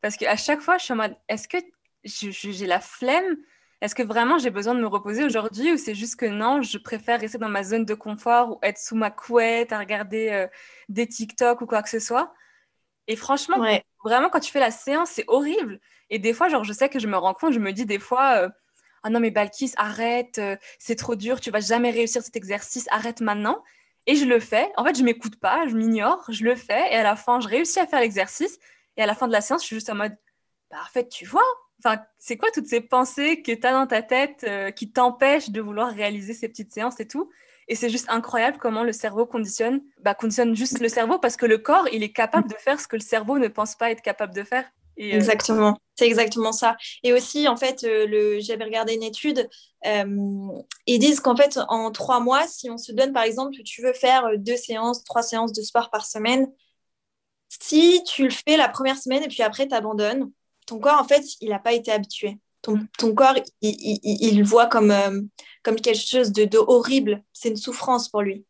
Parce 0.00 0.16
qu'à 0.16 0.36
chaque 0.36 0.62
fois, 0.62 0.78
je 0.78 0.84
suis 0.84 0.94
en 0.94 0.96
mode 0.96 1.14
est-ce 1.28 1.46
que 1.46 1.58
j'ai 2.02 2.66
la 2.66 2.80
flemme? 2.80 3.36
Est-ce 3.82 3.94
que 3.94 4.02
vraiment 4.02 4.38
j'ai 4.38 4.48
besoin 4.48 4.74
de 4.74 4.80
me 4.80 4.86
reposer 4.86 5.22
aujourd'hui 5.22 5.74
Ou 5.74 5.76
c'est 5.76 5.94
juste 5.94 6.16
que 6.16 6.24
non, 6.24 6.62
je 6.62 6.78
préfère 6.78 7.20
rester 7.20 7.36
dans 7.36 7.50
ma 7.50 7.62
zone 7.62 7.84
de 7.84 7.92
confort 7.92 8.52
ou 8.52 8.58
être 8.62 8.78
sous 8.78 8.96
ma 8.96 9.10
couette 9.10 9.70
à 9.70 9.78
regarder 9.78 10.30
euh, 10.30 10.46
des 10.88 11.06
TikTok 11.06 11.60
ou 11.60 11.66
quoi 11.66 11.82
que 11.82 11.90
ce 11.90 11.98
soit? 11.98 12.32
Et 13.06 13.16
franchement, 13.16 13.58
vraiment, 14.02 14.30
quand 14.30 14.40
tu 14.40 14.50
fais 14.50 14.60
la 14.60 14.70
séance, 14.70 15.10
c'est 15.10 15.24
horrible. 15.28 15.78
Et 16.08 16.18
des 16.18 16.32
fois, 16.32 16.48
genre, 16.48 16.64
je 16.64 16.72
sais 16.72 16.88
que 16.88 16.98
je 16.98 17.06
me 17.06 17.18
rends 17.18 17.34
compte, 17.34 17.52
je 17.52 17.58
me 17.58 17.72
dis 17.74 17.84
des 17.84 17.98
fois. 17.98 18.44
Euh, 18.44 18.48
ah 19.02 19.10
non 19.10 19.20
mais 19.20 19.30
Balkis, 19.30 19.72
arrête, 19.76 20.40
c'est 20.78 20.96
trop 20.96 21.14
dur, 21.14 21.40
tu 21.40 21.50
vas 21.50 21.60
jamais 21.60 21.90
réussir 21.90 22.22
cet 22.22 22.36
exercice, 22.36 22.86
arrête 22.90 23.20
maintenant. 23.20 23.62
Et 24.06 24.16
je 24.16 24.24
le 24.24 24.40
fais. 24.40 24.70
En 24.76 24.84
fait, 24.84 24.98
je 24.98 25.04
m'écoute 25.04 25.36
pas, 25.36 25.66
je 25.68 25.74
m'ignore, 25.74 26.24
je 26.28 26.44
le 26.44 26.54
fais. 26.54 26.92
Et 26.92 26.96
à 26.96 27.02
la 27.02 27.16
fin, 27.16 27.40
je 27.40 27.48
réussis 27.48 27.78
à 27.78 27.86
faire 27.86 28.00
l'exercice. 28.00 28.58
Et 28.96 29.02
à 29.02 29.06
la 29.06 29.14
fin 29.14 29.28
de 29.28 29.32
la 29.32 29.40
séance, 29.40 29.62
je 29.62 29.66
suis 29.66 29.76
juste 29.76 29.90
en 29.90 29.94
mode, 29.94 30.16
bah, 30.70 30.78
en 30.82 30.90
fait, 30.90 31.08
tu 31.08 31.26
vois, 31.26 31.44
enfin, 31.78 32.02
c'est 32.18 32.36
quoi 32.36 32.50
toutes 32.52 32.66
ces 32.66 32.80
pensées 32.80 33.42
que 33.42 33.52
tu 33.52 33.66
as 33.66 33.72
dans 33.72 33.86
ta 33.86 34.02
tête 34.02 34.44
euh, 34.48 34.70
qui 34.70 34.90
t'empêchent 34.90 35.50
de 35.50 35.60
vouloir 35.60 35.92
réaliser 35.92 36.34
ces 36.34 36.48
petites 36.48 36.72
séances 36.72 37.00
et 37.00 37.06
tout? 37.06 37.30
Et 37.68 37.76
c'est 37.76 37.88
juste 37.88 38.10
incroyable 38.10 38.58
comment 38.58 38.82
le 38.82 38.92
cerveau 38.92 39.26
conditionne, 39.26 39.80
bah, 40.00 40.14
conditionne 40.14 40.56
juste 40.56 40.80
le 40.80 40.88
cerveau 40.88 41.18
parce 41.18 41.36
que 41.36 41.46
le 41.46 41.58
corps, 41.58 41.86
il 41.92 42.02
est 42.02 42.12
capable 42.12 42.48
de 42.48 42.56
faire 42.56 42.80
ce 42.80 42.88
que 42.88 42.96
le 42.96 43.02
cerveau 43.02 43.38
ne 43.38 43.48
pense 43.48 43.76
pas 43.76 43.92
être 43.92 44.02
capable 44.02 44.34
de 44.34 44.42
faire. 44.42 44.64
Euh, 45.00 45.14
exactement, 45.14 45.78
c'est 45.96 46.06
exactement 46.06 46.52
ça. 46.52 46.76
Et 47.02 47.12
aussi, 47.12 47.48
en 47.48 47.56
fait, 47.56 47.84
euh, 47.84 48.38
j'avais 48.40 48.64
regardé 48.64 48.94
une 48.94 49.02
étude, 49.02 49.48
euh, 49.86 50.48
ils 50.86 50.98
disent 50.98 51.20
qu'en 51.20 51.34
fait, 51.34 51.58
en 51.68 51.90
trois 51.90 52.20
mois, 52.20 52.46
si 52.46 52.68
on 52.68 52.76
se 52.76 52.92
donne, 52.92 53.12
par 53.12 53.22
exemple, 53.22 53.56
tu 53.64 53.82
veux 53.82 53.94
faire 53.94 54.28
deux 54.36 54.56
séances, 54.56 55.02
trois 55.04 55.22
séances 55.22 55.52
de 55.52 55.62
sport 55.62 55.90
par 55.90 56.04
semaine, 56.04 56.48
si 57.48 58.02
tu 58.04 58.24
le 58.24 58.30
fais 58.30 58.56
la 58.56 58.68
première 58.68 58.98
semaine 58.98 59.22
et 59.22 59.28
puis 59.28 59.42
après, 59.42 59.66
tu 59.66 59.74
abandonnes, 59.74 60.30
ton 60.66 60.78
corps, 60.78 61.00
en 61.00 61.04
fait, 61.04 61.24
il 61.40 61.48
n'a 61.48 61.58
pas 61.58 61.72
été 61.72 61.90
habitué. 61.90 62.38
Ton, 62.60 62.76
mm. 62.76 62.88
ton 62.98 63.14
corps, 63.14 63.36
il, 63.62 63.74
il, 63.80 63.98
il, 64.04 64.44
voit 64.44 64.66
comme, 64.66 64.94
comme 65.62 65.76
quelque 65.76 66.06
chose 66.06 66.30
de, 66.30 66.44
de 66.44 66.58
horrible. 66.58 67.22
C'est 67.32 67.48
une 67.48 67.56
souffrance 67.56 68.10
pour 68.10 68.20
lui. 68.20 68.44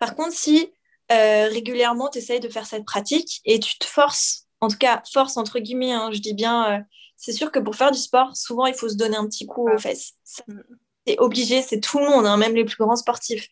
Par 0.00 0.16
contre, 0.16 0.32
si 0.32 0.72
régulièrement, 1.08 2.08
tu 2.08 2.18
essayes 2.18 2.40
de 2.40 2.48
faire 2.48 2.66
cette 2.66 2.86
pratique 2.86 3.42
et 3.44 3.60
tu 3.60 3.76
te 3.78 3.84
forces 3.84 4.41
en 4.62 4.68
tout 4.68 4.78
cas, 4.78 5.02
force 5.12 5.36
entre 5.36 5.58
guillemets, 5.58 5.92
hein, 5.92 6.10
je 6.12 6.20
dis 6.20 6.34
bien, 6.34 6.72
euh, 6.72 6.82
c'est 7.16 7.32
sûr 7.32 7.50
que 7.50 7.58
pour 7.58 7.74
faire 7.74 7.90
du 7.90 7.98
sport, 7.98 8.36
souvent 8.36 8.66
il 8.66 8.74
faut 8.74 8.88
se 8.88 8.94
donner 8.94 9.16
un 9.16 9.26
petit 9.26 9.44
coup 9.44 9.68
aux 9.68 9.76
fesses. 9.76 10.12
C'est 11.04 11.18
obligé, 11.18 11.62
c'est 11.62 11.80
tout 11.80 11.98
le 11.98 12.08
monde, 12.08 12.26
hein, 12.26 12.36
même 12.36 12.54
les 12.54 12.64
plus 12.64 12.76
grands 12.76 12.94
sportifs. 12.94 13.48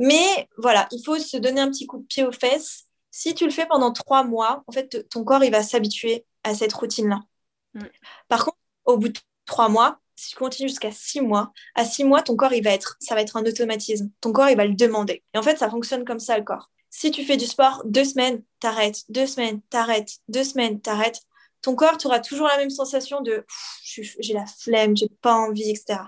Mais 0.00 0.48
voilà, 0.58 0.88
il 0.90 1.00
faut 1.04 1.16
se 1.16 1.36
donner 1.36 1.60
un 1.60 1.70
petit 1.70 1.86
coup 1.86 1.98
de 1.98 2.06
pied 2.06 2.24
aux 2.24 2.32
fesses. 2.32 2.86
Si 3.12 3.34
tu 3.36 3.44
le 3.44 3.52
fais 3.52 3.66
pendant 3.66 3.92
trois 3.92 4.24
mois, 4.24 4.64
en 4.66 4.72
fait, 4.72 5.08
ton 5.08 5.22
corps 5.22 5.44
il 5.44 5.52
va 5.52 5.62
s'habituer 5.62 6.26
à 6.42 6.54
cette 6.54 6.72
routine-là. 6.72 7.20
Mm. 7.74 7.84
Par 8.28 8.44
contre, 8.44 8.58
au 8.84 8.98
bout 8.98 9.10
de 9.10 9.20
trois 9.46 9.68
mois, 9.68 10.00
si 10.16 10.30
tu 10.30 10.36
continues 10.36 10.68
jusqu'à 10.68 10.90
six 10.90 11.20
mois, 11.20 11.52
à 11.76 11.84
six 11.84 12.02
mois, 12.02 12.20
ton 12.22 12.34
corps 12.34 12.52
il 12.52 12.64
va 12.64 12.70
être, 12.70 12.96
ça 12.98 13.14
va 13.14 13.20
être 13.20 13.36
un 13.36 13.44
automatisme. 13.44 14.10
Ton 14.20 14.32
corps 14.32 14.48
il 14.48 14.56
va 14.56 14.64
le 14.64 14.74
demander. 14.74 15.22
Et 15.34 15.38
en 15.38 15.42
fait, 15.42 15.56
ça 15.56 15.70
fonctionne 15.70 16.04
comme 16.04 16.18
ça 16.18 16.36
le 16.36 16.42
corps. 16.42 16.72
Si 16.94 17.10
tu 17.10 17.24
fais 17.24 17.38
du 17.38 17.46
sport 17.46 17.82
deux 17.86 18.04
semaines, 18.04 18.44
t'arrêtes, 18.60 19.04
deux 19.08 19.26
semaines, 19.26 19.62
t'arrêtes, 19.70 20.18
deux 20.28 20.44
semaines, 20.44 20.78
t'arrêtes, 20.78 21.22
ton 21.62 21.74
corps, 21.74 21.96
tu 21.96 22.06
auras 22.06 22.20
toujours 22.20 22.46
la 22.48 22.58
même 22.58 22.68
sensation 22.68 23.22
de 23.22 23.46
j'ai 23.82 24.34
la 24.34 24.44
flemme, 24.44 24.94
j'ai 24.94 25.08
pas 25.22 25.34
envie, 25.34 25.70
etc. 25.70 26.00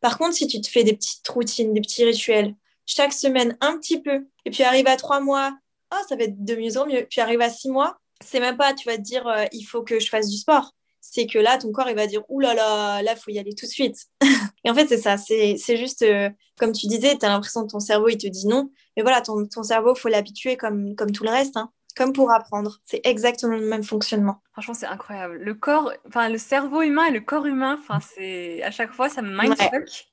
Par 0.00 0.18
contre, 0.18 0.34
si 0.34 0.48
tu 0.48 0.60
te 0.60 0.68
fais 0.68 0.82
des 0.82 0.94
petites 0.94 1.26
routines, 1.28 1.72
des 1.72 1.80
petits 1.80 2.04
rituels, 2.04 2.56
chaque 2.84 3.12
semaine 3.12 3.56
un 3.60 3.78
petit 3.78 4.02
peu, 4.02 4.26
et 4.44 4.50
puis 4.50 4.64
arrive 4.64 4.88
à 4.88 4.96
trois 4.96 5.20
mois, 5.20 5.56
oh, 5.94 6.02
ça 6.08 6.16
va 6.16 6.24
être 6.24 6.44
de 6.44 6.56
mieux 6.56 6.76
en 6.78 6.86
mieux. 6.86 7.06
Puis 7.08 7.20
arrive 7.20 7.40
à 7.40 7.48
six 7.48 7.70
mois, 7.70 7.96
c'est 8.20 8.40
même 8.40 8.56
pas, 8.56 8.74
tu 8.74 8.88
vas 8.88 8.96
te 8.96 9.02
dire, 9.02 9.26
euh, 9.28 9.44
il 9.52 9.62
faut 9.62 9.82
que 9.82 10.00
je 10.00 10.08
fasse 10.08 10.28
du 10.28 10.36
sport. 10.36 10.73
C'est 11.10 11.26
que 11.26 11.38
là, 11.38 11.58
ton 11.58 11.70
corps, 11.70 11.88
il 11.88 11.96
va 11.96 12.06
dire, 12.06 12.22
ouh 12.28 12.40
là 12.40 12.54
là, 12.54 13.02
là, 13.02 13.16
faut 13.16 13.30
y 13.30 13.38
aller 13.38 13.54
tout 13.54 13.66
de 13.66 13.70
suite. 13.70 14.06
et 14.64 14.70
en 14.70 14.74
fait, 14.74 14.86
c'est 14.86 14.98
ça, 14.98 15.16
c'est 15.16 15.76
juste, 15.76 16.02
euh, 16.02 16.30
comme 16.58 16.72
tu 16.72 16.86
disais, 16.86 17.16
tu 17.18 17.26
as 17.26 17.28
l'impression 17.28 17.62
que 17.66 17.72
ton 17.72 17.80
cerveau, 17.80 18.08
il 18.08 18.18
te 18.18 18.26
dit 18.26 18.46
non. 18.46 18.70
Mais 18.96 19.02
voilà, 19.02 19.20
ton, 19.20 19.46
ton 19.46 19.62
cerveau, 19.62 19.94
faut 19.94 20.08
l'habituer 20.08 20.56
comme, 20.56 20.94
comme 20.96 21.12
tout 21.12 21.24
le 21.24 21.30
reste. 21.30 21.56
Hein 21.56 21.70
comme 21.96 22.12
pour 22.12 22.32
apprendre. 22.32 22.80
C'est 22.84 23.00
exactement 23.04 23.54
le 23.54 23.66
même 23.66 23.84
fonctionnement. 23.84 24.42
Franchement, 24.52 24.74
c'est 24.74 24.86
incroyable. 24.86 25.36
Le 25.36 25.54
corps, 25.54 25.92
enfin, 26.06 26.28
le 26.28 26.38
cerveau 26.38 26.82
humain 26.82 27.06
et 27.06 27.12
le 27.12 27.20
corps 27.20 27.46
humain, 27.46 27.78
enfin, 27.78 28.00
c'est 28.14 28.62
à 28.62 28.70
chaque 28.70 28.92
fois, 28.92 29.08
ça 29.08 29.22
me 29.22 29.30
mindfuck. 29.30 30.08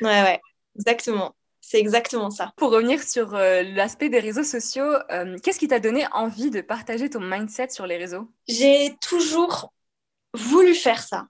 Ouais. 0.00 0.22
ouais, 0.22 0.40
exactement. 0.76 1.34
C'est 1.60 1.78
exactement 1.78 2.30
ça. 2.30 2.52
Pour 2.56 2.70
revenir 2.70 3.02
sur 3.02 3.34
euh, 3.34 3.62
l'aspect 3.62 4.08
des 4.08 4.20
réseaux 4.20 4.42
sociaux, 4.42 4.90
euh, 5.10 5.36
qu'est-ce 5.42 5.58
qui 5.58 5.68
t'a 5.68 5.80
donné 5.80 6.06
envie 6.12 6.50
de 6.50 6.62
partager 6.62 7.10
ton 7.10 7.20
mindset 7.20 7.68
sur 7.68 7.86
les 7.86 7.98
réseaux? 7.98 8.30
J'ai 8.46 8.96
toujours 9.02 9.74
voulu 10.34 10.74
faire 10.74 11.02
ça. 11.02 11.26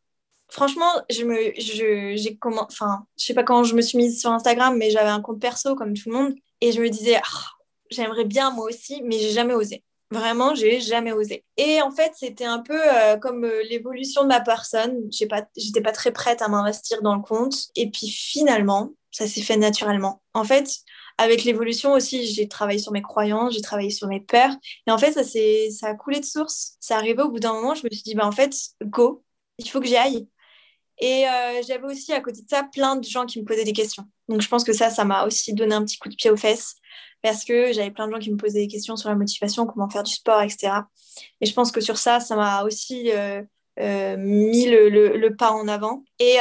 Franchement, 0.50 0.90
je 1.11 1.24
me, 1.24 1.52
je, 1.58 2.16
j'ai 2.16 2.37
comment, 2.37 2.64
enfin, 2.64 3.06
je 3.18 3.24
sais 3.26 3.34
pas 3.34 3.42
quand 3.42 3.64
je 3.64 3.74
me 3.74 3.82
suis 3.82 3.98
mise 3.98 4.20
sur 4.20 4.30
Instagram, 4.30 4.76
mais 4.76 4.90
j'avais 4.90 5.11
un 5.11 5.20
compte 5.20 5.40
perso 5.40 5.74
comme 5.74 5.94
tout 5.94 6.08
le 6.11 6.16
monde, 6.16 6.34
et 6.61 6.72
je 6.72 6.80
me 6.80 6.88
disais, 6.88 7.16
ah, 7.16 7.44
j'aimerais 7.90 8.24
bien 8.24 8.50
moi 8.50 8.66
aussi, 8.66 9.02
mais 9.04 9.18
j'ai 9.18 9.30
jamais 9.30 9.54
osé. 9.54 9.84
Vraiment, 10.11 10.54
j'ai 10.54 10.80
jamais 10.80 11.12
osé. 11.12 11.44
Et 11.58 11.82
en 11.82 11.90
fait, 11.90 12.12
c'était 12.16 12.46
un 12.46 12.61
peu 12.61 12.80
euh, 12.80 13.18
comme 13.18 13.44
euh, 13.44 13.62
l'évolution 13.68 14.22
de 14.22 14.28
ma 14.28 14.40
personne. 14.40 14.96
J'ai 15.11 15.26
pas, 15.26 15.46
j'étais 15.54 15.82
pas 15.82 15.92
très 15.92 16.12
prête 16.12 16.40
à 16.40 16.48
m'investir 16.48 17.02
dans 17.02 17.14
le 17.14 17.20
compte. 17.20 17.54
Et 17.76 17.90
puis 17.90 18.08
finalement, 18.08 18.94
ça 19.11 19.26
s'est 19.26 19.42
fait 19.42 19.58
naturellement. 19.58 20.22
En 20.32 20.44
fait, 20.44 20.78
avec 21.18 21.44
l'évolution 21.44 21.92
aussi, 21.92 22.26
j'ai 22.26 22.46
travaillé 22.48 22.78
sur 22.78 22.92
mes 22.92 23.02
croyances, 23.02 23.54
j'ai 23.54 23.61
travaillé 23.61 23.90
sur 23.90 24.07
mes 24.07 24.20
peurs. 24.20 24.52
Et 24.87 24.90
en 24.90 24.98
fait, 24.98 25.12
ça, 25.12 25.24
ça 25.24 25.88
a 25.88 25.94
coulé 25.94 26.20
de 26.20 26.24
source. 26.24 26.76
Ça 26.81 26.96
arrivé 26.96 27.22
au 27.22 27.31
bout 27.31 27.40
d'un 27.40 27.52
moment, 27.52 27.74
je 27.74 27.85
me 27.85 27.90
suis 27.90 28.04
dit, 28.04 28.14
bah, 28.14 28.26
en 28.26 28.33
fait, 28.33 28.54
go, 28.83 29.24
il 29.59 29.68
faut 29.68 29.81
que 29.81 29.87
j'y 29.87 29.96
aille. 29.96 30.28
Et 31.00 31.26
euh, 31.28 31.62
j'avais 31.66 31.85
aussi 31.85 32.12
à 32.12 32.20
côté 32.20 32.42
de 32.42 32.48
ça 32.48 32.64
plein 32.64 32.96
de 32.96 33.04
gens 33.04 33.26
qui 33.26 33.40
me 33.40 33.44
posaient 33.44 33.64
des 33.64 33.72
questions. 33.72 34.04
Donc 34.28 34.40
je 34.40 34.48
pense 34.48 34.64
que 34.64 34.72
ça, 34.72 34.90
ça 34.90 35.04
m'a 35.04 35.26
aussi 35.26 35.52
donné 35.54 35.74
un 35.74 35.85
petit 35.85 35.98
coup 35.98 36.09
de 36.09 36.16
pied 36.16 36.31
aux 36.31 36.37
fesses 36.37 36.74
parce 37.22 37.44
que 37.44 37.72
j'avais 37.72 37.90
plein 37.90 38.07
de 38.07 38.12
gens 38.12 38.18
qui 38.18 38.33
me 38.33 38.37
posaient 38.37 38.61
des 38.61 38.68
questions 38.68 38.96
sur 38.96 39.09
la 39.09 39.14
motivation, 39.14 39.66
comment 39.66 39.88
faire 39.88 40.02
du 40.02 40.12
sport, 40.12 40.42
etc. 40.42 40.72
Et 41.40 41.46
je 41.46 41.52
pense 41.52 41.72
que 41.72 41.81
sur 41.81 41.98
ça, 41.98 42.20
ça 42.20 42.37
m'a 42.37 42.62
aussi 42.62 43.11
euh, 43.12 43.42
euh, 43.81 44.16
mis 44.18 44.66
le, 44.66 44.88
le, 44.88 45.37
pas 45.37 45.52
en 45.52 45.68
avant. 45.68 46.04
Et 46.18 46.37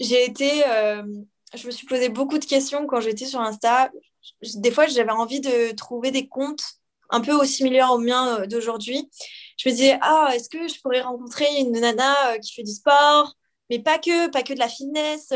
j'ai 0.00 0.24
été, 0.24 0.62
je 1.54 1.66
me 1.66 1.70
suis 1.70 1.86
posé 1.86 2.08
beaucoup 2.08 2.38
de 2.38 2.44
questions 2.44 2.86
quand 2.86 3.00
j'étais 3.00 3.26
sur 3.26 3.40
Insta. 3.40 3.90
Des 4.54 4.70
fois, 4.70 4.86
j'avais 4.86 5.10
envie 5.10 5.40
de 5.40 5.74
trouver 5.74 6.10
des 6.10 6.28
comptes 6.28 6.64
un 7.10 7.20
peu 7.20 7.32
aussi 7.32 7.54
similaires 7.54 7.92
au 7.92 7.98
mien 7.98 8.46
d'aujourd'hui. 8.46 9.10
Je 9.58 9.68
me 9.68 9.74
disais, 9.74 9.98
ah, 10.00 10.30
est-ce 10.34 10.48
que 10.48 10.66
je 10.68 10.80
pourrais 10.80 11.02
rencontrer 11.02 11.46
une 11.58 11.72
nana 11.72 12.38
qui 12.38 12.54
fait 12.54 12.62
du 12.62 12.72
sport, 12.72 13.34
mais 13.70 13.78
pas 13.78 13.98
que, 13.98 14.28
pas 14.28 14.42
que 14.42 14.54
de 14.54 14.58
la 14.58 14.68
fitness 14.68 15.32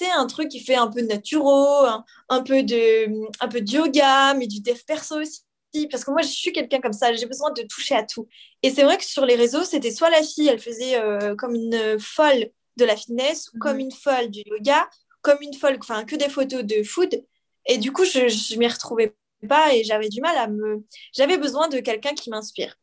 c'est 0.00 0.10
un 0.10 0.26
truc 0.26 0.48
qui 0.48 0.60
fait 0.60 0.76
un 0.76 0.88
peu 0.88 1.02
de 1.02 1.06
naturo, 1.06 1.84
un, 2.28 2.42
peu 2.42 2.62
de, 2.62 3.28
un 3.40 3.48
peu 3.48 3.60
de 3.60 3.70
yoga, 3.70 4.34
mais 4.34 4.46
du 4.46 4.60
dev 4.60 4.78
perso 4.86 5.20
aussi. 5.20 5.42
Parce 5.90 6.04
que 6.04 6.10
moi, 6.10 6.22
je 6.22 6.28
suis 6.28 6.52
quelqu'un 6.52 6.80
comme 6.80 6.92
ça, 6.92 7.12
j'ai 7.12 7.26
besoin 7.26 7.52
de 7.52 7.62
toucher 7.62 7.94
à 7.94 8.02
tout. 8.02 8.26
Et 8.62 8.70
c'est 8.70 8.82
vrai 8.82 8.96
que 8.96 9.04
sur 9.04 9.26
les 9.26 9.36
réseaux, 9.36 9.62
c'était 9.62 9.90
soit 9.90 10.10
la 10.10 10.22
fille, 10.22 10.48
elle 10.48 10.58
faisait 10.58 10.98
euh, 10.98 11.34
comme 11.36 11.54
une 11.54 11.98
folle 11.98 12.50
de 12.76 12.84
la 12.84 12.96
fitness, 12.96 13.50
ou 13.52 13.58
comme 13.58 13.74
mhm. 13.74 13.80
une 13.80 13.92
folle 13.92 14.30
du 14.30 14.42
yoga, 14.46 14.88
comme 15.22 15.38
une 15.42 15.54
folle, 15.54 15.76
enfin, 15.80 16.04
que 16.04 16.16
des 16.16 16.28
photos 16.28 16.64
de 16.64 16.82
food. 16.82 17.22
Et 17.66 17.78
du 17.78 17.92
coup, 17.92 18.04
je 18.04 18.54
ne 18.54 18.58
m'y 18.58 18.68
retrouvais 18.68 19.14
pas 19.48 19.74
et 19.74 19.84
j'avais 19.84 20.08
du 20.08 20.20
mal 20.20 20.36
à 20.36 20.48
me. 20.48 20.84
J'avais 21.12 21.38
besoin 21.38 21.68
de 21.68 21.80
quelqu'un 21.80 22.14
qui 22.14 22.30
m'inspire. 22.30 22.76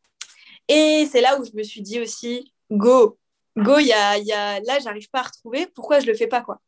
Et 0.67 1.07
c'est 1.11 1.21
là 1.21 1.39
où 1.39 1.45
je 1.45 1.51
me 1.53 1.63
suis 1.63 1.81
dit 1.81 1.99
aussi, 1.99 2.53
go, 2.71 3.17
go, 3.57 3.79
y 3.79 3.93
a, 3.93 4.17
y 4.17 4.31
a... 4.31 4.59
là, 4.61 4.79
j'arrive 4.79 5.09
pas 5.09 5.19
à 5.19 5.23
retrouver, 5.23 5.67
pourquoi 5.67 5.99
je 5.99 6.07
le 6.07 6.13
fais 6.13 6.27
pas, 6.27 6.41
quoi? 6.41 6.61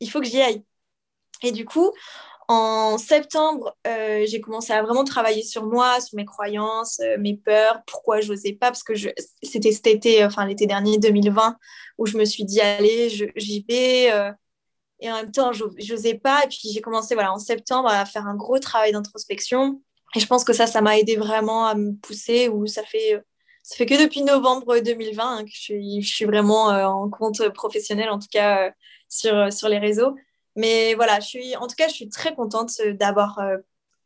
Il 0.00 0.10
faut 0.10 0.20
que 0.20 0.26
j'y 0.26 0.40
aille. 0.42 0.62
Et 1.42 1.52
du 1.52 1.64
coup, 1.64 1.92
en 2.48 2.96
septembre, 2.98 3.76
euh, 3.86 4.24
j'ai 4.26 4.40
commencé 4.40 4.72
à 4.72 4.82
vraiment 4.82 5.04
travailler 5.04 5.42
sur 5.42 5.64
moi, 5.66 6.00
sur 6.00 6.16
mes 6.16 6.24
croyances, 6.24 7.00
euh, 7.00 7.16
mes 7.18 7.36
peurs, 7.36 7.82
pourquoi 7.86 8.20
je 8.20 8.30
n'osais 8.32 8.52
pas, 8.52 8.68
parce 8.68 8.84
que 8.84 8.94
c'était 9.42 9.72
cet 9.72 9.86
été, 9.88 10.24
enfin 10.24 10.46
l'été 10.46 10.66
dernier 10.66 10.98
2020, 10.98 11.56
où 11.98 12.06
je 12.06 12.16
me 12.16 12.24
suis 12.24 12.44
dit, 12.44 12.60
allez, 12.60 13.08
j'y 13.36 13.64
vais. 13.68 14.12
Euh, 14.12 14.32
et 15.00 15.10
en 15.10 15.16
même 15.16 15.32
temps, 15.32 15.52
je 15.52 15.64
n'osais 15.64 16.14
pas. 16.14 16.44
Et 16.44 16.48
puis 16.48 16.70
j'ai 16.72 16.80
commencé 16.80 17.14
voilà, 17.14 17.32
en 17.32 17.38
septembre 17.38 17.88
à 17.88 18.04
faire 18.06 18.26
un 18.26 18.34
gros 18.34 18.58
travail 18.58 18.92
d'introspection. 18.92 19.80
Et 20.14 20.20
je 20.20 20.26
pense 20.26 20.44
que 20.44 20.52
ça, 20.52 20.66
ça 20.66 20.80
m'a 20.80 20.98
aidé 20.98 21.16
vraiment 21.16 21.66
à 21.66 21.74
me 21.74 21.92
pousser, 21.92 22.48
où 22.48 22.66
ça 22.66 22.82
fait, 22.84 23.22
ça 23.62 23.76
fait 23.76 23.86
que 23.86 24.02
depuis 24.02 24.22
novembre 24.22 24.78
2020 24.78 25.24
hein, 25.24 25.44
que 25.44 25.50
je 25.50 25.60
suis, 25.60 26.02
je 26.02 26.14
suis 26.14 26.24
vraiment 26.24 26.66
en 26.66 27.10
compte 27.10 27.48
professionnel, 27.50 28.08
en 28.10 28.18
tout 28.18 28.28
cas 28.30 28.72
sur, 29.08 29.52
sur 29.52 29.68
les 29.68 29.78
réseaux. 29.78 30.14
Mais 30.56 30.94
voilà, 30.94 31.20
je 31.20 31.26
suis, 31.26 31.56
en 31.56 31.66
tout 31.66 31.76
cas, 31.76 31.88
je 31.88 31.94
suis 31.94 32.08
très 32.08 32.34
contente 32.34 32.80
d'avoir 32.94 33.38
euh, 33.38 33.58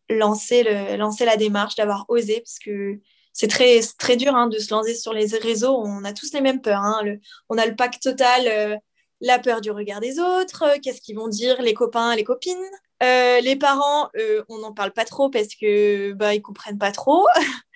lancé, 0.08 0.64
lancé 0.96 1.24
la 1.24 1.36
démarche, 1.36 1.76
d'avoir 1.76 2.04
osé, 2.08 2.40
parce 2.40 2.58
que 2.58 2.98
c'est 3.32 3.48
très, 3.48 3.80
très 3.98 4.16
dur 4.16 4.34
hein, 4.34 4.48
de 4.48 4.58
se 4.58 4.74
lancer 4.74 4.94
sur 4.94 5.12
les 5.12 5.26
réseaux. 5.38 5.76
On 5.76 6.04
a 6.04 6.12
tous 6.12 6.32
les 6.34 6.40
mêmes 6.40 6.60
peurs. 6.60 6.82
Hein. 6.82 7.02
on 7.48 7.56
a 7.56 7.66
le 7.66 7.76
pack 7.76 8.00
total, 8.00 8.48
euh, 8.48 8.76
la 9.20 9.38
peur 9.38 9.60
du 9.60 9.70
regard 9.70 10.00
des 10.00 10.18
autres, 10.18 10.64
euh, 10.64 10.76
qu'est-ce 10.82 11.00
qu'ils 11.00 11.16
vont 11.16 11.28
dire 11.28 11.60
les 11.62 11.74
copains, 11.74 12.14
les 12.16 12.24
copines. 12.24 12.56
les 13.00 13.56
parents, 13.56 14.10
on 14.48 14.58
n'en 14.58 14.72
parle 14.72 14.92
pas 14.92 15.04
trop 15.04 15.30
parce 15.30 15.54
que 15.54 16.12
bah, 16.12 16.34
ils 16.34 16.42
comprennent 16.42 16.78
pas 16.78 16.92
trop. 16.92 17.26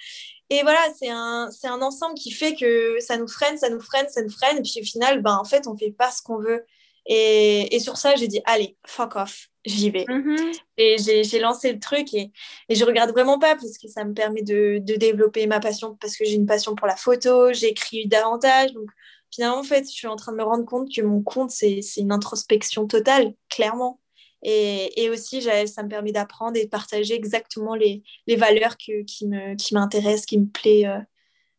Et 0.51 0.63
voilà, 0.63 0.81
c'est 0.99 1.09
un, 1.09 1.49
c'est 1.51 1.69
un 1.69 1.81
ensemble 1.81 2.15
qui 2.15 2.31
fait 2.31 2.55
que 2.55 2.99
ça 3.01 3.17
nous 3.17 3.29
freine, 3.29 3.57
ça 3.57 3.71
nous 3.71 3.81
freine, 3.81 4.09
ça 4.09 4.23
nous 4.23 4.31
freine. 4.31 4.59
Et 4.59 4.63
puis 4.63 4.81
au 4.81 4.85
final, 4.85 5.23
ben, 5.23 5.37
en 5.37 5.45
fait, 5.45 5.67
on 5.67 5.77
fait 5.77 5.91
pas 5.91 6.11
ce 6.11 6.23
qu'on 6.23 6.39
veut. 6.39 6.65
Et, 7.07 7.75
et 7.75 7.81
sur 7.81 7.97
ça, 7.97 8.15
j'ai 8.15 8.29
dit, 8.29 8.41
allez, 8.47 8.77
fuck 8.87 9.17
off, 9.17 9.49
j'y 9.65 9.91
vais. 9.91 10.05
Mm-hmm. 10.05 10.61
Et 10.79 10.97
j'ai 10.99 11.39
lancé 11.39 11.73
le 11.73 11.79
truc 11.79 12.13
et, 12.15 12.31
et 12.69 12.75
je 12.75 12.85
regarde 12.85 13.11
vraiment 13.11 13.39
pas 13.39 13.55
parce 13.57 13.79
que 13.79 13.89
ça 13.89 14.05
me 14.05 14.15
permet 14.15 14.43
de, 14.43 14.79
de 14.81 14.95
développer 14.95 15.47
ma 15.47 15.61
passion 15.61 15.97
parce 16.01 16.17
que 16.17 16.25
j'ai 16.25 16.35
une 16.35 16.47
passion 16.47 16.75
pour 16.75 16.87
la 16.87 16.97
photo, 16.97 17.53
j'écris 17.53 18.07
davantage. 18.07 18.73
Donc 18.73 18.89
finalement, 19.35 19.59
en 19.59 19.65
fait, 19.65 19.85
je 19.85 19.93
suis 19.93 20.07
en 20.07 20.17
train 20.17 20.33
de 20.33 20.37
me 20.37 20.45
rendre 20.45 20.65
compte 20.65 20.95
que 20.95 21.03
mon 21.03 21.23
compte, 21.23 21.51
c'est 21.51 21.81
une 21.97 22.13
introspection 22.13 22.87
totale, 22.87 23.35
clairement. 23.49 24.01
Et, 24.43 25.03
et, 25.03 25.11
aussi, 25.11 25.43
ça 25.43 25.83
me 25.83 25.89
permet 25.89 26.13
d'apprendre 26.13 26.57
et 26.57 26.65
de 26.65 26.69
partager 26.69 27.15
exactement 27.15 27.75
les, 27.75 28.03
les 28.27 28.37
valeurs 28.37 28.77
que, 28.77 29.03
qui 29.05 29.27
m'intéressent, 29.73 30.27
qui, 30.27 30.37
qui 30.37 30.41
me 30.41 30.47
plaît 30.47 30.87
euh, 30.87 31.01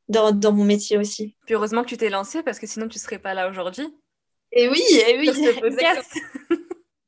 dans, 0.08 0.32
dans, 0.32 0.52
mon 0.52 0.64
métier 0.64 0.98
aussi. 0.98 1.36
Puis 1.46 1.56
heureusement 1.56 1.84
que 1.84 1.90
tu 1.90 1.98
t'es 1.98 2.10
lancée 2.10 2.44
parce 2.44 2.60
que 2.60 2.68
sinon 2.68 2.88
tu 2.88 2.98
ne 2.98 3.02
serais 3.02 3.18
pas 3.18 3.34
là 3.34 3.50
aujourd'hui. 3.50 3.88
Et 4.52 4.70
oui, 4.70 4.84
et 5.08 5.18
oui. 5.18 5.32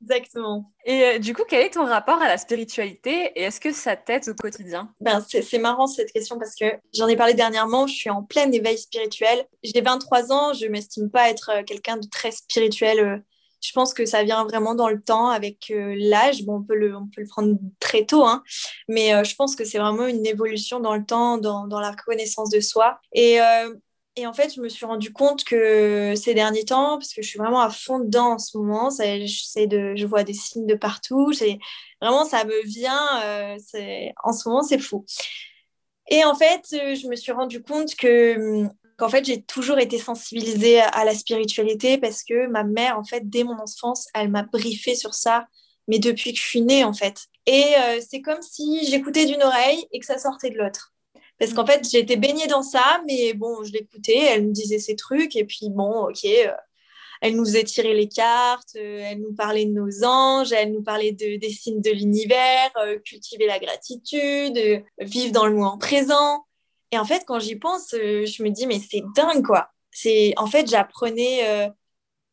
Exactement. 0.08 0.72
Et 0.86 1.02
euh, 1.02 1.18
du 1.18 1.34
coup, 1.34 1.42
quel 1.46 1.66
est 1.66 1.70
ton 1.70 1.84
rapport 1.84 2.20
à 2.22 2.28
la 2.28 2.38
spiritualité 2.38 3.30
et 3.36 3.42
est-ce 3.42 3.60
que 3.60 3.72
ça 3.72 3.94
t'aide 3.94 4.26
au 4.28 4.34
quotidien? 4.34 4.92
Ben, 5.00 5.22
C'est 5.28 5.58
marrant 5.58 5.86
cette 5.86 6.12
question 6.12 6.38
parce 6.38 6.54
que 6.54 6.64
j'en 6.94 7.08
ai 7.08 7.16
parlé 7.16 7.34
dernièrement, 7.34 7.86
je 7.86 7.94
suis 7.94 8.10
en 8.10 8.22
plein 8.22 8.50
éveil 8.50 8.78
spirituel. 8.78 9.44
J'ai 9.62 9.80
23 9.80 10.32
ans, 10.32 10.54
je 10.54 10.66
m'estime 10.66 11.10
pas 11.10 11.28
être 11.28 11.50
euh, 11.50 11.62
quelqu'un 11.62 11.98
de 11.98 12.06
très 12.08 12.30
spirituel. 12.30 13.00
Euh. 13.00 13.18
Je 13.60 13.72
pense 13.72 13.92
que 13.92 14.06
ça 14.06 14.22
vient 14.22 14.44
vraiment 14.44 14.74
dans 14.74 14.88
le 14.88 15.02
temps 15.02 15.28
avec 15.28 15.72
l'âge. 15.74 16.44
Bon, 16.44 16.58
on 16.58 16.62
peut, 16.62 16.76
le, 16.76 16.96
on 16.96 17.06
peut 17.06 17.22
le 17.22 17.26
prendre 17.26 17.58
très 17.80 18.06
tôt, 18.06 18.24
hein, 18.24 18.44
mais 18.86 19.24
je 19.24 19.34
pense 19.34 19.56
que 19.56 19.64
c'est 19.64 19.78
vraiment 19.78 20.06
une 20.06 20.24
évolution 20.24 20.78
dans 20.78 20.94
le 20.94 21.04
temps, 21.04 21.38
dans, 21.38 21.66
dans 21.66 21.80
la 21.80 21.92
connaissance 22.06 22.50
de 22.50 22.60
soi. 22.60 23.00
Et 23.12 23.40
et 24.18 24.26
en 24.26 24.32
fait, 24.32 24.52
je 24.54 24.60
me 24.60 24.68
suis 24.68 24.84
rendu 24.84 25.12
compte 25.12 25.44
que 25.44 26.14
ces 26.16 26.34
derniers 26.34 26.64
temps, 26.64 26.98
parce 26.98 27.14
que 27.14 27.22
je 27.22 27.28
suis 27.28 27.38
vraiment 27.38 27.60
à 27.60 27.70
fond 27.70 28.00
dedans 28.00 28.32
en 28.32 28.38
ce 28.38 28.58
moment, 28.58 28.90
je 28.90 30.06
vois 30.06 30.24
des 30.24 30.34
signes 30.34 30.66
de 30.66 30.74
partout, 30.74 31.30
vraiment 32.00 32.24
ça 32.24 32.44
me 32.44 32.66
vient, 32.66 33.22
euh, 33.22 33.56
en 34.24 34.32
ce 34.32 34.48
moment 34.48 34.62
c'est 34.62 34.78
fou. 34.78 35.04
Et 36.08 36.24
en 36.24 36.34
fait, 36.34 36.64
euh, 36.72 36.94
je 36.94 37.06
me 37.06 37.14
suis 37.14 37.32
rendu 37.32 37.62
compte 37.62 37.94
que 37.94 38.66
qu'en 38.96 39.08
fait 39.08 39.24
j'ai 39.24 39.42
toujours 39.42 39.78
été 39.78 39.98
sensibilisée 39.98 40.80
à 40.80 41.04
la 41.04 41.14
spiritualité 41.14 41.98
parce 41.98 42.24
que 42.24 42.48
ma 42.48 42.64
mère, 42.64 42.98
en 42.98 43.04
fait, 43.04 43.28
dès 43.28 43.44
mon 43.44 43.58
enfance, 43.58 44.08
elle 44.14 44.30
m'a 44.30 44.42
briefé 44.42 44.96
sur 44.96 45.14
ça, 45.14 45.46
mais 45.86 45.98
depuis 45.98 46.32
que 46.32 46.38
je 46.38 46.44
suis 46.44 46.62
née, 46.62 46.84
en 46.84 46.92
fait. 46.92 47.26
Et 47.46 47.64
euh, 47.78 48.00
c'est 48.06 48.20
comme 48.20 48.42
si 48.42 48.84
j'écoutais 48.86 49.26
d'une 49.26 49.42
oreille 49.42 49.86
et 49.92 50.00
que 50.00 50.06
ça 50.06 50.18
sortait 50.18 50.50
de 50.50 50.58
l'autre. 50.58 50.92
Parce 51.38 51.54
qu'en 51.54 51.66
fait, 51.66 51.88
j'ai 51.88 52.00
été 52.00 52.16
baignée 52.16 52.46
dans 52.46 52.62
ça, 52.62 53.00
mais 53.06 53.32
bon, 53.32 53.62
je 53.62 53.72
l'écoutais, 53.72 54.18
elle 54.18 54.46
me 54.48 54.52
disait 54.52 54.78
ses 54.78 54.96
trucs, 54.96 55.36
et 55.36 55.44
puis 55.44 55.70
bon, 55.70 56.08
ok, 56.08 56.24
euh, 56.24 56.52
elle 57.20 57.36
nous 57.36 57.56
étirait 57.56 57.94
les 57.94 58.08
cartes, 58.08 58.74
euh, 58.76 59.02
elle 59.04 59.20
nous 59.20 59.34
parlait 59.34 59.64
de 59.64 59.72
nos 59.72 60.04
anges, 60.04 60.52
elle 60.52 60.72
nous 60.72 60.82
parlait 60.82 61.12
de, 61.12 61.36
des 61.36 61.50
signes 61.50 61.80
de 61.80 61.90
l'univers, 61.90 62.70
euh, 62.76 62.98
cultiver 62.98 63.46
la 63.46 63.58
gratitude, 63.58 64.58
vivre 64.98 65.32
dans 65.32 65.46
le 65.46 65.54
moment 65.54 65.78
présent. 65.78 66.44
Et 66.90 66.98
en 66.98 67.04
fait, 67.04 67.24
quand 67.26 67.38
j'y 67.38 67.56
pense, 67.56 67.90
je 67.92 68.42
me 68.42 68.50
dis, 68.50 68.66
mais 68.66 68.80
c'est 68.80 69.02
dingue, 69.14 69.44
quoi. 69.44 69.68
C'est, 69.90 70.32
en 70.38 70.46
fait, 70.46 70.68
j'apprenais, 70.68 71.70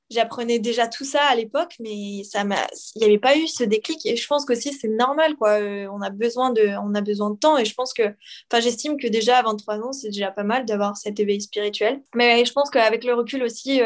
j'apprenais 0.10 0.60
déjà 0.60 0.88
tout 0.88 1.06
ça 1.06 1.24
à 1.24 1.36
l'époque, 1.36 1.76
mais 1.80 2.24
ça 2.24 2.44
m'a, 2.44 2.68
il 2.96 3.00
n'y 3.00 3.06
avait 3.06 3.20
pas 3.20 3.38
eu 3.38 3.48
ce 3.48 3.64
déclic. 3.64 4.06
Et 4.06 4.16
je 4.16 4.28
pense 4.28 4.46
qu'aussi, 4.46 4.74
c'est 4.74 4.88
normal, 4.88 5.36
quoi. 5.36 5.60
Euh, 5.62 5.88
on 5.92 6.02
a 6.02 6.10
besoin 6.10 6.52
de, 6.52 6.76
on 6.84 6.94
a 6.96 7.02
besoin 7.02 7.32
de 7.32 7.38
temps. 7.38 7.58
Et 7.58 7.66
je 7.66 7.74
pense 7.74 7.94
que, 7.94 8.04
enfin, 8.52 8.62
j'estime 8.62 8.98
que 8.98 9.08
déjà 9.08 9.38
à 9.40 9.44
23 9.44 9.80
ans, 9.80 9.92
c'est 9.92 10.10
déjà 10.10 10.32
pas 10.32 10.44
mal 10.44 10.66
d'avoir 10.66 10.98
cet 10.98 11.20
éveil 11.20 11.42
spirituel. 11.42 12.02
Mais 12.16 12.46
je 12.46 12.54
pense 12.54 12.70
qu'avec 12.70 13.04
le 13.04 13.14
recul 13.14 13.44
aussi, 13.44 13.82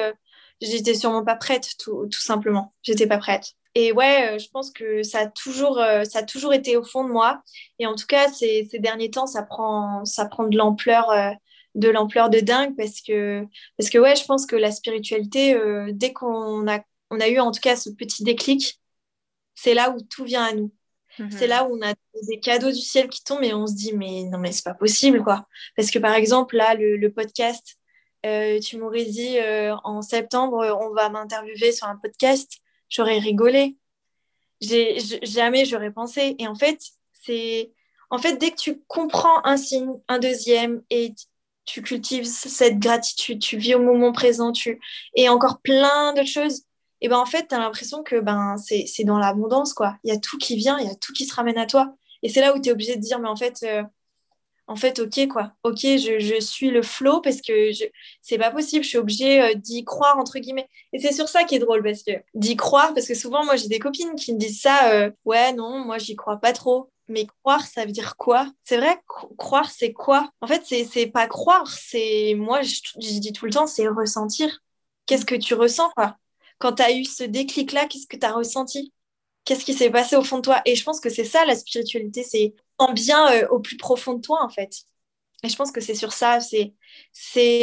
j'étais 0.62 0.94
sûrement 0.94 1.24
pas 1.24 1.36
prête, 1.36 1.70
tout, 1.80 2.08
tout 2.08 2.22
simplement. 2.22 2.74
J'étais 2.84 3.08
pas 3.08 3.18
prête. 3.18 3.56
Et 3.76 3.92
ouais, 3.94 4.36
euh, 4.36 4.40
je 4.40 4.50
pense 4.50 4.72
que 4.72 5.04
ça 5.04 5.20
a 5.20 5.28
toujours, 5.28 5.80
euh, 5.80 6.04
ça 6.04 6.20
a 6.20 6.24
toujours 6.24 6.54
été 6.54 6.76
au 6.76 6.84
fond 6.84 7.04
de 7.04 7.12
moi. 7.12 7.42
Et 7.78 7.86
en 7.86 7.96
tout 7.96 8.08
cas, 8.08 8.28
ces, 8.30 8.68
ces 8.70 8.80
derniers 8.80 9.12
temps, 9.12 9.28
ça 9.28 9.44
prend, 9.44 10.04
ça 10.06 10.26
prend 10.26 10.46
de 10.46 10.58
l'ampleur, 10.58 11.10
euh, 11.12 11.32
de 11.76 11.90
l'ampleur 11.90 12.30
de 12.30 12.40
dingue 12.40 12.76
parce 12.76 13.02
que, 13.02 13.46
parce 13.78 13.90
que 13.90 13.98
ouais, 13.98 14.16
je 14.16 14.26
pense 14.26 14.46
que 14.46 14.56
la 14.56 14.72
spiritualité, 14.72 15.58
dès 15.92 16.14
qu'on 16.14 16.68
a, 16.68 16.82
on 17.10 17.20
a 17.20 17.28
eu 17.28 17.40
en 17.40 17.52
tout 17.52 17.62
cas 17.62 17.76
ce 17.76 17.90
petit 17.90 18.24
déclic, 18.24 18.80
c'est 19.56 19.74
là 19.74 19.92
où 19.92 20.02
tout 20.02 20.24
vient 20.24 20.44
à 20.44 20.54
nous. 20.54 20.74
Mhm. 21.20 21.32
C'est 21.32 21.48
là 21.48 21.66
où 21.66 21.78
on 21.78 21.82
a 21.82 21.94
des 22.28 22.40
cadeaux 22.40 22.72
du 22.72 22.82
ciel 22.82 23.10
qui 23.10 23.24
tombent 23.24 23.44
et 23.44 23.54
on 23.54 23.68
se 23.68 23.74
dit 23.74 23.94
mais 23.94 24.24
non 24.24 24.38
mais 24.40 24.52
c'est 24.52 24.64
pas 24.64 24.74
possible 24.74 25.24
quoi. 25.24 25.48
Parce 25.76 25.92
que 25.92 26.00
par 26.00 26.14
exemple 26.14 26.56
là 26.56 26.74
le, 26.76 26.98
le 26.98 27.12
podcast, 27.12 27.78
tu 28.24 28.78
m'aurais 28.78 29.06
dit 29.06 29.38
en 29.84 30.02
septembre 30.02 30.78
on 30.82 30.94
va 30.94 31.10
m'interviewer 31.10 31.72
sur 31.72 31.88
un 31.88 31.98
podcast 31.98 32.62
j'aurais 32.90 33.20
rigolé. 33.20 33.78
jamais 34.62 35.66
j'aurais 35.66 35.92
pensé. 35.92 36.36
Et 36.40 36.48
en 36.48 36.56
fait, 36.56 36.82
c'est 37.14 37.72
en 38.10 38.18
fait 38.18 38.38
dès 38.38 38.52
que 38.52 38.58
tu 38.58 38.82
comprends 38.88 39.46
un 39.46 39.58
signe, 39.58 39.94
un 40.08 40.20
deuxième 40.20 40.82
et 40.90 41.14
tu 41.70 41.82
cultives 41.82 42.26
cette 42.26 42.80
gratitude, 42.80 43.40
tu 43.40 43.58
vis 43.58 43.76
au 43.76 43.82
moment 43.82 44.12
présent, 44.12 44.52
tu 44.52 44.80
et 45.16 45.30
encore 45.30 45.62
plein 45.62 46.14
d'autres 46.14 46.28
choses. 46.28 46.64
Et 47.02 47.10
ben 47.10 47.18
en 47.18 47.26
fait, 47.26 47.48
tu 47.48 47.56
as 47.56 47.60
l'impression 47.60 48.04
que 48.04 48.20
ben 48.20 48.56
c'est 48.58 49.04
dans 49.04 49.20
l'abondance 49.20 49.74
quoi. 49.74 49.98
Il 50.04 50.14
y 50.14 50.16
a 50.16 50.20
tout 50.20 50.38
qui 50.38 50.56
vient, 50.56 50.80
il 50.80 50.88
y 50.88 50.92
a 50.92 50.96
tout 50.96 51.14
qui 51.14 51.26
se 51.26 51.34
ramène 51.36 51.58
à 51.58 51.66
toi. 51.66 51.96
Et 52.24 52.30
c'est 52.30 52.42
là 52.42 52.56
où 52.56 52.60
tu 52.60 52.70
es 52.70 52.72
obligé 52.72 52.96
de 52.96 53.02
dire 53.02 53.20
mais 53.20 53.30
en 53.30 53.36
fait 53.36 53.64
euh, 53.64 53.84
en 54.70 54.76
fait, 54.76 55.00
ok, 55.00 55.28
quoi. 55.30 55.52
Ok, 55.64 55.80
je, 55.82 56.40
suis 56.40 56.70
le 56.70 56.84
flow 56.84 57.22
parce 57.22 57.42
que 57.42 57.72
je... 57.72 57.86
c'est 58.22 58.38
pas 58.38 58.52
possible, 58.52 58.84
je 58.84 58.90
suis 58.90 58.98
obligée 59.00 59.42
euh, 59.42 59.54
d'y 59.56 59.84
croire, 59.84 60.20
entre 60.20 60.38
guillemets. 60.38 60.70
Et 60.94 61.00
c'est 61.00 61.12
sur 61.12 61.28
ça 61.28 61.44
qui 61.44 61.56
est 61.56 61.60
drôle, 61.60 61.82
parce 61.82 62.04
que 62.04 62.12
d'y 62.36 62.56
croire, 62.56 62.94
parce 62.94 63.08
que 63.08 63.16
souvent, 63.16 63.44
moi, 63.44 63.56
j'ai 63.56 63.68
des 63.68 63.80
copines 63.80 64.14
qui 64.14 64.32
me 64.32 64.38
disent 64.38 64.62
ça, 64.62 64.92
euh, 64.92 65.10
ouais, 65.26 65.54
non, 65.54 65.80
moi, 65.86 65.98
j'y 65.98 66.16
crois 66.16 66.38
pas 66.38 66.54
trop. 66.54 66.92
Mais 67.10 67.26
croire, 67.44 67.66
ça 67.66 67.86
veut 67.86 67.92
dire 67.92 68.16
quoi? 68.18 68.52
C'est 68.64 68.78
vrai, 68.78 68.98
croire, 69.38 69.70
c'est 69.72 69.94
quoi? 69.94 70.32
En 70.42 70.48
fait, 70.48 70.64
c'est 70.66 71.08
pas 71.08 71.28
croire, 71.28 71.68
c'est. 71.68 72.36
Moi, 72.36 72.62
je, 72.62 72.82
dis 72.98 73.34
tout 73.34 73.46
le 73.46 73.52
temps, 73.52 73.68
c'est 73.68 73.88
ressentir. 73.88 74.60
Qu'est-ce 75.06 75.26
que 75.26 75.36
tu 75.36 75.56
ressens, 75.56 75.90
quoi? 75.96 76.18
Quand 76.60 76.74
tu 76.74 76.84
as 76.84 76.92
eu 76.94 77.06
ce 77.06 77.24
déclic-là, 77.24 77.88
qu'est-ce 77.88 78.08
que 78.08 78.18
tu 78.18 78.26
as 78.26 78.34
ressenti? 78.34 78.94
Qu'est-ce 79.46 79.66
qui 79.66 79.74
s'est 79.74 79.90
passé 79.90 80.16
au 80.16 80.24
fond 80.24 80.38
de 80.38 80.44
toi? 80.44 80.62
Et 80.66 80.76
je 80.76 80.84
pense 80.84 81.00
que 81.00 81.10
c'est 81.10 81.26
ça, 81.26 81.46
la 81.46 81.56
spiritualité, 81.56 82.24
c'est 82.24 82.54
en 82.78 82.94
bien 82.94 83.32
euh, 83.34 83.48
au 83.50 83.60
plus 83.60 83.78
profond 83.78 84.14
de 84.14 84.22
toi, 84.22 84.44
en 84.44 84.50
fait. 84.50 84.84
Et 85.44 85.50
je 85.50 85.56
pense 85.56 85.72
que 85.72 85.82
c'est 85.82 85.96
sur 85.96 86.14
ça, 86.14 86.40
c'est, 86.42 86.74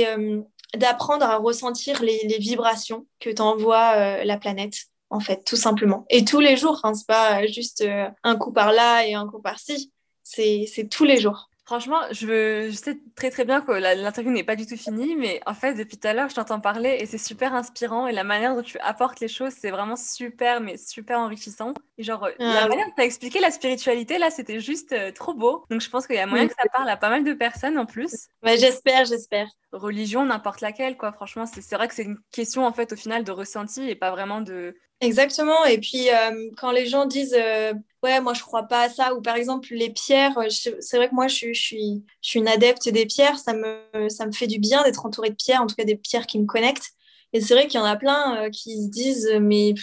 euh, 0.08 0.42
d'apprendre 0.76 1.24
à 1.26 1.36
ressentir 1.36 2.02
les, 2.02 2.38
vibrations 2.38 3.06
que 3.20 3.30
t'envoie 3.30 3.92
euh, 3.96 4.24
la 4.24 4.38
planète, 4.38 4.86
en 5.10 5.20
fait, 5.20 5.44
tout 5.44 5.56
simplement. 5.56 6.04
Et 6.10 6.24
tous 6.24 6.40
les 6.40 6.56
jours, 6.56 6.80
hein, 6.84 6.94
c'est 6.94 7.06
pas 7.06 7.46
juste 7.46 7.84
un 8.22 8.36
coup 8.36 8.52
par 8.52 8.72
là 8.72 9.06
et 9.06 9.14
un 9.14 9.26
coup 9.26 9.40
par 9.40 9.58
ci, 9.58 9.92
c'est, 10.22 10.66
c'est 10.72 10.88
tous 10.88 11.04
les 11.04 11.20
jours. 11.20 11.48
Franchement, 11.66 11.98
je, 12.12 12.68
je, 12.70 12.76
sais 12.76 12.96
très 13.16 13.28
très 13.28 13.44
bien 13.44 13.60
que 13.60 13.72
l'interview 13.72 14.30
n'est 14.30 14.44
pas 14.44 14.54
du 14.54 14.66
tout 14.66 14.76
finie, 14.76 15.16
mais 15.16 15.40
en 15.46 15.54
fait, 15.54 15.74
depuis 15.74 15.98
tout 15.98 16.06
à 16.06 16.12
l'heure, 16.12 16.28
je 16.28 16.36
t'entends 16.36 16.60
parler 16.60 16.98
et 17.00 17.06
c'est 17.06 17.18
super 17.18 17.54
inspirant 17.54 18.06
et 18.06 18.12
la 18.12 18.22
manière 18.22 18.54
dont 18.54 18.62
tu 18.62 18.78
apportes 18.78 19.18
les 19.18 19.26
choses, 19.26 19.52
c'est 19.52 19.72
vraiment 19.72 19.96
super, 19.96 20.60
mais 20.60 20.76
super 20.76 21.18
enrichissant. 21.18 21.74
Et 21.98 22.04
genre, 22.04 22.28
la 22.38 22.62
ah 22.62 22.68
manière 22.68 22.86
dont 22.86 22.92
tu 22.94 23.02
as 23.02 23.04
expliqué 23.04 23.40
la 23.40 23.50
spiritualité, 23.50 24.18
là, 24.18 24.30
c'était 24.30 24.60
juste 24.60 24.92
euh, 24.92 25.10
trop 25.10 25.34
beau. 25.34 25.64
Donc, 25.68 25.80
je 25.80 25.90
pense 25.90 26.06
qu'il 26.06 26.14
y 26.14 26.20
a 26.20 26.26
moyen 26.26 26.46
que 26.46 26.54
ça 26.54 26.68
parle 26.72 26.88
à 26.88 26.96
pas 26.96 27.10
mal 27.10 27.24
de 27.24 27.32
personnes 27.32 27.78
en 27.78 27.86
plus. 27.86 28.28
Ouais, 28.44 28.56
j'espère, 28.58 29.04
j'espère. 29.04 29.48
Religion, 29.72 30.24
n'importe 30.24 30.60
laquelle, 30.60 30.96
quoi. 30.96 31.10
Franchement, 31.10 31.46
c'est 31.46 31.74
vrai 31.74 31.88
que 31.88 31.94
c'est 31.94 32.04
une 32.04 32.18
question, 32.30 32.64
en 32.64 32.72
fait, 32.72 32.92
au 32.92 32.96
final, 32.96 33.24
de 33.24 33.32
ressenti 33.32 33.90
et 33.90 33.96
pas 33.96 34.12
vraiment 34.12 34.40
de 34.40 34.76
Exactement. 35.00 35.64
Et 35.66 35.78
puis, 35.78 36.08
euh, 36.10 36.50
quand 36.56 36.70
les 36.70 36.86
gens 36.86 37.06
disent 37.06 37.36
euh, 37.38 37.74
Ouais, 38.06 38.20
moi, 38.20 38.34
je 38.34 38.42
crois 38.42 38.62
pas 38.62 38.82
à 38.82 38.88
ça, 38.88 39.14
ou 39.16 39.20
par 39.20 39.34
exemple, 39.34 39.68
les 39.72 39.90
pierres, 39.90 40.38
euh, 40.38 40.48
c'est 40.48 40.96
vrai 40.96 41.08
que 41.08 41.14
moi, 41.14 41.26
je, 41.26 41.52
je, 41.52 41.60
suis, 41.60 42.04
je 42.22 42.28
suis 42.30 42.38
une 42.38 42.46
adepte 42.46 42.88
des 42.88 43.04
pierres. 43.04 43.36
Ça 43.38 43.52
me, 43.52 44.08
ça 44.08 44.26
me 44.26 44.32
fait 44.32 44.46
du 44.46 44.60
bien 44.60 44.84
d'être 44.84 45.04
entourée 45.04 45.30
de 45.30 45.34
pierres, 45.34 45.60
en 45.62 45.66
tout 45.66 45.74
cas 45.74 45.82
des 45.84 45.96
pierres 45.96 46.26
qui 46.28 46.38
me 46.38 46.46
connectent. 46.46 46.90
Et 47.32 47.40
c'est 47.40 47.54
vrai 47.54 47.66
qu'il 47.66 47.80
y 47.80 47.82
en 47.82 47.86
a 47.86 47.96
plein 47.96 48.48
qui 48.50 48.80
se 48.84 48.88
disent 48.88 49.28
Mais, 49.40 49.74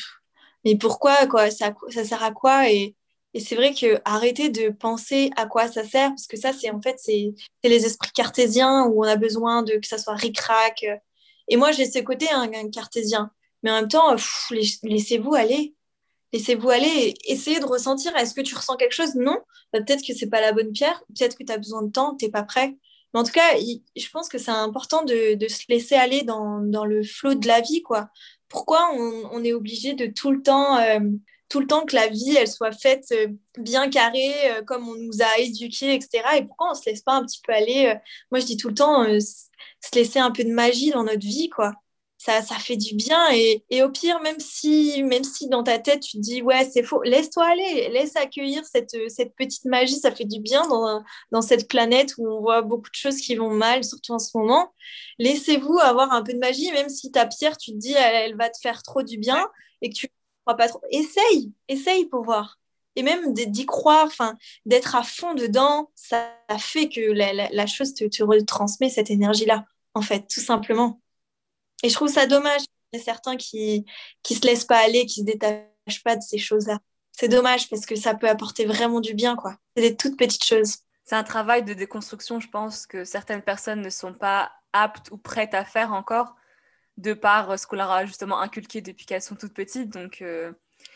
mais 0.63 0.77
pourquoi 0.77 1.27
quoi? 1.27 1.51
Ça, 1.51 1.73
ça 1.89 2.05
sert 2.05 2.23
à 2.23 2.31
quoi? 2.31 2.69
Et, 2.69 2.95
et 3.33 3.39
c'est 3.41 3.55
vrai 3.55 3.73
que 3.73 3.99
arrêter 4.05 4.49
de 4.49 4.69
penser 4.69 5.29
à 5.35 5.45
quoi 5.45 5.67
ça 5.67 5.83
sert, 5.83 6.09
parce 6.09 6.27
que 6.27 6.37
ça, 6.37 6.53
c'est 6.53 6.71
en 6.71 6.81
fait, 6.81 6.95
c'est 6.99 7.33
les 7.65 7.85
esprits 7.85 8.11
cartésiens 8.13 8.85
où 8.85 9.03
on 9.03 9.07
a 9.07 9.17
besoin 9.17 9.63
de 9.63 9.73
que 9.75 9.87
ça 9.87 9.97
soit 9.97 10.15
ric-rac. 10.15 10.85
Et 11.49 11.57
moi, 11.57 11.71
j'ai 11.73 11.85
ce 11.91 11.99
côté 11.99 12.29
un 12.31 12.47
cartésien 12.69 13.31
mais 13.63 13.71
en 13.71 13.75
même 13.75 13.87
temps, 13.87 14.15
laissez-vous 14.83 15.33
aller. 15.33 15.73
Laissez-vous 16.33 16.69
aller 16.71 17.13
essayez 17.25 17.59
de 17.59 17.65
ressentir. 17.65 18.15
Est-ce 18.15 18.33
que 18.33 18.41
tu 18.41 18.55
ressens 18.55 18.75
quelque 18.75 18.95
chose? 18.95 19.13
Non. 19.15 19.37
Bah, 19.71 19.81
peut-être 19.81 20.05
que 20.05 20.13
c'est 20.15 20.29
pas 20.29 20.41
la 20.41 20.51
bonne 20.51 20.71
pierre. 20.71 21.03
Peut-être 21.15 21.37
que 21.37 21.43
tu 21.43 21.53
as 21.53 21.57
besoin 21.57 21.83
de 21.83 21.91
temps, 21.91 22.15
tu 22.15 22.25
n'es 22.25 22.31
pas 22.31 22.43
prêt. 22.43 22.75
Mais 23.13 23.19
en 23.19 23.23
tout 23.23 23.31
cas, 23.31 23.55
je 23.95 24.09
pense 24.09 24.29
que 24.29 24.39
c'est 24.39 24.51
important 24.51 25.03
de, 25.03 25.37
se 25.47 25.63
laisser 25.69 25.93
aller 25.95 26.23
dans, 26.23 26.59
le 26.59 27.03
flot 27.03 27.35
de 27.35 27.47
la 27.47 27.61
vie. 27.61 27.83
quoi. 27.83 28.09
Pourquoi 28.49 28.89
on, 28.95 29.43
est 29.43 29.53
obligé 29.53 29.93
de 29.93 30.07
tout 30.07 30.31
le 30.31 30.41
temps... 30.41 30.77
Euh, 30.77 30.99
tout 31.49 31.59
le 31.59 31.67
temps 31.67 31.85
que 31.85 31.95
la 31.95 32.07
vie 32.07 32.35
elle 32.35 32.47
soit 32.47 32.71
faite 32.71 33.05
euh, 33.11 33.27
bien 33.59 33.87
carrée 33.87 34.33
euh, 34.45 34.63
comme 34.63 34.89
on 34.89 34.95
nous 34.95 35.21
a 35.21 35.37
éduqués 35.37 35.93
etc 35.93 36.23
et 36.37 36.45
pourquoi 36.45 36.71
on 36.71 36.73
se 36.73 36.89
laisse 36.89 37.03
pas 37.03 37.13
un 37.13 37.23
petit 37.23 37.41
peu 37.45 37.53
aller 37.53 37.93
moi 38.31 38.39
je 38.39 38.45
dis 38.47 38.57
tout 38.57 38.69
le 38.69 38.73
temps 38.73 39.05
se 39.19 39.93
laisser 39.93 40.17
un 40.17 40.31
peu 40.31 40.43
de 40.43 40.51
magie 40.51 40.89
dans 40.89 41.03
notre 41.03 41.19
vie 41.19 41.49
quoi 41.49 41.73
ça, 42.23 42.55
fait 42.55 42.77
du 42.77 42.95
bien. 42.95 43.19
Et, 43.33 43.83
au 43.83 43.89
pire, 43.89 44.21
même 44.21 44.39
si, 44.39 45.03
même 45.03 45.23
si 45.23 45.49
dans 45.49 45.63
ta 45.63 45.79
tête, 45.79 45.99
tu 46.01 46.17
te 46.17 46.21
dis, 46.21 46.41
ouais, 46.41 46.63
c'est 46.65 46.83
faux, 46.83 47.01
laisse-toi 47.03 47.45
aller, 47.45 47.89
laisse 47.89 48.15
accueillir 48.15 48.63
cette, 48.65 48.95
cette 49.09 49.35
petite 49.35 49.65
magie. 49.65 49.97
Ça 49.97 50.11
fait 50.11 50.25
du 50.25 50.39
bien 50.39 50.65
dans, 50.67 51.03
dans 51.31 51.41
cette 51.41 51.67
planète 51.67 52.13
où 52.17 52.27
on 52.27 52.39
voit 52.39 52.61
beaucoup 52.61 52.89
de 52.89 52.95
choses 52.95 53.17
qui 53.17 53.35
vont 53.35 53.49
mal, 53.49 53.83
surtout 53.83 54.13
en 54.13 54.19
ce 54.19 54.37
moment. 54.37 54.73
Laissez-vous 55.19 55.79
avoir 55.79 56.13
un 56.13 56.23
peu 56.23 56.33
de 56.33 56.39
magie, 56.39 56.71
même 56.71 56.89
si 56.89 57.11
ta 57.11 57.25
pierre, 57.25 57.57
tu 57.57 57.71
te 57.71 57.77
dis, 57.77 57.93
elle, 57.93 58.35
va 58.37 58.49
te 58.49 58.57
faire 58.61 58.83
trop 58.83 59.03
du 59.03 59.17
bien 59.17 59.49
et 59.81 59.89
que 59.89 59.95
tu 59.95 60.05
ne 60.05 60.11
crois 60.45 60.57
pas 60.57 60.69
trop. 60.69 60.81
Essaye, 60.91 61.51
essaye 61.67 62.05
pour 62.05 62.23
voir. 62.23 62.57
Et 62.95 63.03
même 63.03 63.33
d'y 63.33 63.65
croire, 63.65 64.09
d'être 64.65 64.95
à 64.95 65.03
fond 65.03 65.33
dedans, 65.33 65.91
ça 65.95 66.31
fait 66.59 66.89
que 66.89 67.01
la, 67.01 67.49
la, 67.49 67.65
chose 67.65 67.93
te, 67.95 68.05
te 68.05 68.23
retransmet 68.23 68.89
cette 68.89 69.09
énergie-là, 69.09 69.65
en 69.95 70.01
fait, 70.01 70.27
tout 70.29 70.41
simplement. 70.41 71.01
Et 71.83 71.89
je 71.89 71.93
trouve 71.93 72.09
ça 72.09 72.25
dommage. 72.25 72.61
Il 72.91 72.97
y 72.97 73.01
a 73.01 73.03
certains 73.03 73.37
qui 73.37 73.85
qui 74.23 74.35
se 74.35 74.41
laissent 74.45 74.65
pas 74.65 74.77
aller, 74.77 75.05
qui 75.05 75.21
se 75.21 75.25
détachent 75.25 76.03
pas 76.03 76.15
de 76.15 76.21
ces 76.21 76.37
choses-là. 76.37 76.79
C'est 77.11 77.27
dommage 77.27 77.69
parce 77.69 77.85
que 77.85 77.95
ça 77.95 78.15
peut 78.15 78.27
apporter 78.27 78.65
vraiment 78.65 78.99
du 78.99 79.13
bien, 79.13 79.35
quoi. 79.35 79.57
C'est 79.75 79.83
des 79.83 79.95
toutes 79.95 80.17
petites 80.17 80.43
choses. 80.43 80.77
C'est 81.03 81.15
un 81.15 81.23
travail 81.23 81.63
de 81.63 81.73
déconstruction, 81.73 82.39
je 82.39 82.49
pense, 82.49 82.87
que 82.87 83.03
certaines 83.03 83.41
personnes 83.41 83.81
ne 83.81 83.89
sont 83.89 84.13
pas 84.13 84.51
aptes 84.71 85.11
ou 85.11 85.17
prêtes 85.17 85.53
à 85.53 85.65
faire 85.65 85.93
encore, 85.93 86.35
de 86.97 87.13
par 87.13 87.59
ce 87.59 87.67
qu'on 87.67 87.75
leur 87.75 87.91
a 87.91 88.05
justement 88.05 88.39
inculqué 88.39 88.81
depuis 88.81 89.05
qu'elles 89.05 89.21
sont 89.21 89.35
toutes 89.35 89.53
petites. 89.53 89.89
Donc, 89.89 90.21
euh, 90.21 90.53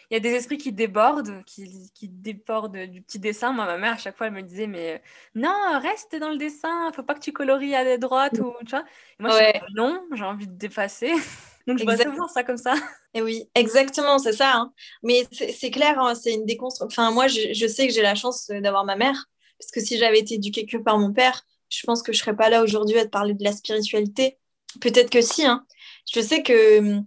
il 0.09 0.13
y 0.13 0.17
a 0.17 0.19
des 0.19 0.31
esprits 0.31 0.57
qui 0.57 0.71
débordent, 0.71 1.43
qui, 1.45 1.91
qui 1.93 2.07
débordent 2.07 2.77
du 2.77 3.01
petit 3.01 3.19
dessin. 3.19 3.51
Moi, 3.51 3.65
ma 3.65 3.77
mère, 3.77 3.93
à 3.93 3.97
chaque 3.97 4.17
fois, 4.17 4.27
elle 4.27 4.33
me 4.33 4.41
disait, 4.41 4.67
mais 4.67 5.01
non, 5.35 5.79
reste 5.81 6.15
dans 6.15 6.29
le 6.29 6.37
dessin, 6.37 6.91
faut 6.93 7.03
pas 7.03 7.13
que 7.13 7.19
tu 7.19 7.33
colories 7.33 7.75
à 7.75 7.83
la 7.83 7.97
droite 7.97 8.39
ou 8.39 8.53
tu 8.65 8.71
vois. 8.71 8.85
moi, 9.19 9.31
je 9.31 9.51
dis, 9.51 9.73
non, 9.75 10.01
j'ai 10.13 10.23
envie 10.23 10.47
de 10.47 10.55
dépasser. 10.55 11.11
Donc, 11.67 11.79
je 11.79 11.83
vois 11.83 11.97
souvent 11.97 12.29
ça 12.29 12.43
comme 12.45 12.57
ça. 12.57 12.75
Et 13.13 13.21
oui, 13.21 13.49
exactement, 13.53 14.19
c'est 14.19 14.31
ça. 14.31 14.55
Hein. 14.55 14.73
Mais 15.03 15.27
c'est 15.31 15.71
clair, 15.71 15.99
hein, 15.99 16.15
c'est 16.15 16.33
une 16.33 16.45
déconstruction. 16.45 16.85
Enfin, 17.03 17.11
moi, 17.11 17.27
je, 17.27 17.53
je 17.53 17.67
sais 17.67 17.87
que 17.87 17.93
j'ai 17.93 18.01
la 18.01 18.15
chance 18.15 18.47
d'avoir 18.47 18.85
ma 18.85 18.95
mère, 18.95 19.25
parce 19.59 19.71
que 19.71 19.81
si 19.81 19.97
j'avais 19.97 20.19
été 20.19 20.35
éduquée 20.35 20.65
que 20.65 20.77
par 20.77 20.97
mon 20.97 21.11
père, 21.11 21.43
je 21.69 21.81
pense 21.85 22.01
que 22.01 22.13
je 22.13 22.19
serais 22.19 22.35
pas 22.35 22.49
là 22.49 22.63
aujourd'hui 22.63 22.97
à 22.97 23.03
te 23.03 23.09
parler 23.09 23.33
de 23.33 23.43
la 23.43 23.51
spiritualité. 23.51 24.37
Peut-être 24.79 25.09
que 25.09 25.21
si. 25.21 25.45
Hein. 25.45 25.65
Je 26.11 26.21
sais 26.21 26.43
que 26.43 26.79
hum, 26.79 27.05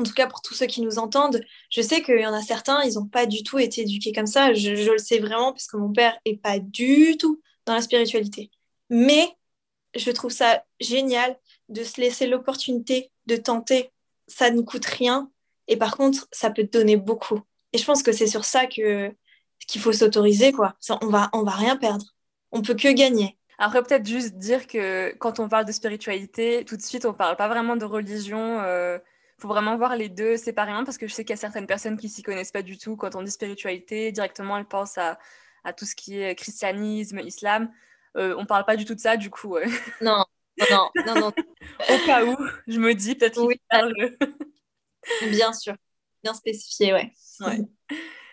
en 0.00 0.02
tout 0.02 0.14
cas 0.14 0.26
pour 0.26 0.40
tous 0.40 0.54
ceux 0.54 0.66
qui 0.66 0.80
nous 0.80 0.98
entendent, 0.98 1.42
je 1.68 1.82
sais 1.82 2.02
qu'il 2.02 2.18
y 2.18 2.26
en 2.26 2.32
a 2.32 2.42
certains, 2.42 2.82
ils 2.82 2.94
n'ont 2.94 3.06
pas 3.06 3.26
du 3.26 3.42
tout 3.42 3.58
été 3.58 3.82
éduqués 3.82 4.12
comme 4.12 4.26
ça. 4.26 4.54
Je, 4.54 4.90
le 4.90 4.98
sais 4.98 5.18
vraiment 5.18 5.52
parce 5.52 5.66
que 5.66 5.76
mon 5.76 5.92
père 5.92 6.18
n'est 6.26 6.36
pas 6.36 6.58
du 6.58 7.16
tout 7.18 7.40
dans 7.66 7.74
la 7.74 7.82
spiritualité. 7.82 8.50
Mais 8.88 9.28
je 9.94 10.10
trouve 10.10 10.32
ça 10.32 10.64
génial 10.80 11.36
de 11.68 11.84
se 11.84 12.00
laisser 12.00 12.26
l'opportunité 12.26 13.10
de 13.26 13.36
tenter. 13.36 13.90
Ça 14.26 14.50
ne 14.50 14.62
coûte 14.62 14.86
rien 14.86 15.30
et 15.68 15.76
par 15.76 15.96
contre, 15.96 16.26
ça 16.32 16.50
peut 16.50 16.64
te 16.64 16.78
donner 16.78 16.96
beaucoup. 16.96 17.40
Et 17.72 17.78
je 17.78 17.84
pense 17.84 18.02
que 18.02 18.12
c'est 18.12 18.26
sur 18.26 18.44
ça 18.44 18.66
que 18.66 19.12
qu'il 19.68 19.80
faut 19.80 19.92
s'autoriser 19.92 20.52
quoi. 20.52 20.76
On 21.02 21.08
va 21.08 21.28
on 21.32 21.42
va 21.42 21.52
rien 21.52 21.76
perdre. 21.76 22.06
On 22.52 22.62
peut 22.62 22.74
que 22.74 22.92
gagner. 22.92 23.36
Après, 23.58 23.82
peut-être 23.82 24.06
juste 24.06 24.38
dire 24.38 24.66
que 24.66 25.14
quand 25.18 25.38
on 25.38 25.48
parle 25.48 25.66
de 25.66 25.72
spiritualité, 25.72 26.64
tout 26.64 26.78
de 26.78 26.82
suite, 26.82 27.04
on 27.04 27.12
parle 27.12 27.36
pas 27.36 27.46
vraiment 27.46 27.76
de 27.76 27.84
religion. 27.84 28.58
Euh, 28.60 28.98
faut 29.40 29.48
vraiment 29.48 29.76
voir 29.76 29.96
les 29.96 30.08
deux 30.08 30.36
séparément 30.36 30.84
parce 30.84 30.98
que 30.98 31.06
je 31.06 31.14
sais 31.14 31.24
qu'il 31.24 31.32
y 31.32 31.38
a 31.38 31.40
certaines 31.40 31.66
personnes 31.66 31.96
qui 31.96 32.08
s'y 32.08 32.22
connaissent 32.22 32.52
pas 32.52 32.62
du 32.62 32.78
tout. 32.78 32.96
Quand 32.96 33.14
on 33.14 33.22
dit 33.22 33.30
spiritualité, 33.30 34.12
directement, 34.12 34.58
elles 34.58 34.66
pensent 34.66 34.98
à, 34.98 35.18
à 35.64 35.72
tout 35.72 35.84
ce 35.84 35.94
qui 35.94 36.20
est 36.20 36.34
christianisme, 36.34 37.20
islam. 37.20 37.70
Euh, 38.16 38.34
on 38.38 38.46
parle 38.46 38.64
pas 38.64 38.76
du 38.76 38.84
tout 38.84 38.94
de 38.94 39.00
ça, 39.00 39.16
du 39.16 39.30
coup. 39.30 39.56
Non, 40.00 40.24
non, 40.70 40.90
non, 41.06 41.14
non. 41.14 41.32
Au 41.90 42.06
cas 42.06 42.24
où, 42.24 42.36
je 42.66 42.78
me 42.78 42.94
dis 42.94 43.14
peut-être 43.14 43.42
oui. 43.42 43.60
parle. 43.68 43.94
Bien 45.30 45.52
sûr, 45.54 45.74
bien 46.22 46.34
spécifié, 46.34 46.92
ouais. 46.92 47.10
ouais. 47.40 47.60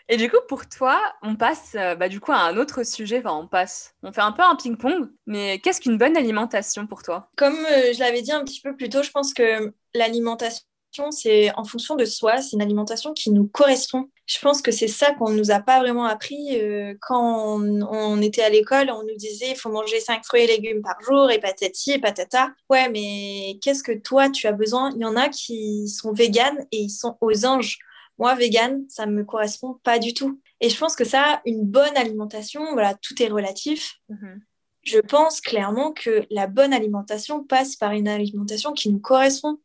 Et 0.10 0.18
du 0.18 0.30
coup, 0.30 0.38
pour 0.48 0.68
toi, 0.68 1.02
on 1.22 1.36
passe 1.36 1.76
euh, 1.76 1.96
bah, 1.96 2.08
du 2.08 2.20
coup 2.20 2.32
à 2.32 2.40
un 2.40 2.58
autre 2.58 2.84
sujet. 2.84 3.20
Enfin, 3.20 3.36
on 3.36 3.48
passe. 3.48 3.96
On 4.04 4.12
fait 4.12 4.22
un 4.22 4.32
peu 4.32 4.42
un 4.42 4.56
ping-pong. 4.56 5.10
Mais 5.26 5.60
qu'est-ce 5.60 5.82
qu'une 5.82 5.98
bonne 5.98 6.16
alimentation 6.18 6.88
pour 6.88 7.04
toi? 7.04 7.30
Comme 7.36 7.56
euh, 7.56 7.94
je 7.94 8.00
l'avais 8.00 8.22
dit 8.22 8.32
un 8.32 8.44
petit 8.44 8.62
peu 8.62 8.76
plus 8.76 8.90
tôt, 8.90 9.04
je 9.04 9.12
pense 9.12 9.34
que 9.34 9.74
l'alimentation, 9.94 10.64
c'est 11.12 11.54
en 11.56 11.64
fonction 11.64 11.96
de 11.96 12.06
soi. 12.06 12.42
C'est 12.42 12.56
une 12.56 12.62
alimentation 12.62 13.14
qui 13.14 13.32
nous 13.32 13.48
correspond. 13.48 14.10
Je 14.26 14.40
pense 14.40 14.62
que 14.62 14.72
c'est 14.72 14.88
ça 14.88 15.14
qu'on 15.14 15.32
nous 15.32 15.52
a 15.52 15.60
pas 15.60 15.80
vraiment 15.80 16.06
appris 16.06 16.60
euh, 16.60 16.94
quand 17.02 17.60
on, 17.60 18.22
était 18.22 18.42
à 18.42 18.50
l'école. 18.50 18.90
On 18.90 19.04
nous 19.04 19.16
disait 19.16 19.52
il 19.52 19.56
faut 19.56 19.70
manger 19.70 20.00
5 20.00 20.26
fruits 20.26 20.42
et 20.42 20.48
légumes 20.48 20.82
par 20.82 21.00
jour 21.02 21.32
et 21.32 21.40
patati 21.40 21.92
et 21.92 22.00
patata. 22.00 22.50
Ouais, 22.70 22.90
mais 22.90 23.58
qu'est-ce 23.62 23.84
que 23.84 23.94
toi 23.94 24.30
tu 24.30 24.48
as 24.48 24.52
besoin? 24.52 24.92
Il 24.96 25.02
y 25.02 25.06
en 25.06 25.16
a 25.16 25.30
qui 25.30 25.88
sont 25.88 26.12
véganes 26.12 26.66
et 26.72 26.78
ils 26.78 26.90
sont 26.90 27.18
aux 27.22 27.46
anges. 27.46 27.80
Moi, 28.18 28.34
vegan, 28.36 28.84
ça 28.90 29.06
me 29.06 29.24
correspond 29.24 29.80
pas 29.84 30.00
du 30.00 30.14
tout. 30.14 30.42
Et 30.60 30.70
je 30.70 30.78
pense 30.78 30.96
que 30.96 31.06
ça, 31.06 31.42
une 31.46 31.64
bonne 31.64 31.96
alimentation, 31.96 32.74
voilà, 32.74 32.96
tout 32.96 33.22
est 33.22 33.28
relatif. 33.28 34.00
Mhm. 34.10 34.42
Je 34.84 35.00
pense 35.00 35.42
clairement 35.42 35.92
que 35.92 36.26
la 36.32 36.48
bonne 36.48 36.74
alimentation 36.74 37.44
passe 37.44 37.76
par 37.76 37.92
une 37.92 38.08
alimentation 38.08 38.72
qui 38.72 38.90
nous 38.90 39.00
correspond, 39.00 39.60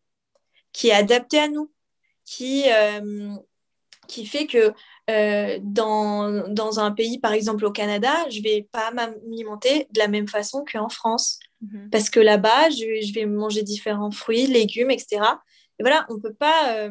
qui 0.72 0.88
est 0.88 0.92
adaptée 0.92 1.38
à 1.38 1.48
nous, 1.48 1.70
qui, 2.24 2.64
euh, 2.68 3.34
qui 4.08 4.26
fait 4.26 4.46
que 4.46 4.72
euh, 5.10 5.58
dans, 5.62 6.48
dans, 6.48 6.80
un 6.80 6.92
pays, 6.92 7.18
par 7.18 7.32
exemple 7.32 7.64
au 7.64 7.72
Canada, 7.72 8.12
je 8.30 8.40
vais 8.40 8.68
pas 8.72 8.90
m'alimenter 8.92 9.88
de 9.90 9.98
la 9.98 10.08
même 10.08 10.28
façon 10.28 10.64
qu'en 10.70 10.88
France. 10.88 11.38
Mhm. 11.60 11.90
Parce 11.90 12.10
que 12.10 12.20
là-bas, 12.20 12.70
je, 12.70 13.06
je, 13.06 13.12
vais 13.12 13.26
manger 13.26 13.62
différents 13.62 14.10
fruits, 14.10 14.46
légumes, 14.46 14.90
etc. 14.90 15.22
Et 15.78 15.82
voilà, 15.82 16.06
on. 16.08 16.14
Euh, 16.14 16.90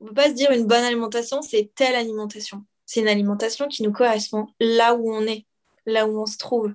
on 0.00 0.04
ne 0.04 0.10
peut 0.10 0.14
pas 0.14 0.28
se 0.28 0.34
dire 0.34 0.52
une 0.52 0.66
bonne 0.66 0.84
alimentation, 0.84 1.42
c'est 1.42 1.72
telle 1.74 1.96
alimentation. 1.96 2.64
C'est 2.86 3.00
une 3.00 3.08
alimentation 3.08 3.66
qui 3.66 3.82
nous 3.82 3.92
correspond 3.92 4.46
là 4.60 4.94
où 4.94 5.12
on 5.12 5.26
est, 5.26 5.44
là 5.86 6.06
où 6.06 6.20
on 6.20 6.26
se 6.26 6.38
trouve. 6.38 6.72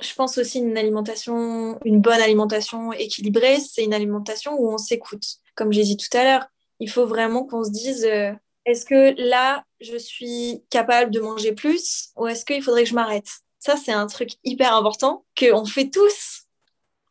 Je 0.00 0.14
pense 0.14 0.36
aussi 0.38 0.58
une 0.58 0.76
alimentation, 0.76 1.78
une 1.84 2.00
bonne 2.00 2.20
alimentation 2.20 2.92
équilibrée, 2.92 3.60
c'est 3.60 3.84
une 3.84 3.94
alimentation 3.94 4.54
où 4.58 4.70
on 4.70 4.78
s'écoute. 4.78 5.24
Comme 5.54 5.72
j'ai 5.72 5.84
dit 5.84 5.96
tout 5.96 6.14
à 6.16 6.24
l'heure, 6.24 6.46
il 6.80 6.90
faut 6.90 7.06
vraiment 7.06 7.44
qu'on 7.44 7.64
se 7.64 7.70
dise 7.70 8.04
euh, 8.04 8.32
est-ce 8.66 8.84
que 8.84 9.14
là, 9.16 9.64
je 9.80 9.96
suis 9.96 10.62
capable 10.70 11.10
de 11.10 11.20
manger 11.20 11.52
plus 11.52 12.10
ou 12.16 12.26
est-ce 12.26 12.44
qu'il 12.44 12.62
faudrait 12.62 12.84
que 12.84 12.90
je 12.90 12.94
m'arrête? 12.94 13.28
Ça, 13.58 13.76
c'est 13.76 13.92
un 13.92 14.06
truc 14.06 14.30
hyper 14.44 14.74
important 14.74 15.24
qu'on 15.38 15.64
fait 15.64 15.88
tous. 15.88 16.42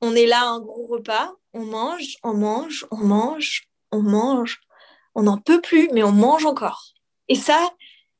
On 0.01 0.15
est 0.15 0.27
là 0.27 0.47
un 0.47 0.59
gros 0.59 0.86
repas, 0.86 1.33
on 1.53 1.65
mange, 1.65 2.17
on 2.23 2.33
mange, 2.33 2.86
on 2.91 2.97
mange, 2.97 3.67
on 3.91 4.01
mange, 4.01 4.61
on 5.15 5.23
n'en 5.23 5.38
peut 5.38 5.61
plus, 5.61 5.89
mais 5.93 6.03
on 6.03 6.11
mange 6.11 6.45
encore. 6.45 6.93
Et 7.29 7.36
ça, 7.36 7.71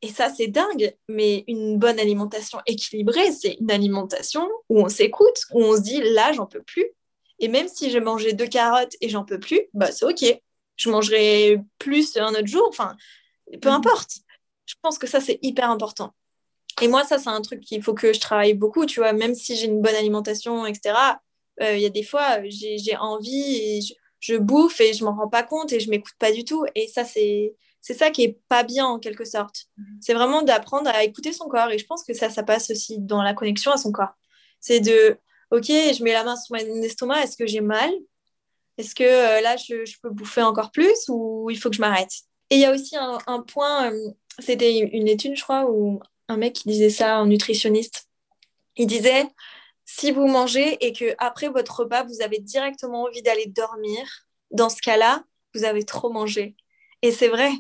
et 0.02 0.10
ça 0.10 0.30
c'est 0.30 0.48
dingue, 0.48 0.96
mais 1.08 1.44
une 1.48 1.78
bonne 1.78 2.00
alimentation 2.00 2.60
équilibrée, 2.66 3.32
c'est 3.32 3.58
une 3.60 3.72
alimentation 3.72 4.48
où 4.70 4.82
on 4.82 4.90
s'écoute, 4.90 5.38
où 5.52 5.64
on 5.64 5.76
se 5.76 5.82
dit 5.82 6.02
là, 6.02 6.32
j'en 6.34 6.46
peux 6.46 6.62
plus. 6.62 6.86
Et 7.40 7.48
même 7.48 7.68
si 7.68 7.92
je 7.92 8.00
mangeais 8.00 8.34
deux 8.34 8.48
carottes 8.48 8.96
et 9.02 9.10
j'en 9.10 9.26
peux 9.26 9.40
plus, 9.40 9.62
bah 9.74 9.92
c'est 9.92 10.06
ok. 10.06 10.40
Je 10.78 10.90
mangerai 10.90 11.60
plus 11.80 12.18
un 12.18 12.34
autre 12.34 12.48
jour, 12.48 12.66
enfin, 12.70 12.96
peu 13.62 13.70
mhm. 13.70 13.76
importe. 13.76 14.18
Je 14.66 14.76
pense 14.82 14.98
que 14.98 15.08
ça, 15.08 15.22
c'est 15.22 15.40
hyper 15.42 15.70
important. 15.70 16.14
Et 16.82 16.88
moi, 16.88 17.04
ça, 17.04 17.18
c'est 17.18 17.30
un 17.30 17.42
truc 17.42 17.62
qu'il 17.62 17.82
faut 17.82 17.94
que 17.94 18.14
je 18.14 18.20
travaille 18.20 18.54
beaucoup, 18.54 18.86
tu 18.86 19.00
vois, 19.00 19.14
même 19.14 19.36
si 19.36 19.56
j'ai 19.56 19.68
une 19.68 19.82
bonne 19.82 19.96
alimentation, 19.96 20.66
etc. 20.66 20.96
Euh, 21.62 21.76
il 21.76 21.82
y 21.82 21.86
a 21.86 21.90
des 21.90 22.04
fois, 22.04 22.40
j'ai 22.44 22.98
envie 22.98 23.56
et 23.56 23.82
je, 23.82 23.94
je 24.20 24.36
bouffe 24.36 24.82
et 24.82 24.94
je 24.94 25.06
m'en 25.06 25.16
rends 25.16 25.30
pas 25.30 25.44
compte 25.44 25.72
et 25.72 25.80
je 25.80 25.90
m'écoute 25.90 26.16
pas 26.20 26.32
du 26.32 26.44
tout. 26.44 26.66
Et 26.76 26.88
ça, 26.88 27.06
c'est 27.06 27.56
c'est 27.86 27.94
ça 27.94 28.10
qui 28.10 28.24
est 28.24 28.40
pas 28.50 28.64
bien 28.64 28.88
en 28.88 28.98
quelque 28.98 29.26
sorte. 29.26 29.68
Mhm. 29.78 30.00
C'est 30.02 30.16
vraiment 30.16 30.42
d'apprendre 30.42 30.90
à 30.90 31.04
écouter 31.04 31.32
son 31.32 31.48
corps. 31.48 31.70
Et 31.70 31.78
je 31.78 31.86
pense 31.86 32.04
que 32.04 32.16
ça, 32.16 32.32
ça 32.32 32.42
passe 32.42 32.72
aussi 32.72 32.98
dans 32.98 33.22
la 33.22 33.36
connexion 33.36 33.72
à 33.72 33.78
son 33.78 33.92
corps. 33.92 34.16
C'est 34.60 34.80
de, 34.80 35.20
ok, 35.52 35.68
je 35.68 36.04
mets 36.04 36.14
la 36.14 36.24
main 36.24 36.36
sur 36.36 36.56
mon 36.56 36.82
estomac, 36.82 37.22
est-ce 37.22 37.38
que 37.38 37.46
j'ai 37.46 37.62
mal? 37.62 37.92
Est-ce 38.80 38.96
que 38.96 39.04
euh, 39.04 39.40
là, 39.40 39.56
je, 39.58 39.86
je, 39.86 40.00
peux 40.02 40.10
bouffer 40.10 40.42
encore 40.42 40.72
plus 40.72 40.98
ou 41.10 41.52
il 41.52 41.60
faut 41.60 41.70
que 41.70 41.76
je 41.76 41.82
m'arrête? 41.82 42.10
Et 42.50 42.56
il 42.56 42.62
y 42.62 42.66
a 42.66 42.72
aussi 42.72 42.98
un, 42.98 43.20
un 43.28 43.42
point, 43.44 43.92
euh, 43.92 44.10
c'était 44.40 44.80
une 44.80 45.08
étude, 45.08 45.36
je 45.36 45.44
crois, 45.44 45.70
où 45.70 46.00
un 46.28 46.38
mec 46.38 46.54
qui 46.54 46.68
disait 46.68 46.90
ça, 46.90 47.18
un 47.18 47.28
nutritionniste, 47.28 48.10
il 48.78 48.88
disait, 48.88 49.28
si 49.86 50.10
vous 50.12 50.26
mangez 50.26 50.84
et 50.84 50.92
que 50.92 51.14
après 51.20 51.50
votre 51.50 51.82
repas, 51.82 52.04
vous 52.04 52.24
avez 52.24 52.40
directement 52.40 53.04
envie 53.04 53.22
d'aller 53.22 53.46
dormir, 53.46 54.26
dans 54.50 54.70
ce 54.70 54.82
cas-là, 54.82 55.24
vous 55.54 55.66
avez 55.66 55.84
trop 55.84 56.10
mangé. 56.10 56.56
Et 57.04 57.12
c'est 57.12 57.28
vrai. 57.28 57.52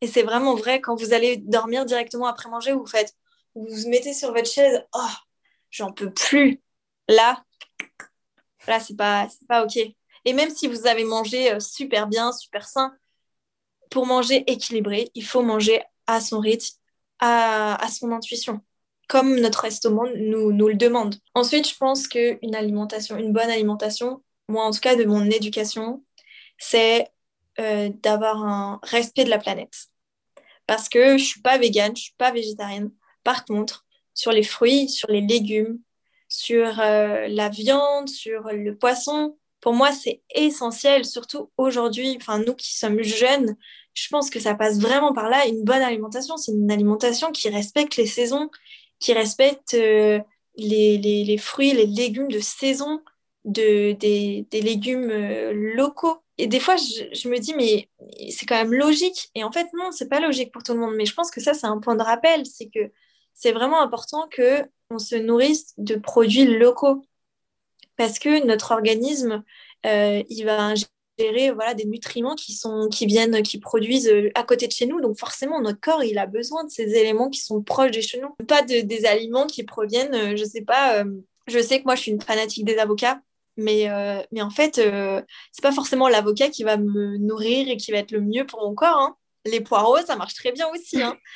Et 0.00 0.06
c'est 0.06 0.22
vraiment 0.22 0.54
vrai 0.54 0.80
quand 0.80 0.94
vous 0.96 1.12
allez 1.12 1.36
dormir 1.38 1.86
directement 1.86 2.26
après 2.26 2.48
manger, 2.48 2.72
vous 2.72 2.86
faites, 2.86 3.14
vous 3.54 3.66
vous 3.68 3.88
mettez 3.88 4.12
sur 4.12 4.32
votre 4.32 4.48
chaise, 4.48 4.84
oh, 4.94 5.14
j'en 5.70 5.92
peux 5.92 6.12
plus. 6.12 6.62
Là, 7.08 7.42
là, 8.66 8.80
c'est 8.80 8.96
pas, 8.96 9.28
pas 9.48 9.64
ok. 9.64 9.78
Et 10.24 10.32
même 10.32 10.50
si 10.50 10.66
vous 10.66 10.86
avez 10.86 11.04
mangé 11.04 11.52
euh, 11.52 11.60
super 11.60 12.06
bien, 12.08 12.32
super 12.32 12.66
sain, 12.68 12.94
pour 13.90 14.06
manger 14.06 14.44
équilibré, 14.50 15.10
il 15.14 15.24
faut 15.24 15.42
manger 15.42 15.82
à 16.06 16.20
son 16.20 16.40
rythme, 16.40 16.76
à, 17.20 17.82
à 17.82 17.88
son 17.88 18.12
intuition 18.12 18.60
comme 19.08 19.38
notre 19.40 19.64
estomac 19.64 20.10
nous, 20.16 20.52
nous 20.52 20.68
le 20.68 20.74
demande. 20.74 21.16
Ensuite, 21.34 21.68
je 21.68 21.76
pense 21.76 22.08
qu'une 22.08 22.54
alimentation, 22.54 23.16
une 23.16 23.32
bonne 23.32 23.50
alimentation, 23.50 24.22
moi 24.48 24.64
en 24.64 24.70
tout 24.70 24.80
cas 24.80 24.96
de 24.96 25.04
mon 25.04 25.24
éducation, 25.30 26.02
c'est 26.58 27.08
euh, 27.60 27.90
d'avoir 28.02 28.44
un 28.44 28.80
respect 28.82 29.24
de 29.24 29.30
la 29.30 29.38
planète. 29.38 29.88
Parce 30.66 30.88
que 30.88 31.16
je 31.16 31.24
suis 31.24 31.40
pas 31.40 31.58
végane, 31.58 31.96
je 31.96 32.02
suis 32.02 32.14
pas 32.18 32.32
végétarienne. 32.32 32.90
Par 33.24 33.44
contre, 33.44 33.86
sur 34.14 34.32
les 34.32 34.42
fruits, 34.42 34.88
sur 34.88 35.10
les 35.10 35.20
légumes, 35.20 35.78
sur 36.28 36.80
euh, 36.80 37.28
la 37.28 37.48
viande, 37.48 38.08
sur 38.08 38.48
le 38.52 38.76
poisson, 38.76 39.36
pour 39.60 39.72
moi, 39.72 39.92
c'est 39.92 40.22
essentiel, 40.34 41.04
surtout 41.04 41.50
aujourd'hui, 41.56 42.16
enfin 42.20 42.38
nous 42.38 42.54
qui 42.54 42.76
sommes 42.76 43.02
jeunes, 43.02 43.56
je 43.94 44.08
pense 44.08 44.28
que 44.28 44.38
ça 44.38 44.54
passe 44.54 44.78
vraiment 44.78 45.12
par 45.12 45.28
là. 45.30 45.46
Une 45.46 45.64
bonne 45.64 45.82
alimentation, 45.82 46.36
c'est 46.36 46.52
une 46.52 46.70
alimentation 46.70 47.32
qui 47.32 47.48
respecte 47.48 47.96
les 47.96 48.06
saisons, 48.06 48.50
qui 48.98 49.12
respectent 49.12 49.74
euh, 49.74 50.20
les, 50.56 50.98
les, 50.98 51.24
les, 51.24 51.38
fruits, 51.38 51.72
les 51.72 51.86
légumes 51.86 52.28
de 52.28 52.40
saison, 52.40 53.00
de, 53.44 53.92
des, 53.92 54.46
des 54.50 54.60
légumes 54.60 55.10
locaux. 55.74 56.18
Et 56.38 56.46
des 56.46 56.60
fois, 56.60 56.76
je, 56.76 57.28
me 57.28 57.38
dis, 57.38 57.54
mais 57.54 57.88
c'est 58.30 58.46
quand 58.46 58.56
même 58.56 58.74
logique. 58.74 59.30
Et 59.34 59.42
en 59.42 59.52
fait, 59.52 59.66
non, 59.74 59.90
c'est 59.90 60.08
pas 60.08 60.20
logique 60.20 60.52
pour 60.52 60.62
tout 60.62 60.74
le 60.74 60.80
monde. 60.80 60.94
Mais 60.94 61.06
je 61.06 61.14
pense 61.14 61.30
que 61.30 61.40
ça, 61.40 61.54
c'est 61.54 61.66
un 61.66 61.78
point 61.78 61.96
de 61.96 62.02
rappel. 62.02 62.44
C'est 62.46 62.68
que 62.68 62.90
c'est 63.34 63.52
vraiment 63.52 63.80
important 63.80 64.28
que 64.28 64.62
on 64.90 64.98
se 64.98 65.16
nourrisse 65.16 65.72
de 65.78 65.96
produits 65.96 66.44
locaux. 66.44 67.04
Parce 67.96 68.18
que 68.18 68.44
notre 68.44 68.72
organisme, 68.72 69.42
euh, 69.86 70.22
il 70.28 70.44
va 70.44 70.74
gérer 71.18 71.50
voilà, 71.52 71.72
des 71.72 71.86
nutriments 71.86 72.34
qui, 72.34 72.52
sont, 72.52 72.88
qui 72.90 73.06
viennent, 73.06 73.42
qui 73.42 73.58
produisent 73.58 74.08
euh, 74.08 74.30
à 74.34 74.42
côté 74.42 74.66
de 74.66 74.72
chez 74.72 74.84
nous. 74.84 75.00
Donc 75.00 75.18
forcément, 75.18 75.62
notre 75.62 75.80
corps, 75.80 76.04
il 76.04 76.18
a 76.18 76.26
besoin 76.26 76.64
de 76.64 76.70
ces 76.70 76.94
éléments 76.94 77.30
qui 77.30 77.40
sont 77.40 77.62
proches 77.62 77.92
de 77.92 78.02
chez 78.02 78.20
nous. 78.20 78.34
Pas 78.46 78.60
de, 78.60 78.80
des 78.82 79.06
aliments 79.06 79.46
qui 79.46 79.64
proviennent, 79.64 80.14
euh, 80.14 80.36
je 80.36 80.44
sais 80.44 80.60
pas, 80.60 81.04
je 81.46 81.58
sais 81.58 81.78
que 81.78 81.84
moi, 81.84 81.94
je 81.94 82.02
suis 82.02 82.10
une 82.10 82.20
fanatique 82.20 82.66
des 82.66 82.76
avocats. 82.76 83.22
Mais, 83.56 83.88
mais 84.32 84.42
en 84.42 84.50
fait, 84.50 84.74
c'est 84.74 85.62
pas 85.62 85.72
forcément 85.72 86.08
l'avocat 86.08 86.50
qui 86.50 86.62
va 86.62 86.76
me 86.76 87.16
nourrir 87.16 87.68
et 87.68 87.76
qui 87.76 87.90
va 87.90 87.98
être 87.98 88.12
le 88.12 88.20
mieux 88.20 88.44
pour 88.44 88.60
mon 88.60 88.74
corps. 88.74 88.98
Hein. 88.98 89.16
Les 89.46 89.60
poireaux, 89.60 89.98
ça 90.04 90.16
marche 90.16 90.34
très 90.34 90.52
bien 90.52 90.68
aussi. 90.68 91.00
Hein. 91.00 91.16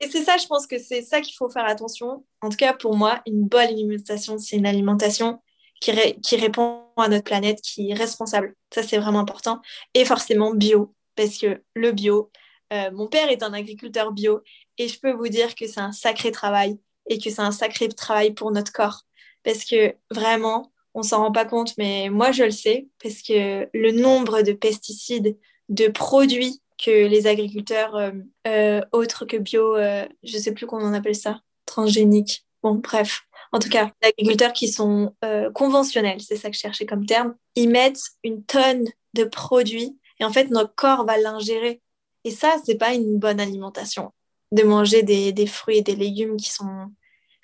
Et 0.00 0.08
c'est 0.08 0.24
ça, 0.24 0.36
je 0.38 0.46
pense 0.46 0.66
que 0.66 0.78
c'est 0.78 1.02
ça 1.02 1.20
qu'il 1.20 1.34
faut 1.34 1.50
faire 1.50 1.66
attention. 1.66 2.24
En 2.40 2.48
tout 2.48 2.56
cas, 2.56 2.72
pour 2.72 2.96
moi, 2.96 3.20
une 3.26 3.46
bonne 3.46 3.68
alimentation, 3.68 4.38
c'est 4.38 4.56
une 4.56 4.66
alimentation 4.66 5.42
qui, 5.80 6.36
répond 6.36 6.84
à 6.96 7.08
notre 7.08 7.24
planète, 7.24 7.60
qui 7.60 7.90
est 7.90 7.94
responsable. 7.94 8.54
Ça, 8.72 8.82
c'est 8.82 8.98
vraiment 8.98 9.20
important. 9.20 9.60
Et 9.92 10.04
forcément 10.04 10.54
bio, 10.54 10.94
parce 11.14 11.36
que 11.36 11.62
le 11.74 11.92
bio, 11.92 12.30
euh, 12.72 12.90
mon 12.92 13.08
père 13.08 13.28
est 13.30 13.42
un 13.42 13.52
agriculteur 13.52 14.12
bio 14.12 14.42
et 14.78 14.88
je 14.88 14.98
peux 14.98 15.12
vous 15.12 15.28
dire 15.28 15.54
que 15.54 15.66
c'est 15.66 15.80
un 15.80 15.92
sacré 15.92 16.30
travail 16.30 16.78
et 17.10 17.18
que 17.18 17.28
c'est 17.28 17.42
un 17.42 17.52
sacré 17.52 17.88
travail 17.88 18.32
pour 18.32 18.50
notre 18.50 18.72
corps. 18.72 19.02
Parce 19.42 19.64
que 19.64 19.94
vraiment, 20.10 20.72
on 20.94 21.02
s'en 21.02 21.18
rend 21.18 21.32
pas 21.32 21.44
compte, 21.44 21.76
mais 21.76 22.08
moi, 22.10 22.32
je 22.32 22.44
le 22.44 22.50
sais, 22.50 22.88
parce 23.02 23.22
que 23.22 23.68
le 23.72 23.90
nombre 23.90 24.42
de 24.42 24.52
pesticides, 24.52 25.36
de 25.68 25.88
produits 25.88 26.60
que 26.82 27.06
les 27.06 27.26
agriculteurs 27.26 27.96
euh, 27.96 28.10
euh, 28.46 28.80
autres 28.92 29.24
que 29.24 29.36
bio, 29.36 29.76
je 29.76 30.38
sais 30.38 30.52
plus 30.52 30.66
comment 30.66 30.86
on 30.86 30.94
appelle 30.94 31.16
ça, 31.16 31.40
transgéniques, 31.66 32.44
bon, 32.62 32.74
bref, 32.74 33.22
en 33.54 33.60
tout 33.60 33.68
cas, 33.68 33.92
les 34.02 34.08
agriculteurs 34.08 34.52
qui 34.52 34.66
sont 34.66 35.14
euh, 35.24 35.48
conventionnels, 35.52 36.20
c'est 36.20 36.36
ça 36.36 36.50
que 36.50 36.56
je 36.56 36.60
cherchais 36.60 36.86
comme 36.86 37.06
terme, 37.06 37.36
ils 37.54 37.68
mettent 37.68 38.02
une 38.24 38.44
tonne 38.44 38.88
de 39.12 39.22
produits 39.22 39.96
et 40.18 40.24
en 40.24 40.32
fait, 40.32 40.50
notre 40.50 40.74
corps 40.74 41.06
va 41.06 41.18
l'ingérer. 41.18 41.80
Et 42.24 42.32
ça, 42.32 42.56
c'est 42.64 42.76
pas 42.76 42.94
une 42.94 43.18
bonne 43.18 43.38
alimentation. 43.38 44.12
De 44.50 44.64
manger 44.64 45.04
des, 45.04 45.32
des 45.32 45.46
fruits 45.46 45.78
et 45.78 45.82
des 45.82 45.94
légumes 45.94 46.36
qui 46.36 46.50
sont 46.50 46.90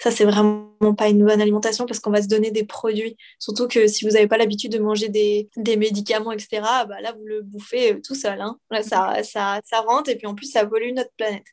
ça, 0.02 0.10
c'est 0.10 0.24
vraiment 0.24 0.94
pas 0.96 1.08
une 1.08 1.24
bonne 1.24 1.42
alimentation 1.42 1.84
parce 1.84 2.00
qu'on 2.00 2.10
va 2.10 2.22
se 2.22 2.26
donner 2.26 2.50
des 2.50 2.64
produits. 2.64 3.18
Surtout 3.38 3.68
que 3.68 3.86
si 3.86 4.06
vous 4.06 4.12
n'avez 4.12 4.26
pas 4.26 4.38
l'habitude 4.38 4.72
de 4.72 4.78
manger 4.78 5.10
des, 5.10 5.50
des, 5.58 5.76
médicaments, 5.76 6.32
etc., 6.32 6.62
bah 6.88 7.02
là, 7.02 7.12
vous 7.12 7.24
le 7.26 7.42
bouffez 7.42 7.92
euh, 7.92 8.00
tout 8.02 8.14
seul. 8.14 8.40
Hein. 8.40 8.58
Ça, 8.82 9.22
ça, 9.22 9.60
ça 9.62 9.80
rentre 9.82 10.08
et 10.08 10.16
puis 10.16 10.26
en 10.26 10.34
plus, 10.34 10.50
ça 10.50 10.64
pollue 10.64 10.94
notre 10.94 11.12
planète. 11.18 11.44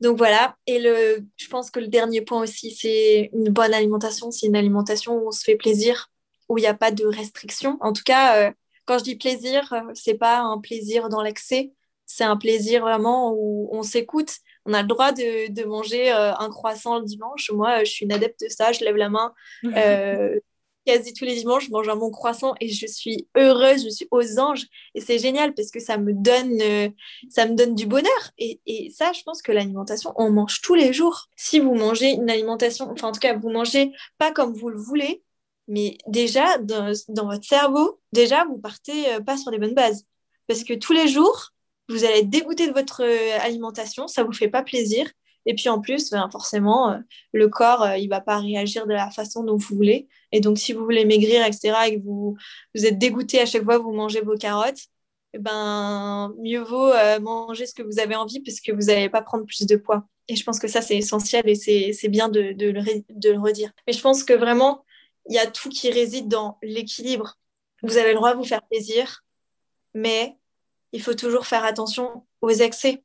Donc 0.00 0.18
voilà. 0.18 0.56
Et 0.66 0.80
le, 0.80 1.24
je 1.36 1.48
pense 1.48 1.70
que 1.70 1.78
le 1.78 1.86
dernier 1.86 2.22
point 2.22 2.42
aussi, 2.42 2.72
c'est 2.72 3.30
une 3.32 3.50
bonne 3.50 3.72
alimentation. 3.72 4.32
C'est 4.32 4.46
une 4.46 4.56
alimentation 4.56 5.14
où 5.16 5.28
on 5.28 5.30
se 5.30 5.44
fait 5.44 5.56
plaisir, 5.56 6.10
où 6.48 6.58
il 6.58 6.62
n'y 6.62 6.66
a 6.66 6.74
pas 6.74 6.90
de 6.90 7.06
restrictions. 7.06 7.78
En 7.80 7.92
tout 7.92 8.02
cas, 8.04 8.48
euh, 8.48 8.52
quand 8.84 8.98
je 8.98 9.04
dis 9.04 9.14
plaisir, 9.14 9.72
euh, 9.72 9.92
c'est 9.94 10.18
pas 10.18 10.40
un 10.40 10.58
plaisir 10.58 11.08
dans 11.08 11.22
l'excès. 11.22 11.72
C'est 12.06 12.24
un 12.24 12.36
plaisir 12.36 12.82
vraiment 12.82 13.32
où 13.32 13.68
on 13.70 13.84
s'écoute 13.84 14.38
on 14.66 14.72
a 14.72 14.82
le 14.82 14.88
droit 14.88 15.12
de, 15.12 15.64
manger 15.64 16.12
euh, 16.12 16.34
un 16.34 16.48
croissant 16.50 16.98
le 16.98 17.04
dimanche. 17.04 17.50
Moi, 17.50 17.84
je 17.84 17.90
suis 17.90 18.04
une 18.04 18.12
adepte 18.12 18.40
de 18.40 18.48
ça. 18.48 18.72
Je 18.72 18.84
lève 18.84 18.96
la 18.96 19.10
main 19.10 19.34
euh, 19.64 20.38
quasi 20.86 21.12
tous 21.12 21.24
les 21.24 21.34
dimanches. 21.34 21.66
Je 21.66 21.70
mange 21.70 21.88
un 21.88 21.96
bon 21.96 22.10
croissant 22.10 22.54
et 22.60 22.68
je 22.68 22.86
suis 22.86 23.28
heureuse. 23.36 23.84
Je 23.84 23.90
suis 23.90 24.08
aux 24.10 24.38
anges. 24.38 24.66
Et 24.94 25.00
c'est 25.00 25.18
génial 25.18 25.54
parce 25.54 25.70
que 25.70 25.80
ça 25.80 25.98
me 25.98 26.12
donne, 26.12 26.60
euh, 26.62 26.88
ça 27.28 27.46
me 27.46 27.54
donne 27.54 27.74
du 27.74 27.86
bonheur. 27.86 28.30
Et, 28.38 28.90
ça, 28.94 29.12
je 29.12 29.22
pense 29.22 29.42
que 29.42 29.52
l'alimentation, 29.52 30.12
on 30.16 30.30
mange 30.30 30.60
tous 30.62 30.74
les 30.74 30.92
jours. 30.92 31.28
Si 31.36 31.60
vous 31.60 31.74
mangez 31.74 32.10
une 32.10 32.30
alimentation, 32.30 32.90
enfin, 32.90 33.08
en 33.08 33.12
tout 33.12 33.20
cas, 33.20 33.36
vous 33.36 33.50
mangez 33.50 33.92
pas 34.18 34.32
comme 34.32 34.54
vous 34.54 34.70
le 34.70 34.78
voulez, 34.78 35.22
mais 35.68 35.98
déjà, 36.06 36.58
dans, 36.58 36.92
dans 37.08 37.26
votre 37.26 37.44
cerveau, 37.44 38.00
déjà, 38.12 38.44
vous 38.44 38.58
partez 38.58 39.04
pas 39.26 39.36
sur 39.36 39.50
les 39.50 39.58
bonnes 39.58 39.74
bases. 39.74 40.06
Parce 40.46 40.62
que 40.62 40.74
tous 40.74 40.92
les 40.92 41.08
jours, 41.08 41.53
vous 41.88 42.04
allez 42.04 42.20
être 42.20 42.30
dégoûté 42.30 42.66
de 42.66 42.72
votre 42.72 43.02
euh, 43.02 43.38
alimentation, 43.40 44.06
ça 44.08 44.24
vous 44.24 44.32
fait 44.32 44.48
pas 44.48 44.62
plaisir. 44.62 45.10
Et 45.46 45.54
puis 45.54 45.68
en 45.68 45.80
plus, 45.80 46.10
ben, 46.10 46.28
forcément, 46.30 46.92
euh, 46.92 46.98
le 47.32 47.48
corps, 47.48 47.82
euh, 47.82 47.98
il 47.98 48.08
va 48.08 48.20
pas 48.20 48.38
réagir 48.38 48.86
de 48.86 48.94
la 48.94 49.10
façon 49.10 49.44
dont 49.44 49.56
vous 49.56 49.76
voulez. 49.76 50.08
Et 50.32 50.40
donc, 50.40 50.58
si 50.58 50.72
vous 50.72 50.84
voulez 50.84 51.04
maigrir, 51.04 51.44
etc., 51.44 51.74
et 51.86 51.98
que 51.98 52.04
vous, 52.04 52.36
vous 52.74 52.86
êtes 52.86 52.98
dégoûté 52.98 53.40
à 53.40 53.46
chaque 53.46 53.64
fois 53.64 53.78
que 53.78 53.82
vous 53.82 53.92
mangez 53.92 54.22
vos 54.22 54.36
carottes, 54.36 54.80
eh 55.34 55.38
ben, 55.38 56.32
mieux 56.38 56.60
vaut 56.60 56.92
manger 57.20 57.66
ce 57.66 57.74
que 57.74 57.82
vous 57.82 57.98
avez 57.98 58.14
envie 58.14 58.40
parce 58.40 58.60
que 58.60 58.72
vous 58.72 58.82
n'allez 58.86 59.10
pas 59.10 59.20
prendre 59.20 59.44
plus 59.44 59.66
de 59.66 59.76
poids. 59.76 60.06
Et 60.28 60.36
je 60.36 60.44
pense 60.44 60.58
que 60.58 60.68
ça, 60.68 60.80
c'est 60.80 60.96
essentiel 60.96 61.42
et 61.46 61.54
c'est 61.56 62.08
bien 62.08 62.28
de, 62.28 62.52
de, 62.52 62.70
le, 62.70 62.82
de 63.10 63.30
le 63.30 63.38
redire. 63.38 63.72
Mais 63.86 63.92
je 63.92 64.00
pense 64.00 64.24
que 64.24 64.32
vraiment, 64.32 64.84
il 65.28 65.34
y 65.34 65.38
a 65.38 65.46
tout 65.46 65.68
qui 65.68 65.90
réside 65.90 66.28
dans 66.28 66.58
l'équilibre. 66.62 67.36
Vous 67.82 67.96
avez 67.96 68.10
le 68.10 68.16
droit 68.16 68.32
de 68.32 68.38
vous 68.38 68.44
faire 68.44 68.62
plaisir, 68.62 69.24
mais 69.92 70.36
il 70.94 71.02
faut 71.02 71.14
toujours 71.14 71.46
faire 71.46 71.64
attention 71.64 72.24
aux 72.40 72.50
excès. 72.50 73.02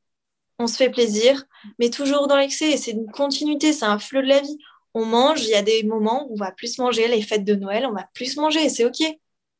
On 0.60 0.68
se 0.68 0.76
fait 0.76 0.90
plaisir, 0.90 1.44
mais 1.78 1.90
toujours 1.90 2.28
dans 2.28 2.36
l'excès. 2.36 2.76
C'est 2.76 2.92
une 2.92 3.10
continuité, 3.10 3.72
c'est 3.72 3.84
un 3.84 3.98
flot 3.98 4.22
de 4.22 4.28
la 4.28 4.40
vie. 4.40 4.58
On 4.94 5.04
mange, 5.04 5.42
il 5.42 5.50
y 5.50 5.54
a 5.54 5.62
des 5.62 5.82
moments 5.82 6.28
où 6.28 6.34
on 6.34 6.36
va 6.36 6.52
plus 6.52 6.78
manger, 6.78 7.08
les 7.08 7.20
fêtes 7.20 7.44
de 7.44 7.54
Noël, 7.54 7.86
on 7.86 7.92
va 7.92 8.08
plus 8.14 8.36
manger, 8.36 8.68
c'est 8.68 8.84
OK. 8.84 9.02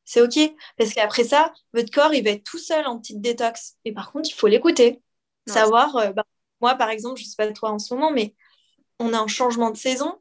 C'est 0.05 0.23
OK. 0.23 0.39
Parce 0.77 0.93
qu'après 0.93 1.25
ça, 1.25 1.53
votre 1.75 1.91
corps, 1.91 2.15
il 2.15 2.23
va 2.23 2.31
être 2.31 2.45
tout 2.45 2.59
seul 2.59 2.87
en 2.87 2.99
petite 2.99 3.21
détox. 3.21 3.77
Et 3.85 3.93
par 3.93 4.13
contre, 4.13 4.29
il 4.31 4.35
faut 4.35 4.47
l'écouter. 4.47 5.03
Savoir, 5.49 5.97
euh, 5.97 6.13
bah, 6.13 6.25
moi, 6.61 6.77
par 6.77 6.91
exemple, 6.91 7.19
je 7.19 7.25
ne 7.25 7.29
sais 7.29 7.37
pas 7.37 7.51
toi 7.53 7.71
en 7.71 7.81
ce 7.81 7.93
moment, 7.95 8.13
mais 8.13 8.35
on 9.01 9.13
a 9.13 9.19
un 9.19 9.27
changement 9.27 9.71
de 9.71 9.77
saison. 9.77 10.21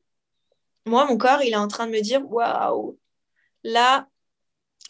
Moi, 0.88 1.06
mon 1.06 1.18
corps, 1.18 1.44
il 1.44 1.54
est 1.54 1.58
en 1.58 1.68
train 1.68 1.86
de 1.86 1.92
me 1.92 2.02
dire, 2.02 2.22
waouh, 2.32 2.98
là, 3.64 4.08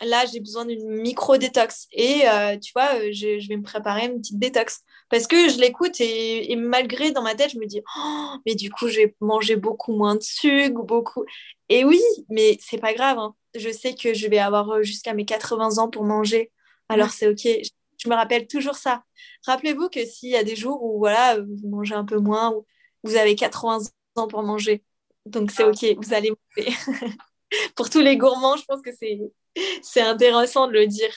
là, 0.01 0.25
j'ai 0.25 0.39
besoin 0.39 0.65
d'une 0.65 0.87
micro-détox. 1.01 1.87
Et 1.91 2.27
euh, 2.27 2.57
tu 2.57 2.71
vois, 2.73 2.95
euh, 2.95 3.09
je, 3.11 3.47
vais 3.47 3.57
me 3.57 3.63
préparer 3.63 4.05
une 4.05 4.19
petite 4.19 4.39
détox. 4.39 4.81
Parce 5.09 5.27
que 5.27 5.49
je 5.49 5.59
l'écoute 5.59 5.99
et, 5.99 6.55
malgré 6.55 7.11
dans 7.11 7.23
ma 7.23 7.35
tête, 7.35 7.51
je 7.51 7.57
me 7.57 7.65
dis, 7.65 7.81
oh, 7.97 8.35
mais 8.45 8.55
du 8.55 8.69
coup, 8.69 8.87
je 8.87 8.97
vais 8.97 9.15
manger 9.19 9.55
beaucoup 9.55 9.93
moins 9.93 10.15
de 10.15 10.21
sucre, 10.21 10.83
beaucoup. 10.83 11.25
Et 11.69 11.83
oui, 11.83 12.01
mais 12.29 12.57
c'est 12.61 12.77
pas 12.77 12.93
grave. 12.93 13.17
Hein. 13.17 13.35
Je 13.55 13.69
sais 13.71 13.95
que 13.95 14.13
je 14.13 14.27
vais 14.27 14.39
avoir 14.39 14.69
euh, 14.69 14.83
jusqu'à 14.83 15.13
mes 15.13 15.25
80 15.25 15.77
ans 15.77 15.89
pour 15.89 16.03
manger. 16.03 16.51
Alors 16.89 17.09
c'est 17.09 17.27
OK. 17.27 17.47
Je, 18.01 18.09
me 18.09 18.15
rappelle 18.15 18.47
toujours 18.47 18.75
ça. 18.75 19.03
Rappelez-vous 19.45 19.89
que 19.89 20.05
s'il 20.05 20.29
y 20.29 20.35
a 20.35 20.43
des 20.43 20.55
jours 20.55 20.83
où 20.83 20.99
voilà, 20.99 21.39
vous 21.39 21.67
mangez 21.67 21.95
un 21.95 22.05
peu 22.05 22.17
moins, 22.17 22.51
ou 22.53 22.65
vous 23.03 23.15
avez 23.15 23.35
80 23.35 23.79
ans 24.15 24.27
pour 24.27 24.43
manger. 24.43 24.83
Donc 25.25 25.51
c'est 25.51 25.63
ah. 25.63 25.69
OK, 25.69 25.85
vous 26.01 26.13
allez 26.13 26.31
manger. 26.31 26.71
pour 27.75 27.89
tous 27.89 27.99
les 27.99 28.17
gourmands, 28.17 28.57
je 28.57 28.65
pense 28.65 28.81
que 28.81 28.91
c'est 28.95 29.19
c'est 29.81 30.01
intéressant 30.01 30.67
de 30.67 30.73
le 30.73 30.87
dire. 30.87 31.13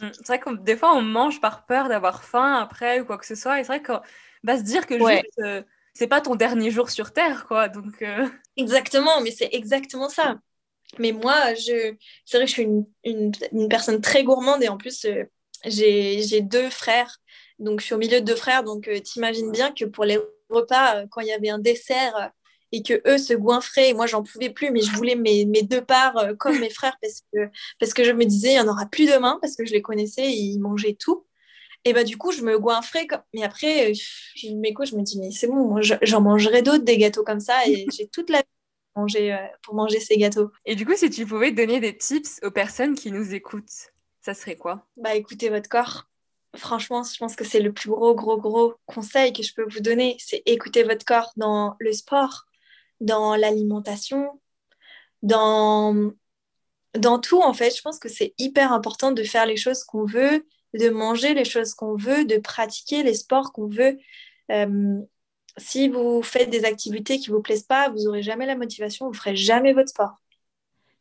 Mm, 0.00 0.10
c'est 0.12 0.26
vrai 0.26 0.40
que 0.40 0.56
des 0.56 0.76
fois, 0.76 0.94
on 0.94 1.02
mange 1.02 1.40
par 1.40 1.66
peur 1.66 1.88
d'avoir 1.88 2.24
faim 2.24 2.54
après 2.56 3.00
ou 3.00 3.04
quoi 3.04 3.18
que 3.18 3.26
ce 3.26 3.34
soit. 3.34 3.60
Et 3.60 3.64
c'est 3.64 3.78
vrai 3.78 3.82
qu'on 3.82 4.00
va 4.42 4.58
se 4.58 4.62
dire 4.62 4.86
que 4.86 4.94
euh, 5.42 5.62
c'est 5.92 6.08
pas 6.08 6.20
ton 6.20 6.34
dernier 6.34 6.70
jour 6.70 6.90
sur 6.90 7.12
Terre, 7.12 7.46
quoi. 7.46 7.68
Donc, 7.68 8.02
euh. 8.02 8.28
Exactement, 8.56 9.20
mais 9.20 9.30
c'est 9.30 9.50
exactement 9.52 10.08
ça. 10.08 10.38
Mais 10.98 11.12
moi, 11.12 11.54
je... 11.54 11.94
c'est 12.24 12.36
vrai 12.36 12.44
que 12.44 12.50
je 12.50 12.54
suis 12.54 12.62
une, 12.62 12.84
une, 13.04 13.68
personne 13.68 14.00
très 14.00 14.22
gourmande 14.24 14.62
et 14.62 14.68
en 14.68 14.76
plus, 14.76 15.04
euh, 15.04 15.24
j'ai 15.64 16.40
deux 16.40 16.70
frères. 16.70 17.18
Donc, 17.58 17.80
je 17.80 17.86
suis 17.86 17.94
au 17.94 17.98
milieu 17.98 18.20
de 18.20 18.26
deux 18.26 18.36
frères. 18.36 18.64
Donc, 18.64 18.90
t'imagines 19.04 19.52
bien 19.52 19.72
que 19.72 19.84
pour 19.84 20.04
les 20.04 20.18
repas, 20.50 21.06
quand 21.10 21.20
il 21.20 21.28
y 21.28 21.32
avait 21.32 21.50
un 21.50 21.58
dessert 21.58 22.30
et 22.74 22.82
que 22.82 23.00
eux 23.06 23.18
se 23.18 23.34
goinfraient. 23.34 23.90
Et 23.90 23.94
moi, 23.94 24.06
j'en 24.06 24.22
pouvais 24.22 24.50
plus, 24.50 24.70
mais 24.70 24.80
je 24.80 24.90
voulais 24.92 25.14
mes, 25.14 25.44
mes 25.46 25.62
deux 25.62 25.82
parts 25.82 26.18
euh, 26.18 26.34
comme 26.34 26.58
mes 26.58 26.70
frères 26.70 26.96
parce 27.00 27.22
que, 27.32 27.48
parce 27.78 27.94
que 27.94 28.04
je 28.04 28.10
me 28.10 28.24
disais, 28.24 28.48
il 28.48 28.54
n'y 28.54 28.60
en 28.60 28.68
aura 28.68 28.86
plus 28.86 29.06
demain 29.06 29.38
parce 29.40 29.54
que 29.56 29.64
je 29.64 29.72
les 29.72 29.82
connaissais 29.82 30.24
et 30.24 30.36
ils 30.36 30.58
mangeaient 30.58 30.96
tout. 30.98 31.24
Et 31.84 31.92
bah, 31.92 32.02
du 32.02 32.16
coup, 32.16 32.32
je 32.32 32.42
me 32.42 32.58
goinfrais. 32.58 33.06
Comme... 33.06 33.22
Mais 33.32 33.44
après, 33.44 33.90
euh, 33.90 33.94
je 34.34 34.48
m'écoute, 34.54 34.86
je 34.86 34.96
me 34.96 35.02
dis, 35.02 35.20
mais 35.20 35.30
c'est 35.30 35.46
bon, 35.46 35.68
moi, 35.68 35.80
j'en 35.82 36.20
mangerai 36.20 36.62
d'autres 36.62 36.84
des 36.84 36.98
gâteaux 36.98 37.24
comme 37.24 37.40
ça 37.40 37.66
et 37.66 37.86
j'ai 37.96 38.08
toute 38.08 38.30
la 38.30 38.38
vie 38.38 38.44
pour 38.92 39.02
manger, 39.02 39.32
euh, 39.32 39.46
pour 39.62 39.74
manger 39.74 40.00
ces 40.00 40.16
gâteaux. 40.16 40.50
Et 40.64 40.74
du 40.74 40.84
coup, 40.84 40.96
si 40.96 41.10
tu 41.10 41.26
pouvais 41.26 41.52
donner 41.52 41.78
des 41.78 41.96
tips 41.96 42.40
aux 42.42 42.50
personnes 42.50 42.94
qui 42.94 43.12
nous 43.12 43.34
écoutent, 43.34 43.92
ça 44.20 44.34
serait 44.34 44.56
quoi? 44.56 44.86
Bah, 44.96 45.14
écoutez 45.14 45.48
votre 45.48 45.68
corps. 45.68 46.08
Franchement, 46.56 47.02
je 47.02 47.18
pense 47.18 47.36
que 47.36 47.44
c'est 47.44 47.60
le 47.60 47.72
plus 47.72 47.90
gros, 47.90 48.14
gros, 48.14 48.38
gros 48.38 48.74
conseil 48.86 49.32
que 49.32 49.42
je 49.42 49.52
peux 49.54 49.66
vous 49.68 49.80
donner. 49.80 50.16
C'est 50.18 50.42
écouter 50.46 50.84
votre 50.84 51.04
corps 51.04 51.32
dans 51.36 51.76
le 51.80 51.92
sport, 51.92 52.46
dans 53.00 53.36
l'alimentation, 53.36 54.40
dans, 55.22 56.12
dans 56.96 57.18
tout 57.18 57.42
en 57.42 57.52
fait. 57.54 57.76
Je 57.76 57.82
pense 57.82 57.98
que 57.98 58.08
c'est 58.08 58.34
hyper 58.38 58.72
important 58.72 59.12
de 59.12 59.22
faire 59.22 59.46
les 59.46 59.56
choses 59.56 59.84
qu'on 59.84 60.04
veut, 60.04 60.46
de 60.74 60.90
manger 60.90 61.34
les 61.34 61.44
choses 61.44 61.74
qu'on 61.74 61.96
veut, 61.96 62.24
de 62.24 62.38
pratiquer 62.38 63.02
les 63.02 63.14
sports 63.14 63.52
qu'on 63.52 63.68
veut. 63.68 63.98
Euh, 64.50 65.00
si 65.56 65.88
vous 65.88 66.22
faites 66.22 66.50
des 66.50 66.64
activités 66.64 67.18
qui 67.18 67.30
ne 67.30 67.36
vous 67.36 67.42
plaisent 67.42 67.64
pas, 67.64 67.88
vous 67.88 68.04
n'aurez 68.04 68.22
jamais 68.22 68.46
la 68.46 68.56
motivation, 68.56 69.06
vous 69.06 69.12
ne 69.12 69.16
ferez 69.16 69.36
jamais 69.36 69.72
votre 69.72 69.90
sport. 69.90 70.16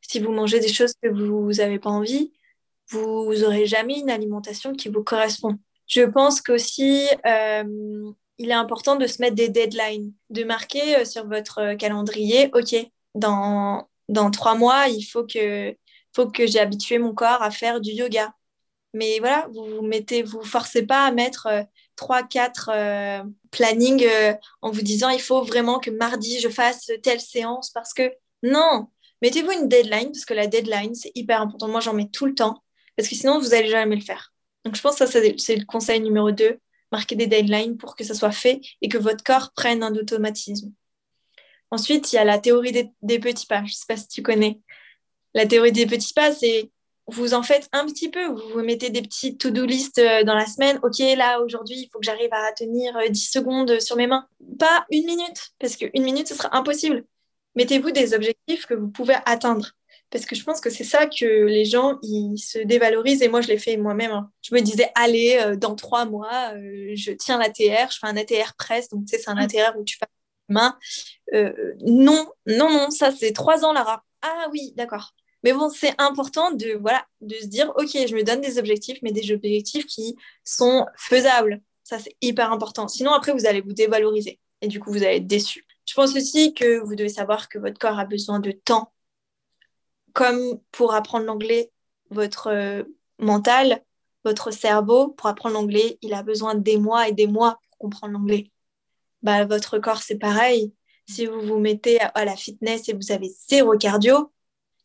Si 0.02 0.20
vous 0.20 0.32
mangez 0.32 0.60
des 0.60 0.72
choses 0.72 0.94
que 1.02 1.08
vous 1.08 1.54
n'avez 1.54 1.80
pas 1.80 1.90
envie, 1.90 2.34
vous 2.90 3.34
n'aurez 3.34 3.66
jamais 3.66 4.00
une 4.00 4.10
alimentation 4.10 4.74
qui 4.74 4.90
vous 4.90 5.04
correspond. 5.04 5.58
Je 5.88 6.02
pense 6.02 6.42
qu'aussi, 6.42 7.08
euh, 7.26 8.12
il 8.38 8.50
est 8.50 8.54
important 8.54 8.96
de 8.96 9.08
se 9.08 9.22
mettre 9.22 9.36
des 9.36 9.50
deadlines, 9.50 10.14
de 10.30 10.44
marquer 10.44 10.98
euh, 10.98 11.06
sur 11.06 11.28
votre 11.28 11.60
euh, 11.60 11.76
calendrier, 11.76 12.50
OK, 12.54 12.76
dans, 13.16 13.88
dans 14.10 14.32
trois 14.32 14.56
mois, 14.56 14.88
il 14.88 15.04
faut 15.04 15.26
que, 15.26 15.76
faut 16.16 16.28
que 16.28 16.48
j'ai 16.48 16.60
habitué 16.60 16.98
mon 16.98 17.14
corps 17.14 17.42
à 17.42 17.52
faire 17.52 17.80
du 17.80 17.92
yoga. 17.92 18.34
Mais 18.94 19.20
voilà, 19.20 19.48
vous 19.52 19.82
mettez, 19.82 20.22
vous 20.24 20.44
forcez 20.44 20.86
pas 20.86 21.06
à 21.06 21.12
mettre 21.12 21.48
euh, 21.48 21.64
trois, 21.96 22.24
quatre 22.24 22.72
plannings 23.52 24.08
en 24.62 24.72
vous 24.72 24.82
disant 24.82 25.10
il 25.10 25.22
faut 25.22 25.44
vraiment 25.44 25.80
que 25.80 25.92
mardi 25.92 26.40
je 26.40 26.50
fasse 26.50 26.92
telle 27.04 27.20
séance 27.20 27.70
parce 27.70 27.94
que 27.94 28.12
non, 28.42 28.88
mettez-vous 29.22 29.52
une 29.52 29.68
deadline 29.68 30.12
parce 30.12 30.26
que 30.26 30.34
la 30.34 30.48
deadline 30.48 30.96
c'est 30.96 31.12
hyper 31.14 31.42
important. 31.42 31.68
Moi 31.68 31.82
j'en 31.82 31.94
mets 31.94 32.10
tout 32.10 32.26
le 32.26 32.34
temps 32.34 32.64
parce 32.98 33.08
que 33.08 33.16
sinon 33.16 33.40
vous 33.40 33.50
n'allez 33.50 33.70
jamais 33.70 33.96
le 33.96 34.02
faire. 34.02 34.34
Donc 34.66 34.76
je 34.76 34.82
pense 34.82 34.98
que 34.98 35.06
ça 35.06 35.22
c'est 35.38 35.56
le 35.56 35.66
conseil 35.66 36.00
numéro 36.02 36.32
deux 36.32 36.60
marquer 36.94 37.16
des 37.16 37.28
deadlines 37.28 37.76
pour 37.76 37.96
que 37.96 38.06
ça 38.06 38.14
soit 38.14 38.32
fait 38.32 38.62
et 38.82 38.88
que 38.88 38.98
votre 38.98 39.24
corps 39.24 39.52
prenne 39.54 39.84
un 39.84 39.94
automatisme. 39.96 40.72
Ensuite, 41.72 42.14
il 42.14 42.18
y 42.18 42.20
a 42.20 42.24
la 42.24 42.38
théorie 42.38 42.72
des, 42.72 43.20
petits 43.20 43.48
pas. 43.48 43.60
Je 43.66 43.72
ne 43.72 43.76
sais 43.76 43.86
pas 43.88 43.98
si 43.98 44.08
tu 44.08 44.22
connais. 44.22 44.62
La 45.34 45.48
théorie 45.48 45.72
des 45.72 45.88
petits 45.88 46.14
pas, 46.14 46.32
c'est 46.32 46.70
vous 47.08 47.34
en 47.34 47.42
faites 47.42 47.68
un 47.74 47.86
petit 47.88 48.10
peu. 48.10 48.26
Vous 48.28 48.48
vous 48.54 48.62
mettez 48.62 48.92
des 48.92 49.02
petites 49.02 49.40
to-do 49.40 49.66
list 49.66 49.98
euh, 49.98 50.24
dans 50.24 50.36
la 50.36 50.46
semaine. 50.46 50.80
OK, 50.84 51.00
là, 51.18 51.42
aujourd'hui, 51.42 51.76
il 51.76 51.90
faut 51.92 52.00
que 52.00 52.06
j'arrive 52.06 52.32
à 52.32 52.54
tenir 52.54 52.94
10 53.10 53.10
euh, 53.10 53.40
secondes 53.40 53.80
sur 53.80 53.96
mes 53.98 54.08
mains. 54.08 54.28
Pas 54.60 54.86
une 54.92 55.06
minute, 55.06 55.52
parce 55.60 55.76
qu'une 55.76 56.04
minute, 56.04 56.28
ce 56.28 56.36
sera 56.36 56.56
impossible. 56.56 57.04
Mettez-vous 57.56 57.92
des 57.92 58.14
objectifs 58.14 58.68
que 58.68 58.76
vous 58.76 58.90
pouvez 58.90 59.16
atteindre 59.26 59.72
parce 60.14 60.26
que 60.26 60.36
je 60.36 60.44
pense 60.44 60.62
que 60.62 60.70
c'est 60.70 60.86
ça 60.86 61.08
que 61.08 61.26
les 61.26 61.66
gens 61.66 61.98
ils 62.04 62.38
se 62.38 62.60
dévalorisent 62.60 63.22
et 63.22 63.28
moi 63.28 63.42
je 63.42 63.50
l'ai 63.50 63.58
fait 63.58 63.76
moi-même. 63.76 64.12
Hein. 64.12 64.32
Je 64.42 64.56
me 64.56 64.62
disais 64.62 64.92
allez 64.96 65.40
euh, 65.42 65.56
dans 65.56 65.76
trois 65.76 66.06
mois 66.06 66.54
euh, 66.54 66.92
je 66.96 67.12
tiens 67.12 67.38
l'ATR, 67.38 67.92
je 67.92 68.00
fais 68.00 68.08
un 68.08 68.16
ATR 68.16 68.54
presse 68.58 68.90
donc 68.90 69.06
tu 69.06 69.16
sais 69.16 69.22
c'est 69.22 69.32
un 69.32 69.38
ATR 69.38 69.76
où 69.78 69.84
tu 69.84 69.98
passes 69.98 70.10
main. 70.50 70.78
Euh, 71.34 71.74
non, 71.82 72.28
non, 72.46 72.70
non, 72.70 72.90
ça 72.92 73.12
c'est 73.12 73.34
trois 73.34 73.66
ans, 73.66 73.74
Lara. 73.74 74.04
Ah 74.22 74.48
oui, 74.52 74.74
d'accord. 74.76 75.14
Mais 75.44 75.52
bon, 75.52 75.70
c'est 75.70 75.94
important 75.98 76.52
de, 76.52 76.78
voilà, 76.80 77.06
de 77.22 77.36
se 77.36 77.48
dire, 77.48 77.74
OK, 77.76 77.90
je 77.92 78.16
me 78.16 78.24
donne 78.24 78.40
des 78.40 78.58
objectifs, 78.58 79.00
mais 79.02 79.12
des 79.12 79.32
objectifs 79.34 79.86
qui 79.86 80.16
sont 80.46 80.86
faisables. 80.96 81.62
Ça, 81.84 82.00
c'est 82.00 82.16
hyper 82.22 82.52
important. 82.52 82.88
Sinon, 82.88 83.12
après, 83.12 83.34
vous 83.34 83.46
allez 83.46 83.60
vous 83.60 83.74
dévaloriser 83.74 84.40
et 84.62 84.68
du 84.68 84.80
coup, 84.80 84.92
vous 84.92 85.04
allez 85.04 85.18
être 85.18 85.28
déçu. 85.28 85.66
Je 85.86 85.94
pense 85.96 86.16
aussi 86.16 86.54
que 86.54 86.80
vous 86.80 86.96
devez 86.96 87.10
savoir 87.10 87.50
que 87.50 87.60
votre 87.60 87.78
corps 87.78 88.00
a 88.00 88.06
besoin 88.06 88.40
de 88.40 88.52
temps. 88.52 88.93
Comme 90.14 90.60
pour 90.72 90.94
apprendre 90.94 91.26
l'anglais, 91.26 91.72
votre 92.10 92.48
euh, 92.48 92.84
mental, 93.20 93.84
votre 94.24 94.52
cerveau, 94.52 95.10
pour 95.10 95.28
apprendre 95.28 95.56
l'anglais, 95.56 95.98
il 96.02 96.14
a 96.14 96.24
besoin 96.24 96.56
des 96.56 96.78
mois 96.78 97.08
et 97.08 97.12
des 97.12 97.28
mois 97.28 97.60
pour 97.70 97.78
comprendre 97.78 98.14
l'anglais. 98.14 98.52
Bah, 99.22 99.46
votre 99.46 99.80
corps, 99.80 100.02
c'est 100.02 100.18
pareil. 100.18 100.74
Si 101.08 101.26
vous 101.26 101.42
vous 101.42 101.60
mettez 101.60 102.00
à 102.00 102.26
la 102.26 102.36
fitness 102.36 102.88
et 102.90 102.94
vous 102.94 103.12
avez 103.12 103.30
zéro 103.48 103.78
cardio, 103.78 104.32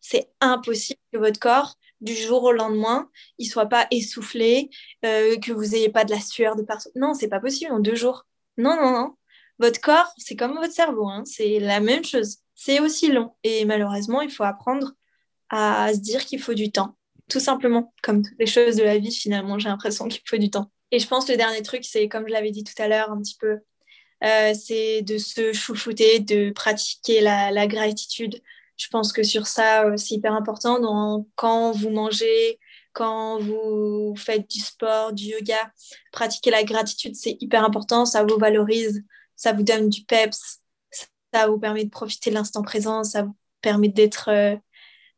c'est 0.00 0.30
impossible 0.40 1.00
que 1.12 1.18
votre 1.18 1.38
corps, 1.38 1.74
du 2.00 2.14
jour 2.14 2.44
au 2.44 2.52
lendemain, 2.52 3.10
il 3.38 3.46
soit 3.46 3.66
pas 3.66 3.86
essoufflé, 3.90 4.70
euh, 5.04 5.36
que 5.38 5.52
vous 5.52 5.66
n'ayez 5.66 5.88
pas 5.88 6.04
de 6.04 6.12
la 6.12 6.20
sueur 6.20 6.56
de 6.56 6.62
partout. 6.62 6.90
Non, 6.94 7.14
c'est 7.14 7.28
pas 7.28 7.40
possible 7.40 7.72
en 7.72 7.80
deux 7.80 7.96
jours. 7.96 8.24
Non, 8.56 8.76
non, 8.76 8.92
non. 8.92 9.16
Votre 9.58 9.80
corps, 9.80 10.12
c'est 10.16 10.36
comme 10.36 10.54
votre 10.54 10.72
cerveau, 10.72 11.08
hein. 11.08 11.24
c'est 11.24 11.58
la 11.58 11.80
même 11.80 12.04
chose. 12.04 12.38
C'est 12.54 12.80
aussi 12.80 13.10
long. 13.10 13.34
Et 13.42 13.64
malheureusement, 13.64 14.20
il 14.20 14.30
faut 14.30 14.44
apprendre 14.44 14.92
à 15.50 15.92
se 15.94 16.00
dire 16.00 16.24
qu'il 16.24 16.40
faut 16.40 16.54
du 16.54 16.70
temps. 16.70 16.96
Tout 17.28 17.40
simplement, 17.40 17.92
comme 18.02 18.22
toutes 18.22 18.38
les 18.38 18.46
choses 18.46 18.76
de 18.76 18.82
la 18.82 18.98
vie, 18.98 19.12
finalement, 19.12 19.58
j'ai 19.58 19.68
l'impression 19.68 20.08
qu'il 20.08 20.22
faut 20.24 20.38
du 20.38 20.50
temps. 20.50 20.70
Et 20.90 20.98
je 20.98 21.06
pense 21.06 21.26
que 21.26 21.32
le 21.32 21.38
dernier 21.38 21.62
truc, 21.62 21.84
c'est 21.84 22.08
comme 22.08 22.26
je 22.26 22.32
l'avais 22.32 22.50
dit 22.50 22.64
tout 22.64 22.80
à 22.82 22.88
l'heure, 22.88 23.10
un 23.10 23.18
petit 23.18 23.36
peu, 23.38 23.58
euh, 24.24 24.54
c'est 24.54 25.02
de 25.02 25.18
se 25.18 25.52
chouchouter, 25.52 26.20
de 26.20 26.50
pratiquer 26.50 27.20
la, 27.20 27.66
gratitude. 27.66 28.40
Je 28.76 28.88
pense 28.88 29.12
que 29.12 29.22
sur 29.22 29.46
ça, 29.46 29.84
euh, 29.84 29.96
c'est 29.96 30.14
hyper 30.14 30.32
important. 30.32 31.26
quand 31.34 31.72
vous 31.72 31.90
mangez, 31.90 32.58
quand 32.92 33.38
vous 33.38 34.14
faites 34.16 34.50
du 34.50 34.60
sport, 34.60 35.12
du 35.12 35.26
yoga, 35.26 35.72
pratiquer 36.12 36.50
la 36.50 36.64
gratitude, 36.64 37.14
c'est 37.14 37.36
hyper 37.40 37.64
important. 37.64 38.06
Ça 38.06 38.24
vous 38.24 38.38
valorise, 38.38 39.04
ça 39.36 39.52
vous 39.52 39.62
donne 39.62 39.88
du 39.88 40.04
peps, 40.04 40.60
ça 41.32 41.46
vous 41.46 41.58
permet 41.58 41.84
de 41.84 41.90
profiter 41.90 42.30
de 42.30 42.34
l'instant 42.34 42.62
présent, 42.62 43.04
ça 43.04 43.22
vous 43.22 43.36
permet 43.60 43.88
d'être 43.88 44.30
euh, 44.30 44.56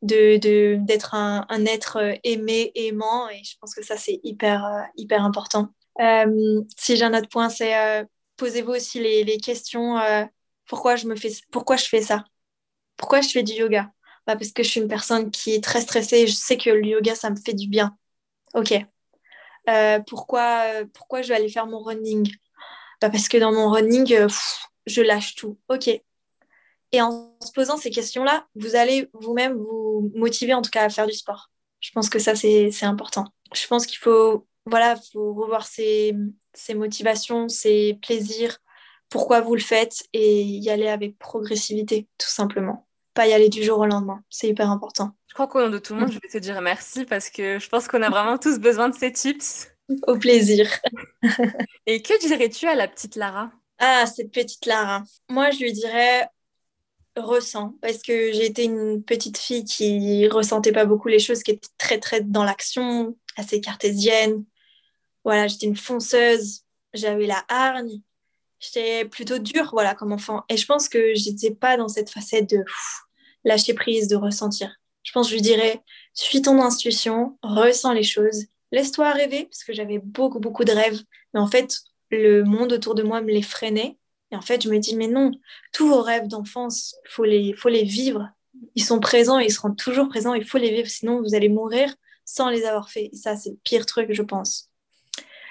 de, 0.01 0.75
d'être 0.77 1.13
un, 1.15 1.45
un, 1.49 1.65
être 1.65 2.17
aimé, 2.23 2.71
aimant. 2.75 3.29
Et 3.29 3.43
je 3.43 3.55
pense 3.59 3.75
que 3.75 3.83
ça, 3.83 3.97
c'est 3.97 4.19
hyper, 4.23 4.87
hyper 4.97 5.23
important. 5.23 5.69
si 6.77 6.95
j'ai 6.97 7.03
un 7.03 7.13
autre 7.13 7.29
point, 7.29 7.49
c'est 7.49 8.05
posez-vous 8.41 8.71
aussi 8.71 8.99
les, 8.99 9.37
questions 9.37 9.99
euh, 9.99 10.25
pourquoi, 10.65 10.95
je 10.95 11.05
me 11.05 11.15
fais, 11.15 11.29
pourquoi 11.51 11.75
je 11.75 11.85
fais 11.85 12.01
ça? 12.01 12.25
Pourquoi 12.97 13.21
je 13.21 13.29
fais 13.29 13.43
du 13.43 13.53
yoga? 13.53 13.91
Bah, 14.25 14.35
Parce 14.35 14.51
que 14.51 14.63
je 14.63 14.69
suis 14.69 14.81
une 14.81 14.87
personne 14.87 15.29
qui 15.29 15.53
est 15.53 15.63
très 15.63 15.81
stressée 15.81 16.21
et 16.21 16.27
je 16.27 16.33
sais 16.33 16.57
que 16.57 16.71
le 16.71 16.83
yoga, 16.83 17.13
ça 17.13 17.29
me 17.29 17.35
fait 17.35 17.53
du 17.53 17.67
bien. 17.67 17.95
Ok. 18.55 18.73
Euh, 19.69 19.99
pourquoi, 20.07 20.63
pourquoi 20.91 21.21
je 21.21 21.27
vais 21.27 21.35
aller 21.35 21.49
faire 21.49 21.67
mon 21.67 21.83
running? 21.83 22.31
Bah, 22.99 23.11
Parce 23.11 23.29
que 23.29 23.37
dans 23.37 23.51
mon 23.51 23.69
running, 23.69 24.11
euh, 24.13 24.27
je 24.87 25.03
lâche 25.03 25.35
tout. 25.35 25.59
Ok. 25.69 25.91
Et 26.91 27.01
en 27.01 27.35
se 27.41 27.51
posant 27.51 27.77
ces 27.77 27.89
questions-là, 27.89 28.45
vous 28.55 28.75
allez 28.75 29.09
vous-même 29.13 29.53
vous 29.53 30.11
motiver 30.15 30.53
en 30.53 30.61
tout 30.61 30.71
cas 30.71 30.83
à 30.83 30.89
faire 30.89 31.07
du 31.07 31.13
sport. 31.13 31.49
Je 31.79 31.91
pense 31.91 32.09
que 32.09 32.19
ça, 32.19 32.35
c'est 32.35 32.83
important. 32.83 33.25
Je 33.53 33.65
pense 33.67 33.85
qu'il 33.85 33.97
faut 33.97 34.45
voilà, 34.65 34.95
faut 34.95 35.33
revoir 35.33 35.65
ses, 35.65 36.15
motivations, 36.75 37.47
ses 37.49 37.97
plaisirs, 38.01 38.57
pourquoi 39.09 39.41
vous 39.41 39.55
le 39.55 39.61
faites 39.61 40.03
et 40.13 40.43
y 40.43 40.69
aller 40.69 40.87
avec 40.87 41.17
progressivité, 41.17 42.07
tout 42.17 42.29
simplement. 42.29 42.87
Pas 43.13 43.27
y 43.27 43.33
aller 43.33 43.49
du 43.49 43.63
jour 43.63 43.79
au 43.79 43.85
lendemain, 43.85 44.23
c'est 44.29 44.47
hyper 44.47 44.69
important. 44.69 45.11
Je 45.27 45.33
crois 45.33 45.47
qu'au 45.47 45.61
nom 45.61 45.69
de 45.69 45.79
tout 45.79 45.93
le 45.93 46.01
monde, 46.01 46.11
je 46.11 46.19
vais 46.19 46.29
te 46.29 46.37
dire 46.37 46.61
merci 46.61 47.05
parce 47.05 47.29
que 47.29 47.59
je 47.59 47.69
pense 47.69 47.87
qu'on 47.87 48.01
a 48.01 48.09
vraiment 48.09 48.37
tous 48.37 48.59
besoin 48.59 48.89
de 48.89 48.95
ces 48.95 49.11
tips. 49.11 49.67
Au 50.07 50.17
plaisir. 50.17 50.69
et 51.85 52.01
que 52.01 52.19
dirais-tu 52.21 52.67
à 52.67 52.75
la 52.75 52.87
petite 52.87 53.15
Lara? 53.15 53.51
Ah, 53.79 54.05
cette 54.05 54.31
petite 54.31 54.65
Lara. 54.65 55.03
Moi, 55.29 55.51
je 55.51 55.59
lui 55.59 55.73
dirais 55.73 56.29
ressent 57.15 57.75
parce 57.81 58.01
que 58.01 58.31
j'ai 58.31 58.45
été 58.45 58.63
une 58.63 59.03
petite 59.03 59.37
fille 59.37 59.65
qui 59.65 60.27
ressentait 60.27 60.71
pas 60.71 60.85
beaucoup 60.85 61.07
les 61.07 61.19
choses, 61.19 61.43
qui 61.43 61.51
était 61.51 61.69
très 61.77 61.99
très 61.99 62.21
dans 62.21 62.43
l'action, 62.43 63.17
assez 63.37 63.61
cartésienne, 63.61 64.45
voilà, 65.23 65.47
j'étais 65.47 65.67
une 65.67 65.75
fonceuse, 65.75 66.61
j'avais 66.93 67.27
la 67.27 67.43
hargne, 67.47 68.01
j'étais 68.59 69.05
plutôt 69.05 69.37
dure, 69.39 69.69
voilà, 69.71 69.95
comme 69.95 70.11
enfant. 70.11 70.43
Et 70.49 70.57
je 70.57 70.65
pense 70.65 70.89
que 70.89 71.13
j'étais 71.15 71.51
pas 71.51 71.77
dans 71.77 71.87
cette 71.87 72.09
facette 72.09 72.49
de 72.49 72.63
lâcher 73.43 73.73
prise, 73.73 74.07
de 74.07 74.15
ressentir. 74.15 74.75
Je 75.03 75.11
pense 75.11 75.27
que 75.27 75.31
je 75.31 75.35
lui 75.35 75.41
dirais, 75.41 75.81
suis 76.13 76.41
ton 76.41 76.61
intuition, 76.61 77.37
ressens 77.41 77.93
les 77.93 78.03
choses, 78.03 78.45
laisse-toi 78.71 79.11
rêver, 79.11 79.45
parce 79.45 79.63
que 79.63 79.73
j'avais 79.73 79.99
beaucoup, 79.99 80.39
beaucoup 80.39 80.63
de 80.63 80.71
rêves. 80.71 81.01
Mais 81.33 81.39
en 81.39 81.47
fait, 81.47 81.79
le 82.11 82.43
monde 82.43 82.73
autour 82.73 82.95
de 82.95 83.03
moi 83.03 83.21
me 83.21 83.31
les 83.31 83.41
freinait. 83.41 83.97
Et 84.31 84.35
en 84.35 84.41
fait, 84.41 84.63
je 84.63 84.69
me 84.69 84.79
dis, 84.79 84.95
mais 84.95 85.07
non, 85.07 85.31
tous 85.73 85.87
vos 85.87 86.01
rêves 86.01 86.27
d'enfance, 86.27 86.95
il 87.05 87.09
faut 87.09 87.25
les, 87.25 87.53
faut 87.53 87.69
les 87.69 87.83
vivre. 87.83 88.29
Ils 88.75 88.83
sont 88.83 88.99
présents 88.99 89.39
et 89.39 89.45
ils 89.45 89.51
seront 89.51 89.73
toujours 89.73 90.07
présents, 90.07 90.33
il 90.33 90.45
faut 90.45 90.57
les 90.57 90.71
vivre, 90.71 90.87
sinon 90.87 91.21
vous 91.21 91.35
allez 91.35 91.49
mourir 91.49 91.93
sans 92.25 92.49
les 92.49 92.65
avoir 92.65 92.89
faits. 92.89 93.09
Et 93.11 93.15
ça, 93.15 93.35
c'est 93.35 93.51
le 93.51 93.57
pire 93.63 93.85
truc, 93.85 94.13
je 94.13 94.21
pense. 94.21 94.69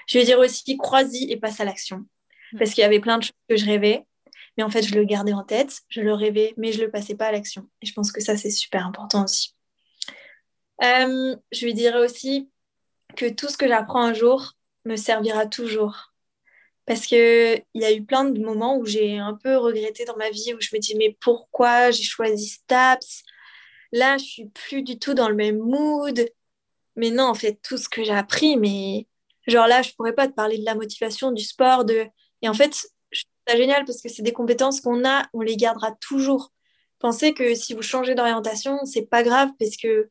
Je 0.07 0.17
vais 0.17 0.25
dire 0.25 0.39
aussi, 0.39 0.77
crois-y 0.77 1.31
et 1.31 1.37
passe 1.37 1.59
à 1.59 1.65
l'action. 1.65 2.05
Parce 2.57 2.71
qu'il 2.71 2.81
y 2.81 2.85
avait 2.85 2.99
plein 2.99 3.17
de 3.17 3.23
choses 3.23 3.31
que 3.47 3.55
je 3.55 3.65
rêvais, 3.65 4.05
mais 4.57 4.63
en 4.63 4.69
fait, 4.69 4.81
je 4.81 4.95
le 4.95 5.05
gardais 5.05 5.33
en 5.33 5.43
tête, 5.43 5.81
je 5.87 6.01
le 6.01 6.13
rêvais, 6.13 6.53
mais 6.57 6.71
je 6.71 6.79
ne 6.79 6.85
le 6.85 6.91
passais 6.91 7.15
pas 7.15 7.27
à 7.27 7.31
l'action. 7.31 7.69
Et 7.81 7.85
je 7.85 7.93
pense 7.93 8.11
que 8.11 8.21
ça, 8.21 8.35
c'est 8.35 8.49
super 8.49 8.85
important 8.85 9.23
aussi. 9.23 9.55
Euh, 10.83 11.35
je 11.51 11.65
lui 11.65 11.73
dirais 11.73 12.03
aussi 12.03 12.49
que 13.15 13.29
tout 13.29 13.47
ce 13.47 13.57
que 13.57 13.67
j'apprends 13.67 14.03
un 14.03 14.13
jour 14.13 14.53
me 14.85 14.95
servira 14.95 15.45
toujours. 15.45 16.10
Parce 16.85 17.05
qu'il 17.05 17.63
y 17.75 17.85
a 17.85 17.93
eu 17.93 18.03
plein 18.03 18.25
de 18.25 18.39
moments 18.41 18.77
où 18.77 18.85
j'ai 18.85 19.17
un 19.17 19.35
peu 19.35 19.57
regretté 19.57 20.05
dans 20.05 20.17
ma 20.17 20.29
vie, 20.29 20.53
où 20.53 20.61
je 20.61 20.69
me 20.73 20.79
dis, 20.79 20.95
mais 20.95 21.17
pourquoi 21.21 21.91
j'ai 21.91 22.03
choisi 22.03 22.47
STAPS? 22.47 23.23
Là, 23.91 24.17
je 24.17 24.25
suis 24.25 24.45
plus 24.49 24.83
du 24.83 24.99
tout 24.99 25.13
dans 25.13 25.29
le 25.29 25.35
même 25.35 25.57
mood. 25.59 26.29
Mais 26.95 27.11
non, 27.11 27.25
en 27.25 27.33
fait, 27.33 27.59
tout 27.63 27.77
ce 27.77 27.89
que 27.89 28.03
j'ai 28.03 28.13
appris, 28.13 28.57
mais 28.57 29.07
Genre 29.47 29.67
là, 29.67 29.81
je 29.81 29.91
pourrais 29.93 30.13
pas 30.13 30.27
te 30.27 30.33
parler 30.33 30.57
de 30.57 30.65
la 30.65 30.75
motivation, 30.75 31.31
du 31.31 31.43
sport, 31.43 31.85
de... 31.85 32.05
Et 32.41 32.49
en 32.49 32.53
fait, 32.53 32.75
je 33.11 33.23
trouve 33.23 33.33
ça 33.47 33.57
génial 33.57 33.85
parce 33.85 34.01
que 34.01 34.09
c'est 34.09 34.21
des 34.21 34.33
compétences 34.33 34.81
qu'on 34.81 35.05
a, 35.05 35.27
on 35.33 35.41
les 35.41 35.57
gardera 35.57 35.91
toujours. 35.99 36.51
Pensez 36.99 37.33
que 37.33 37.55
si 37.55 37.73
vous 37.73 37.81
changez 37.81 38.15
d'orientation, 38.15 38.85
c'est 38.85 39.05
pas 39.07 39.23
grave 39.23 39.49
parce 39.59 39.77
que, 39.77 40.09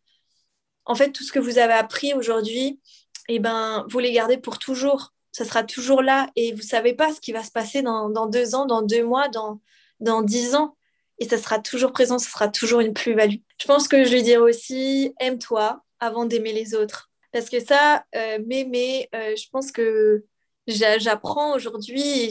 en 0.84 0.94
fait, 0.94 1.12
tout 1.12 1.22
ce 1.24 1.32
que 1.32 1.38
vous 1.38 1.58
avez 1.58 1.74
appris 1.74 2.14
aujourd'hui, 2.14 2.80
eh 3.28 3.38
ben, 3.38 3.86
vous 3.88 4.00
les 4.00 4.12
gardez 4.12 4.38
pour 4.38 4.58
toujours. 4.58 5.12
Ça 5.32 5.44
sera 5.44 5.62
toujours 5.62 6.02
là 6.02 6.28
et 6.36 6.52
vous 6.52 6.62
savez 6.62 6.94
pas 6.94 7.12
ce 7.12 7.20
qui 7.20 7.32
va 7.32 7.44
se 7.44 7.52
passer 7.52 7.82
dans, 7.82 8.10
dans 8.10 8.26
deux 8.26 8.54
ans, 8.54 8.66
dans 8.66 8.82
deux 8.82 9.04
mois, 9.04 9.28
dans, 9.28 9.60
dans 10.00 10.22
dix 10.22 10.54
ans. 10.54 10.76
Et 11.18 11.28
ça 11.28 11.38
sera 11.38 11.58
toujours 11.58 11.92
présent, 11.92 12.18
ça 12.18 12.30
sera 12.30 12.48
toujours 12.48 12.80
une 12.80 12.94
plus-value. 12.94 13.36
Je 13.60 13.66
pense 13.66 13.88
que 13.88 14.04
je 14.04 14.12
lui 14.12 14.22
dirais 14.22 14.38
aussi, 14.38 15.14
aime-toi 15.20 15.82
avant 16.00 16.24
d'aimer 16.24 16.52
les 16.52 16.74
autres. 16.74 17.10
Parce 17.32 17.48
que 17.48 17.60
ça, 17.60 18.04
euh, 18.16 18.38
m'aimer, 18.46 19.08
euh, 19.14 19.36
je 19.36 19.48
pense 19.50 19.70
que 19.70 20.24
j'apprends 20.66 21.54
aujourd'hui 21.54 22.28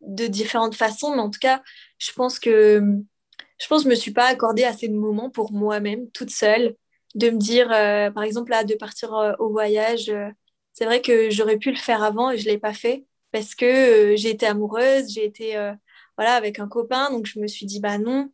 de 0.00 0.26
différentes 0.26 0.74
façons, 0.74 1.14
mais 1.14 1.22
en 1.22 1.30
tout 1.30 1.38
cas, 1.40 1.62
je 1.98 2.12
pense 2.12 2.38
que 2.38 2.82
je 3.60 3.66
pense 3.68 3.84
me 3.84 3.94
suis 3.94 4.10
pas 4.10 4.26
accordé 4.26 4.64
assez 4.64 4.88
de 4.88 4.94
moments 4.94 5.30
pour 5.30 5.52
moi-même, 5.52 6.10
toute 6.10 6.30
seule, 6.30 6.74
de 7.14 7.30
me 7.30 7.38
dire, 7.38 7.70
euh, 7.72 8.10
par 8.10 8.24
exemple, 8.24 8.50
là, 8.50 8.64
de 8.64 8.74
partir 8.74 9.36
au 9.38 9.50
voyage. 9.50 10.12
C'est 10.74 10.84
vrai 10.84 11.00
que 11.00 11.30
j'aurais 11.30 11.56
pu 11.58 11.70
le 11.70 11.78
faire 11.78 12.02
avant 12.02 12.30
et 12.30 12.38
je 12.38 12.46
l'ai 12.46 12.58
pas 12.58 12.74
fait 12.74 13.06
parce 13.32 13.54
que 13.54 14.14
j'ai 14.16 14.30
été 14.30 14.46
amoureuse, 14.46 15.08
j'ai 15.12 15.24
été 15.24 15.54
voilà 16.18 16.34
avec 16.34 16.58
un 16.58 16.68
copain, 16.68 17.10
donc 17.10 17.26
je 17.26 17.40
me 17.40 17.46
suis 17.48 17.66
dit 17.66 17.80
bah 17.80 17.98
non, 17.98 18.30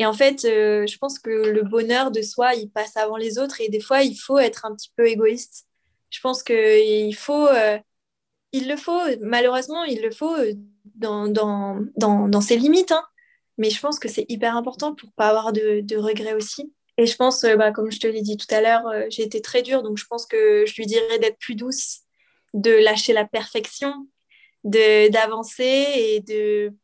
et 0.00 0.06
en 0.06 0.14
fait, 0.14 0.46
euh, 0.46 0.86
je 0.86 0.96
pense 0.96 1.18
que 1.18 1.28
le 1.28 1.62
bonheur 1.62 2.10
de 2.10 2.22
soi, 2.22 2.54
il 2.54 2.70
passe 2.70 2.96
avant 2.96 3.18
les 3.18 3.38
autres 3.38 3.60
et 3.60 3.68
des 3.68 3.80
fois, 3.80 4.02
il 4.02 4.16
faut 4.16 4.38
être 4.38 4.64
un 4.64 4.74
petit 4.74 4.90
peu 4.96 5.06
égoïste. 5.06 5.66
Je 6.08 6.20
pense 6.22 6.42
qu'il 6.42 7.14
faut, 7.14 7.46
euh, 7.48 7.78
il 8.52 8.66
le 8.66 8.78
faut, 8.78 8.98
malheureusement, 9.20 9.84
il 9.84 10.00
le 10.00 10.10
faut 10.10 10.34
euh, 10.34 10.54
dans, 10.94 11.28
dans, 11.28 11.80
dans, 11.98 12.28
dans 12.28 12.40
ses 12.40 12.56
limites. 12.56 12.92
Hein. 12.92 13.04
Mais 13.58 13.68
je 13.68 13.78
pense 13.78 13.98
que 13.98 14.08
c'est 14.08 14.24
hyper 14.30 14.56
important 14.56 14.94
pour 14.94 15.12
pas 15.12 15.28
avoir 15.28 15.52
de, 15.52 15.80
de 15.82 15.96
regrets 15.98 16.32
aussi. 16.32 16.72
Et 17.00 17.06
je 17.06 17.16
pense, 17.16 17.46
bah, 17.56 17.72
comme 17.72 17.90
je 17.90 17.98
te 17.98 18.06
l'ai 18.06 18.20
dit 18.20 18.36
tout 18.36 18.54
à 18.54 18.60
l'heure, 18.60 18.82
j'ai 19.08 19.22
été 19.22 19.40
très 19.40 19.62
dure, 19.62 19.82
donc 19.82 19.96
je 19.96 20.04
pense 20.04 20.26
que 20.26 20.66
je 20.66 20.74
lui 20.76 20.84
dirais 20.84 21.18
d'être 21.18 21.38
plus 21.38 21.54
douce, 21.54 22.00
de 22.52 22.72
lâcher 22.72 23.14
la 23.14 23.24
perfection, 23.24 24.06
d'avancer 24.64 25.86
et 25.96 26.20
de 26.20 26.74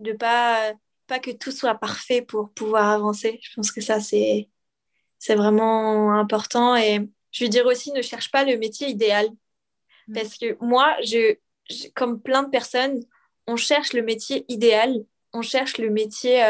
ne 0.00 0.12
pas 0.12 0.72
pas 1.06 1.18
que 1.20 1.30
tout 1.30 1.52
soit 1.52 1.74
parfait 1.74 2.22
pour 2.22 2.50
pouvoir 2.50 2.88
avancer. 2.88 3.38
Je 3.42 3.54
pense 3.54 3.70
que 3.70 3.80
ça, 3.80 4.00
c'est, 4.00 4.48
vraiment 5.28 6.14
important. 6.14 6.74
Et 6.74 7.00
je 7.30 7.44
veux 7.44 7.50
dire 7.50 7.66
aussi, 7.66 7.92
ne 7.92 8.02
cherche 8.02 8.30
pas 8.30 8.44
le 8.44 8.56
métier 8.56 8.88
idéal. 8.88 9.28
Mm. 10.08 10.14
Parce 10.14 10.36
que 10.36 10.56
moi, 10.60 10.96
je, 11.04 11.36
comme 11.94 12.20
plein 12.20 12.42
de 12.42 12.48
personnes, 12.48 13.04
on 13.46 13.56
cherche 13.56 13.92
le 13.92 14.02
métier 14.02 14.44
idéal, 14.48 15.04
on 15.32 15.42
cherche 15.42 15.78
le 15.78 15.90
métier 15.90 16.42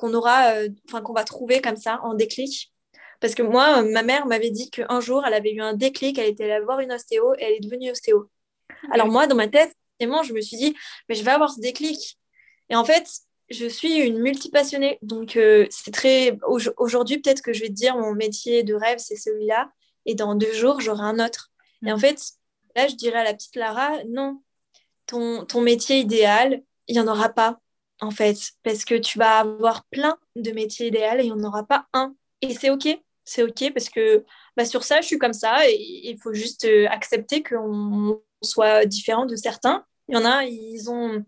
qu'on 0.00 0.14
aura, 0.14 0.54
enfin 0.88 1.02
qu'on 1.02 1.12
va 1.12 1.24
trouver 1.24 1.60
comme 1.60 1.76
ça 1.76 2.00
en 2.02 2.14
déclic. 2.14 2.72
Parce 3.20 3.34
que 3.34 3.42
moi, 3.42 3.82
ma 3.82 4.02
mère 4.02 4.26
m'avait 4.26 4.50
dit 4.50 4.70
qu'un 4.70 5.00
jour, 5.00 5.22
elle 5.26 5.34
avait 5.34 5.52
eu 5.52 5.60
un 5.60 5.74
déclic, 5.74 6.18
elle 6.18 6.30
était 6.30 6.50
allée 6.50 6.64
voir 6.64 6.80
une 6.80 6.90
ostéo 6.90 7.34
et 7.34 7.42
elle 7.42 7.52
est 7.52 7.60
devenue 7.60 7.90
ostéo. 7.90 8.30
Alors 8.90 9.08
moi, 9.08 9.26
dans 9.26 9.36
ma 9.36 9.46
tête, 9.46 9.72
je 10.00 10.32
me 10.32 10.40
suis 10.40 10.56
dit, 10.56 10.74
mais 11.08 11.14
je 11.14 11.22
vais 11.22 11.30
avoir 11.30 11.50
ce 11.50 11.60
déclic. 11.60 12.18
Et 12.70 12.76
en 12.76 12.84
fait, 12.84 13.06
je 13.50 13.66
suis 13.66 13.96
une 13.98 14.18
multipassionnée. 14.18 14.98
Donc, 15.02 15.36
euh, 15.36 15.66
c'est 15.70 15.90
très. 15.92 16.38
Aujourd'hui, 16.78 17.18
peut-être 17.18 17.42
que 17.42 17.52
je 17.52 17.60
vais 17.60 17.68
te 17.68 17.74
dire, 17.74 17.96
mon 17.96 18.14
métier 18.14 18.62
de 18.62 18.74
rêve, 18.74 18.98
c'est 18.98 19.16
celui-là. 19.16 19.70
Et 20.06 20.14
dans 20.14 20.34
deux 20.34 20.52
jours, 20.54 20.80
j'aurai 20.80 21.02
un 21.02 21.22
autre. 21.22 21.50
Et 21.84 21.92
en 21.92 21.96
mhm. 21.96 22.00
fait, 22.00 22.22
là, 22.74 22.88
je 22.88 22.94
dirais 22.94 23.18
à 23.18 23.24
la 23.24 23.34
petite 23.34 23.56
Lara, 23.56 24.02
non, 24.08 24.40
ton, 25.06 25.44
ton 25.44 25.60
métier 25.60 25.98
idéal, 25.98 26.62
il 26.86 26.94
n'y 26.94 27.00
en 27.00 27.08
aura 27.08 27.28
pas, 27.28 27.60
en 28.00 28.10
fait. 28.10 28.38
Parce 28.62 28.84
que 28.84 28.94
tu 28.94 29.18
vas 29.18 29.38
avoir 29.38 29.84
plein 29.86 30.18
de 30.36 30.50
métiers 30.52 30.88
idéaux 30.88 31.18
et 31.18 31.24
il 31.24 31.32
n'y 31.32 31.32
en 31.32 31.44
aura 31.44 31.64
pas 31.64 31.86
un. 31.92 32.14
Et 32.42 32.54
c'est 32.54 32.70
OK. 32.70 32.88
C'est 33.24 33.42
OK 33.42 33.72
parce 33.72 33.88
que 33.88 34.24
bah, 34.56 34.64
sur 34.64 34.82
ça, 34.84 35.00
je 35.00 35.06
suis 35.06 35.18
comme 35.18 35.32
ça. 35.32 35.68
Et 35.68 35.76
il 36.10 36.18
faut 36.18 36.32
juste 36.32 36.64
euh, 36.64 36.86
accepter 36.88 37.42
qu'on 37.42 38.20
soit 38.42 38.86
différent 38.86 39.26
de 39.26 39.36
certains. 39.36 39.84
Il 40.08 40.16
y 40.16 40.18
en 40.18 40.24
a, 40.24 40.44
ils 40.44 40.90
ont 40.90 41.24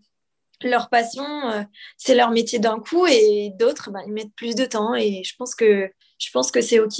leur 0.63 0.89
passion, 0.89 1.25
euh, 1.49 1.63
c'est 1.97 2.15
leur 2.15 2.31
métier 2.31 2.59
d'un 2.59 2.79
coup, 2.79 3.05
et 3.05 3.51
d'autres, 3.59 3.91
ben, 3.91 4.01
ils 4.05 4.13
mettent 4.13 4.35
plus 4.35 4.55
de 4.55 4.65
temps. 4.65 4.95
Et 4.95 5.23
je 5.23 5.35
pense 5.37 5.55
que, 5.55 5.91
je 6.19 6.31
pense 6.31 6.51
que 6.51 6.61
c'est 6.61 6.79
OK. 6.79 6.99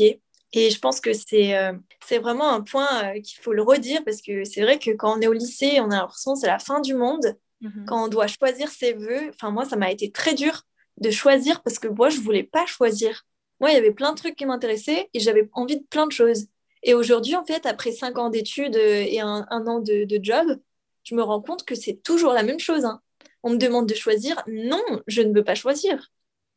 Et 0.56 0.70
je 0.70 0.80
pense 0.80 1.02
que 1.02 1.14
c'est 1.14 1.58
euh, 1.58 1.74
c'est 2.06 2.20
vraiment 2.20 2.50
un 2.52 2.62
point 2.62 3.20
qu'il 3.22 3.42
faut 3.42 3.54
le 3.54 3.64
redire, 3.64 4.04
parce 4.06 4.22
que 4.22 4.44
c'est 4.44 4.62
vrai 4.62 4.78
que 4.80 4.92
quand 4.92 5.18
on 5.18 5.22
est 5.22 5.28
au 5.28 5.34
lycée, 5.34 5.80
on 5.82 5.90
a 5.92 5.98
l'impression 5.98 6.34
que 6.34 6.40
c'est 6.40 6.48
la 6.48 6.60
fin 6.60 6.80
du 6.82 6.94
monde. 6.94 7.36
Mhm. 7.64 7.86
Quand 7.88 8.06
on 8.06 8.08
doit 8.10 8.28
choisir 8.28 8.70
ses 8.70 8.94
voeux, 8.94 9.30
enfin 9.30 9.50
moi, 9.50 9.66
ça 9.66 9.76
m'a 9.76 9.92
été 9.92 10.12
très 10.12 10.36
dur 10.36 10.64
de 10.98 11.10
choisir, 11.10 11.64
parce 11.64 11.80
que 11.80 11.88
moi, 11.88 12.10
je 12.10 12.20
voulais 12.20 12.44
pas 12.44 12.66
choisir. 12.66 13.26
Moi, 13.60 13.72
il 13.72 13.74
y 13.74 13.78
avait 13.78 13.92
plein 13.92 14.12
de 14.12 14.18
trucs 14.18 14.36
qui 14.36 14.46
m'intéressaient, 14.46 15.10
et 15.14 15.20
j'avais 15.20 15.50
envie 15.54 15.78
de 15.78 15.86
plein 15.90 16.06
de 16.06 16.12
choses. 16.12 16.48
Et 16.84 16.94
aujourd'hui, 16.94 17.36
en 17.36 17.46
fait, 17.46 17.66
après 17.66 17.92
cinq 17.92 18.18
ans 18.18 18.30
d'études 18.30 18.76
et 18.76 19.20
un, 19.22 19.48
an 19.50 19.80
de, 19.80 20.06
job, 20.22 20.60
je 21.04 21.16
me 21.16 21.24
rends 21.24 21.42
compte 21.42 21.66
que 21.66 21.76
c'est 21.76 22.04
toujours 22.04 22.34
la 22.34 22.44
même 22.44 22.60
chose. 22.60 22.84
Hein. 22.86 23.02
On 23.42 23.52
me 23.52 23.58
demande 23.58 23.88
de 23.88 23.96
choisir. 23.96 24.44
Non, 24.48 24.84
je 25.08 25.22
ne 25.22 25.34
veux 25.34 25.44
pas 25.44 25.56
choisir. 25.56 26.12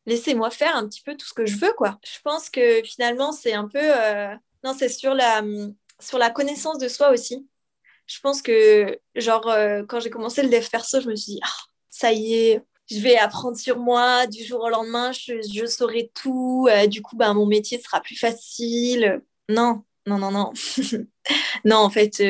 Laissez-moi 0.05 0.51
faire 0.51 0.77
un 0.77 0.89
petit 0.89 1.03
peu 1.03 1.17
tout 1.17 1.27
ce 1.27 1.33
que 1.33 1.47
je 1.47 1.57
veux, 1.57 1.73
quoi. 1.77 1.99
Je 2.05 2.21
pense 2.25 2.51
que 2.51 2.83
finalement, 2.83 3.33
c'est 3.33 3.55
un 3.55 3.69
peu... 3.69 3.81
Euh, 3.81 4.35
non, 4.65 4.75
c'est 4.77 5.03
la, 5.05 5.43
sur 6.01 6.19
la 6.19 6.31
connaissance 6.31 6.79
de 6.79 6.89
soi 6.89 7.11
aussi. 7.11 7.47
Je 8.07 8.21
pense 8.21 8.43
que, 8.43 8.99
genre, 9.15 9.49
euh, 9.49 9.83
quand 9.89 10.01
j'ai 10.01 10.11
commencé 10.11 10.43
le 10.43 10.49
dev 10.49 10.67
perso, 10.71 11.01
je 11.01 11.09
me 11.09 11.17
suis 11.17 11.35
dit, 11.35 11.41
ah, 11.43 11.63
ça 11.91 12.13
y 12.13 12.35
est, 12.35 12.63
je 12.91 13.01
vais 13.01 13.17
apprendre 13.17 13.57
sur 13.57 13.79
moi 13.79 14.27
du 14.27 14.45
jour 14.45 14.63
au 14.63 14.69
lendemain, 14.69 15.13
je, 15.13 15.67
saurai 15.67 16.11
tout. 16.15 16.69
Euh, 16.71 16.87
du 16.87 17.03
coup, 17.03 17.17
bah, 17.17 17.35
mon 17.35 17.47
métier 17.47 17.81
sera 17.81 18.01
plus 18.01 18.17
facile. 18.17 19.23
Non, 19.49 19.83
non, 20.07 20.19
non, 20.19 20.31
non. 20.31 20.53
non, 21.65 21.77
en 21.77 21.91
fait, 21.91 22.21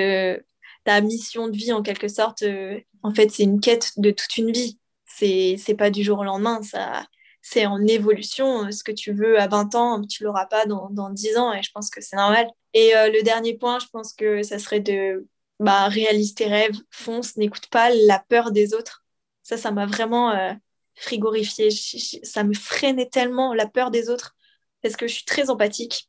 ta 0.87 1.01
mission 1.01 1.49
de 1.49 1.57
vie 1.57 1.72
en 1.72 1.83
quelque 1.83 2.09
sorte, 2.09 2.43
euh, 2.43 2.81
en 3.03 3.12
fait, 3.12 3.31
c'est 3.31 3.43
une 3.43 3.61
quête 3.61 3.93
de 3.99 4.11
toute 4.11 4.39
une 4.39 4.53
vie. 4.53 4.79
C'est 5.05 5.57
c'est 5.59 5.74
pas 5.74 5.91
du 5.91 6.03
jour 6.03 6.20
au 6.20 6.24
lendemain, 6.24 6.62
ça 6.62 7.07
c'est 7.43 7.66
en 7.66 7.85
évolution. 7.87 8.70
Ce 8.72 8.83
que 8.83 8.93
tu 8.93 9.12
veux 9.12 9.39
à 9.41 9.47
20 9.47 9.74
ans, 9.77 10.03
tu 10.03 10.24
l'auras 10.24 10.47
pas 10.47 10.66
dans, 10.66 10.89
dans 10.91 11.11
10 11.11 11.37
ans 11.37 11.53
et 11.53 11.62
je 11.62 11.70
pense 11.72 11.91
que 11.91 12.01
c'est 12.01 12.16
normal. 12.16 12.49
Et 12.74 12.97
euh, 12.97 13.09
le 13.11 13.22
dernier 13.22 13.55
point, 13.55 13.79
je 13.79 13.87
pense 13.93 14.12
que 14.12 14.43
ça 14.43 14.59
serait 14.59 14.81
de 14.81 15.27
bah, 15.61 15.88
réalise 15.88 16.34
tes 16.34 16.46
rêves, 16.46 16.76
fonce, 16.90 17.36
n'écoute 17.36 17.68
pas 17.68 17.90
la 17.90 18.18
peur 18.28 18.50
des 18.50 18.74
autres. 18.74 19.04
Ça, 19.42 19.57
ça 19.57 19.70
m'a 19.70 19.86
vraiment 19.86 20.30
euh, 20.30 20.52
frigorifié. 20.94 21.70
Ça 21.70 22.44
me 22.44 22.54
freinait 22.54 23.09
tellement 23.09 23.54
la 23.54 23.66
peur 23.66 23.90
des 23.90 24.11
autres 24.11 24.36
parce 24.82 24.96
que 24.96 25.07
je 25.07 25.14
suis 25.14 25.24
très 25.24 25.50
empathique. 25.50 26.09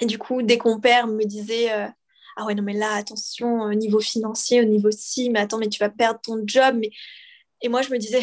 Et 0.00 0.06
du 0.06 0.18
coup, 0.18 0.42
dès 0.42 0.58
qu'on 0.58 0.80
perd, 0.80 1.10
me 1.10 1.24
disait 1.24 1.70
ah 2.38 2.44
ouais, 2.44 2.54
non, 2.54 2.62
mais 2.62 2.72
là, 2.74 2.94
attention, 2.94 3.62
au 3.62 3.74
niveau 3.74 3.98
financier, 3.98 4.60
au 4.60 4.64
niveau 4.64 4.92
si, 4.92 5.28
mais 5.28 5.40
attends, 5.40 5.58
mais 5.58 5.68
tu 5.68 5.80
vas 5.80 5.90
perdre 5.90 6.20
ton 6.20 6.40
job. 6.46 6.76
Mais... 6.78 6.90
Et 7.62 7.68
moi, 7.68 7.82
je 7.82 7.90
me 7.90 7.98
disais, 7.98 8.20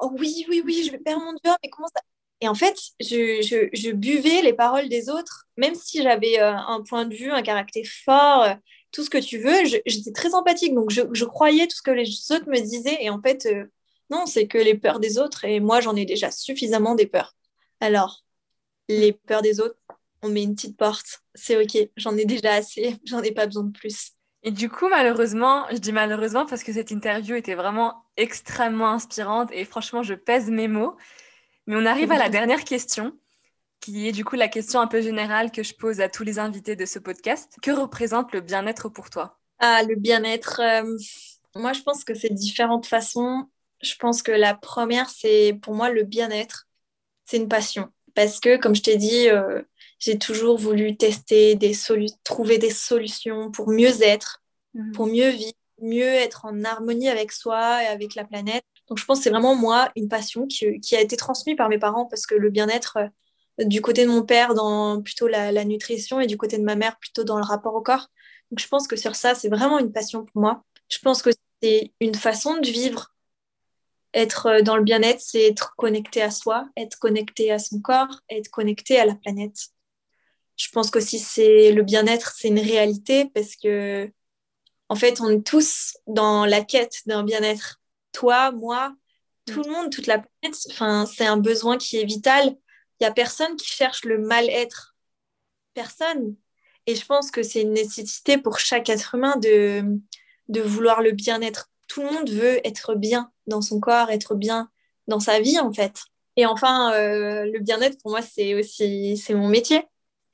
oh, 0.00 0.10
oui, 0.18 0.46
oui, 0.48 0.62
oui, 0.64 0.84
je 0.86 0.90
vais 0.90 0.98
perdre 0.98 1.22
mon 1.22 1.32
job, 1.44 1.56
mais 1.62 1.68
comment 1.68 1.88
ça? 1.94 2.00
Et 2.40 2.48
en 2.48 2.54
fait, 2.54 2.76
je, 3.00 3.68
je, 3.74 3.92
buvais 3.92 4.42
les 4.42 4.54
paroles 4.54 4.88
des 4.88 5.10
autres, 5.10 5.46
même 5.56 5.74
si 5.74 6.02
j'avais 6.02 6.40
euh, 6.40 6.54
un 6.54 6.82
point 6.82 7.06
de 7.06 7.14
vue, 7.14 7.30
un 7.30 7.42
caractère 7.42 7.84
fort, 7.86 8.42
euh, 8.42 8.54
tout 8.96 9.04
ce 9.04 9.10
que 9.10 9.18
tu 9.18 9.38
veux, 9.38 9.64
j'étais 9.84 10.12
très 10.12 10.34
empathique, 10.34 10.74
donc 10.74 10.90
je, 10.90 11.02
je, 11.12 11.26
croyais 11.26 11.66
tout 11.66 11.76
ce 11.76 11.82
que 11.82 11.90
les 11.90 12.08
autres 12.30 12.48
me 12.48 12.58
disaient, 12.58 12.96
et 13.02 13.10
en 13.10 13.20
fait, 13.20 13.44
euh, 13.44 13.66
non, 14.08 14.24
c'est 14.24 14.46
que 14.46 14.56
les 14.56 14.74
peurs 14.74 15.00
des 15.00 15.18
autres, 15.18 15.44
et 15.44 15.60
moi, 15.60 15.82
j'en 15.82 15.94
ai 15.94 16.06
déjà 16.06 16.30
suffisamment 16.30 16.94
des 16.94 17.06
peurs. 17.06 17.36
Alors, 17.80 18.24
les 18.88 19.12
peurs 19.12 19.42
des 19.42 19.60
autres, 19.60 19.76
on 20.22 20.30
met 20.30 20.44
une 20.44 20.54
petite 20.54 20.78
porte, 20.78 21.20
c'est 21.34 21.62
ok, 21.62 21.90
j'en 21.98 22.16
ai 22.16 22.24
déjà 22.24 22.54
assez, 22.54 22.96
j'en 23.04 23.22
ai 23.22 23.32
pas 23.32 23.44
besoin 23.44 23.64
de 23.64 23.72
plus. 23.72 24.12
Et 24.42 24.50
du 24.50 24.70
coup, 24.70 24.88
malheureusement, 24.88 25.66
je 25.70 25.76
dis 25.76 25.92
malheureusement 25.92 26.46
parce 26.46 26.62
que 26.62 26.72
cette 26.72 26.90
interview 26.90 27.34
était 27.34 27.54
vraiment 27.54 28.06
extrêmement 28.16 28.88
inspirante 28.88 29.50
et 29.52 29.66
franchement, 29.66 30.02
je 30.02 30.14
pèse 30.14 30.50
mes 30.50 30.68
mots. 30.68 30.96
Mais 31.66 31.76
on 31.76 31.84
arrive 31.84 32.12
à 32.12 32.18
la 32.18 32.28
dernière 32.30 32.64
question, 32.64 33.12
qui 33.80 34.08
est 34.08 34.12
du 34.12 34.24
coup 34.24 34.36
la 34.36 34.48
question 34.48 34.80
un 34.80 34.86
peu 34.86 35.00
générale 35.00 35.50
que 35.50 35.62
je 35.62 35.74
pose 35.74 36.00
à 36.00 36.08
tous 36.08 36.24
les 36.24 36.38
invités 36.38 36.76
de 36.76 36.86
ce 36.86 36.98
podcast. 36.98 37.56
Que 37.62 37.70
représente 37.70 38.32
le 38.32 38.40
bien-être 38.40 38.88
pour 38.88 39.10
toi? 39.10 39.38
Ah, 39.58 39.82
le 39.82 39.94
bien-être, 39.94 40.60
euh, 40.60 40.96
moi 41.54 41.72
je 41.72 41.82
pense 41.82 42.04
que 42.04 42.14
c'est 42.14 42.32
différentes 42.32 42.86
façons. 42.86 43.44
Je 43.82 43.94
pense 43.96 44.22
que 44.22 44.32
la 44.32 44.54
première, 44.54 45.10
c'est 45.10 45.58
pour 45.62 45.74
moi 45.74 45.90
le 45.90 46.02
bien-être, 46.02 46.66
c'est 47.24 47.36
une 47.36 47.48
passion. 47.48 47.90
Parce 48.14 48.40
que, 48.40 48.56
comme 48.56 48.74
je 48.74 48.82
t'ai 48.82 48.96
dit, 48.96 49.28
euh, 49.28 49.62
j'ai 49.98 50.18
toujours 50.18 50.58
voulu 50.58 50.96
tester, 50.96 51.54
des 51.54 51.76
trouver 52.24 52.58
des 52.58 52.70
solutions 52.70 53.50
pour 53.50 53.68
mieux 53.68 54.02
être, 54.02 54.42
mhm. 54.74 54.92
pour 54.92 55.06
mieux 55.06 55.28
vivre, 55.28 55.52
mieux 55.80 56.04
être 56.04 56.46
en 56.46 56.64
harmonie 56.64 57.08
avec 57.08 57.32
soi 57.32 57.82
et 57.82 57.86
avec 57.86 58.14
la 58.14 58.24
planète. 58.24 58.64
Donc 58.88 58.98
je 58.98 59.04
pense 59.04 59.18
que 59.18 59.24
c'est 59.24 59.30
vraiment 59.30 59.54
moi 59.54 59.90
une 59.96 60.08
passion 60.08 60.46
qui, 60.46 60.96
a 60.96 61.00
été 61.00 61.16
transmise 61.16 61.56
par 61.56 61.68
mes 61.68 61.78
parents 61.78 62.06
parce 62.06 62.26
que 62.26 62.34
le 62.34 62.50
bien-être 62.50 62.98
euh, 62.98 63.08
du 63.58 63.80
côté 63.80 64.04
de 64.04 64.10
mon 64.10 64.22
père 64.22 64.54
dans 64.54 65.02
plutôt 65.02 65.28
la, 65.28 65.52
la, 65.52 65.64
nutrition 65.64 66.20
et 66.20 66.26
du 66.26 66.36
côté 66.36 66.58
de 66.58 66.64
ma 66.64 66.76
mère 66.76 66.98
plutôt 66.98 67.24
dans 67.24 67.38
le 67.38 67.44
rapport 67.44 67.74
au 67.74 67.82
corps. 67.82 68.08
Donc 68.50 68.60
je 68.60 68.68
pense 68.68 68.86
que 68.86 68.96
sur 68.96 69.16
ça, 69.16 69.34
c'est 69.34 69.48
vraiment 69.48 69.78
une 69.78 69.92
passion 69.92 70.24
pour 70.24 70.40
moi. 70.40 70.64
Je 70.90 70.98
pense 70.98 71.22
que 71.22 71.30
c'est 71.62 71.92
une 72.00 72.14
façon 72.14 72.58
de 72.58 72.66
vivre. 72.66 73.14
Être 74.14 74.46
euh, 74.46 74.62
dans 74.62 74.76
le 74.76 74.84
bien-être, 74.84 75.20
c'est 75.20 75.42
être 75.44 75.74
connecté 75.76 76.22
à 76.22 76.30
soi, 76.30 76.68
être 76.76 76.98
connecté 76.98 77.50
à 77.50 77.58
son 77.58 77.80
corps, 77.80 78.20
être 78.30 78.50
connecté 78.50 78.98
à 78.98 79.06
la 79.06 79.14
planète 79.14 79.70
je 80.56 80.70
pense 80.70 80.90
qu'aussi 80.90 81.18
c'est 81.18 81.72
le 81.72 81.82
bien-être, 81.82 82.34
c'est 82.36 82.48
une 82.48 82.58
réalité 82.58 83.26
parce 83.34 83.56
que 83.56 84.10
en 84.88 84.94
fait, 84.94 85.20
on 85.20 85.28
est 85.28 85.44
tous 85.44 85.96
dans 86.06 86.46
la 86.46 86.62
quête 86.62 87.02
d'un 87.06 87.24
bien-être. 87.24 87.80
Toi, 88.12 88.52
moi, 88.52 88.94
tout 89.44 89.62
le 89.62 89.70
monde, 89.70 89.90
toute 89.90 90.06
la 90.06 90.20
planète. 90.20 90.58
Enfin, 90.70 91.06
c'est 91.06 91.26
un 91.26 91.36
besoin 91.36 91.76
qui 91.76 91.96
est 91.96 92.04
vital. 92.04 92.56
Il 93.00 93.04
y 93.04 93.06
a 93.06 93.12
personne 93.12 93.56
qui 93.56 93.68
cherche 93.68 94.04
le 94.04 94.18
mal-être. 94.18 94.96
Personne. 95.74 96.36
Et 96.86 96.94
je 96.94 97.04
pense 97.04 97.30
que 97.30 97.42
c'est 97.42 97.62
une 97.62 97.72
nécessité 97.72 98.38
pour 98.38 98.58
chaque 98.58 98.88
être 98.88 99.14
humain 99.14 99.36
de, 99.36 99.84
de 100.48 100.60
vouloir 100.60 101.02
le 101.02 101.12
bien-être. 101.12 101.70
Tout 101.88 102.02
le 102.02 102.10
monde 102.10 102.30
veut 102.30 102.66
être 102.66 102.94
bien 102.94 103.30
dans 103.46 103.60
son 103.60 103.80
corps, 103.80 104.10
être 104.10 104.34
bien 104.34 104.70
dans 105.08 105.20
sa 105.20 105.40
vie, 105.40 105.58
en 105.58 105.72
fait. 105.72 106.04
Et 106.36 106.46
enfin, 106.46 106.92
euh, 106.92 107.44
le 107.44 107.58
bien-être, 107.60 107.98
pour 108.02 108.12
moi, 108.12 108.22
c'est 108.22 108.54
aussi 108.54 109.16
c'est 109.16 109.34
mon 109.34 109.48
métier 109.48 109.82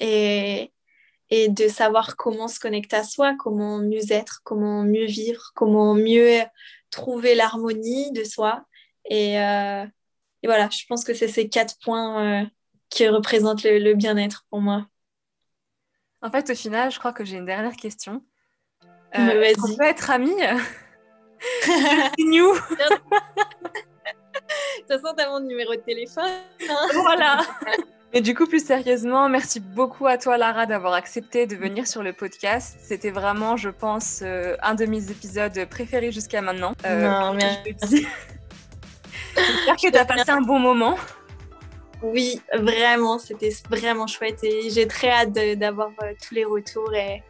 et, 0.01 0.73
et 1.31 1.49
de 1.49 1.69
savoir 1.69 2.17
comment 2.17 2.49
se 2.49 2.59
connecter 2.59 2.97
à 2.97 3.05
soi, 3.05 3.35
comment 3.39 3.79
mieux 3.79 4.13
être, 4.13 4.41
comment 4.45 4.83
mieux 4.83 5.07
vivre, 5.07 5.53
comment 5.55 5.95
mieux 5.95 6.41
trouver 6.91 7.35
l'harmonie 7.35 8.13
de 8.13 8.25
soi. 8.25 8.65
Et, 9.07 9.41
euh, 9.41 9.87
et, 10.43 10.47
voilà, 10.47 10.68
je 10.70 10.84
pense 10.88 11.05
que 11.05 11.14
c'est 11.14 11.28
ces 11.28 11.49
quatre 11.49 11.76
points 11.82 12.43
euh, 12.43 12.47
qui 12.88 13.09
représentent 13.09 13.62
le, 13.64 13.95
bien-être 13.95 14.45
pour 14.51 14.61
moi. 14.61 14.86
En 16.20 16.30
fait, 16.30 16.51
au 16.51 16.55
final, 16.55 16.90
je 16.90 16.99
crois 16.99 17.12
que 17.12 17.24
j'ai 17.24 17.36
une 17.36 17.47
dernière 17.47 17.76
question. 17.76 18.24
Euh, 19.16 19.53
on 19.62 19.76
peut 19.76 19.84
être 19.84 20.11
amis? 20.11 20.30
New 22.18 22.55
De 24.43 24.95
toute 24.95 25.03
façon, 25.03 25.14
tu 25.16 25.24
as 25.24 25.30
mon 25.30 25.40
numéro 25.40 25.74
de 25.74 25.80
téléphone. 25.80 26.30
Hein. 26.68 26.88
voilà 26.93 27.40
et 28.12 28.20
du 28.20 28.34
coup, 28.34 28.47
plus 28.47 28.64
sérieusement, 28.64 29.28
merci 29.28 29.61
beaucoup 29.61 30.07
à 30.07 30.18
toi, 30.18 30.36
Lara, 30.38 30.66
d'avoir 30.66 30.95
accepté 30.95 31.47
de 31.47 31.57
venir 31.57 31.86
sur 31.86 32.03
le 32.03 32.12
podcast. 32.12 32.76
C'était 32.82 33.11
vraiment, 33.11 33.57
je 33.57 33.70
pense, 33.70 34.20
euh, 34.22 34.57
un 34.62 34.74
de 34.74 34.86
mes 34.86 35.11
épisodes 35.11 35.66
préférés 35.68 36.12
jusqu'à 36.12 36.43
maintenant. 36.43 36.74
Euh, 36.84 37.09
non, 37.09 37.34
merci. 37.34 38.07
J'espère 39.37 39.76
que 39.76 39.91
tu 39.91 39.97
as 39.97 40.05
passé 40.05 40.30
un 40.30 40.41
bon 40.41 40.59
moment. 40.59 40.97
Oui, 42.03 42.41
vraiment, 42.53 43.18
c'était 43.18 43.53
vraiment 43.70 44.07
chouette 44.07 44.43
et 44.43 44.70
j'ai 44.70 44.87
très 44.89 45.11
hâte 45.11 45.33
d'avoir 45.33 45.91
euh, 46.03 46.12
tous 46.20 46.35
les 46.35 46.45
retours. 46.45 46.93
Et, 46.95 47.22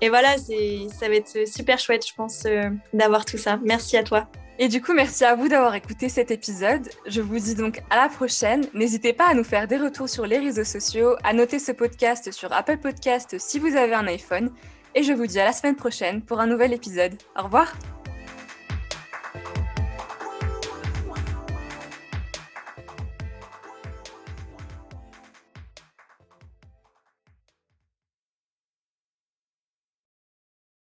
et 0.00 0.08
voilà, 0.08 0.36
ça 0.38 1.08
va 1.08 1.14
être 1.14 1.48
super 1.48 1.78
chouette, 1.78 2.06
je 2.06 2.14
pense, 2.14 2.46
d'avoir 2.92 3.24
tout 3.24 3.38
ça. 3.38 3.58
Merci 3.62 3.96
à 3.96 4.04
toi. 4.04 4.28
Et 4.58 4.68
du 4.68 4.80
coup, 4.80 4.92
merci 4.92 5.24
à 5.24 5.34
vous 5.34 5.48
d'avoir 5.48 5.74
écouté 5.74 6.08
cet 6.08 6.30
épisode. 6.30 6.88
Je 7.06 7.20
vous 7.20 7.38
dis 7.40 7.56
donc 7.56 7.82
à 7.90 7.96
la 7.96 8.08
prochaine. 8.08 8.66
N'hésitez 8.72 9.12
pas 9.12 9.26
à 9.26 9.34
nous 9.34 9.42
faire 9.42 9.66
des 9.66 9.76
retours 9.76 10.08
sur 10.08 10.26
les 10.26 10.38
réseaux 10.38 10.64
sociaux, 10.64 11.16
à 11.24 11.32
noter 11.32 11.58
ce 11.58 11.72
podcast 11.72 12.30
sur 12.30 12.52
Apple 12.52 12.78
Podcast 12.78 13.36
si 13.38 13.58
vous 13.58 13.74
avez 13.74 13.94
un 13.94 14.06
iPhone. 14.06 14.52
Et 14.94 15.02
je 15.02 15.12
vous 15.12 15.26
dis 15.26 15.40
à 15.40 15.44
la 15.44 15.52
semaine 15.52 15.74
prochaine 15.74 16.22
pour 16.22 16.38
un 16.38 16.46
nouvel 16.46 16.72
épisode. 16.72 17.14
Au 17.36 17.42
revoir 17.42 17.72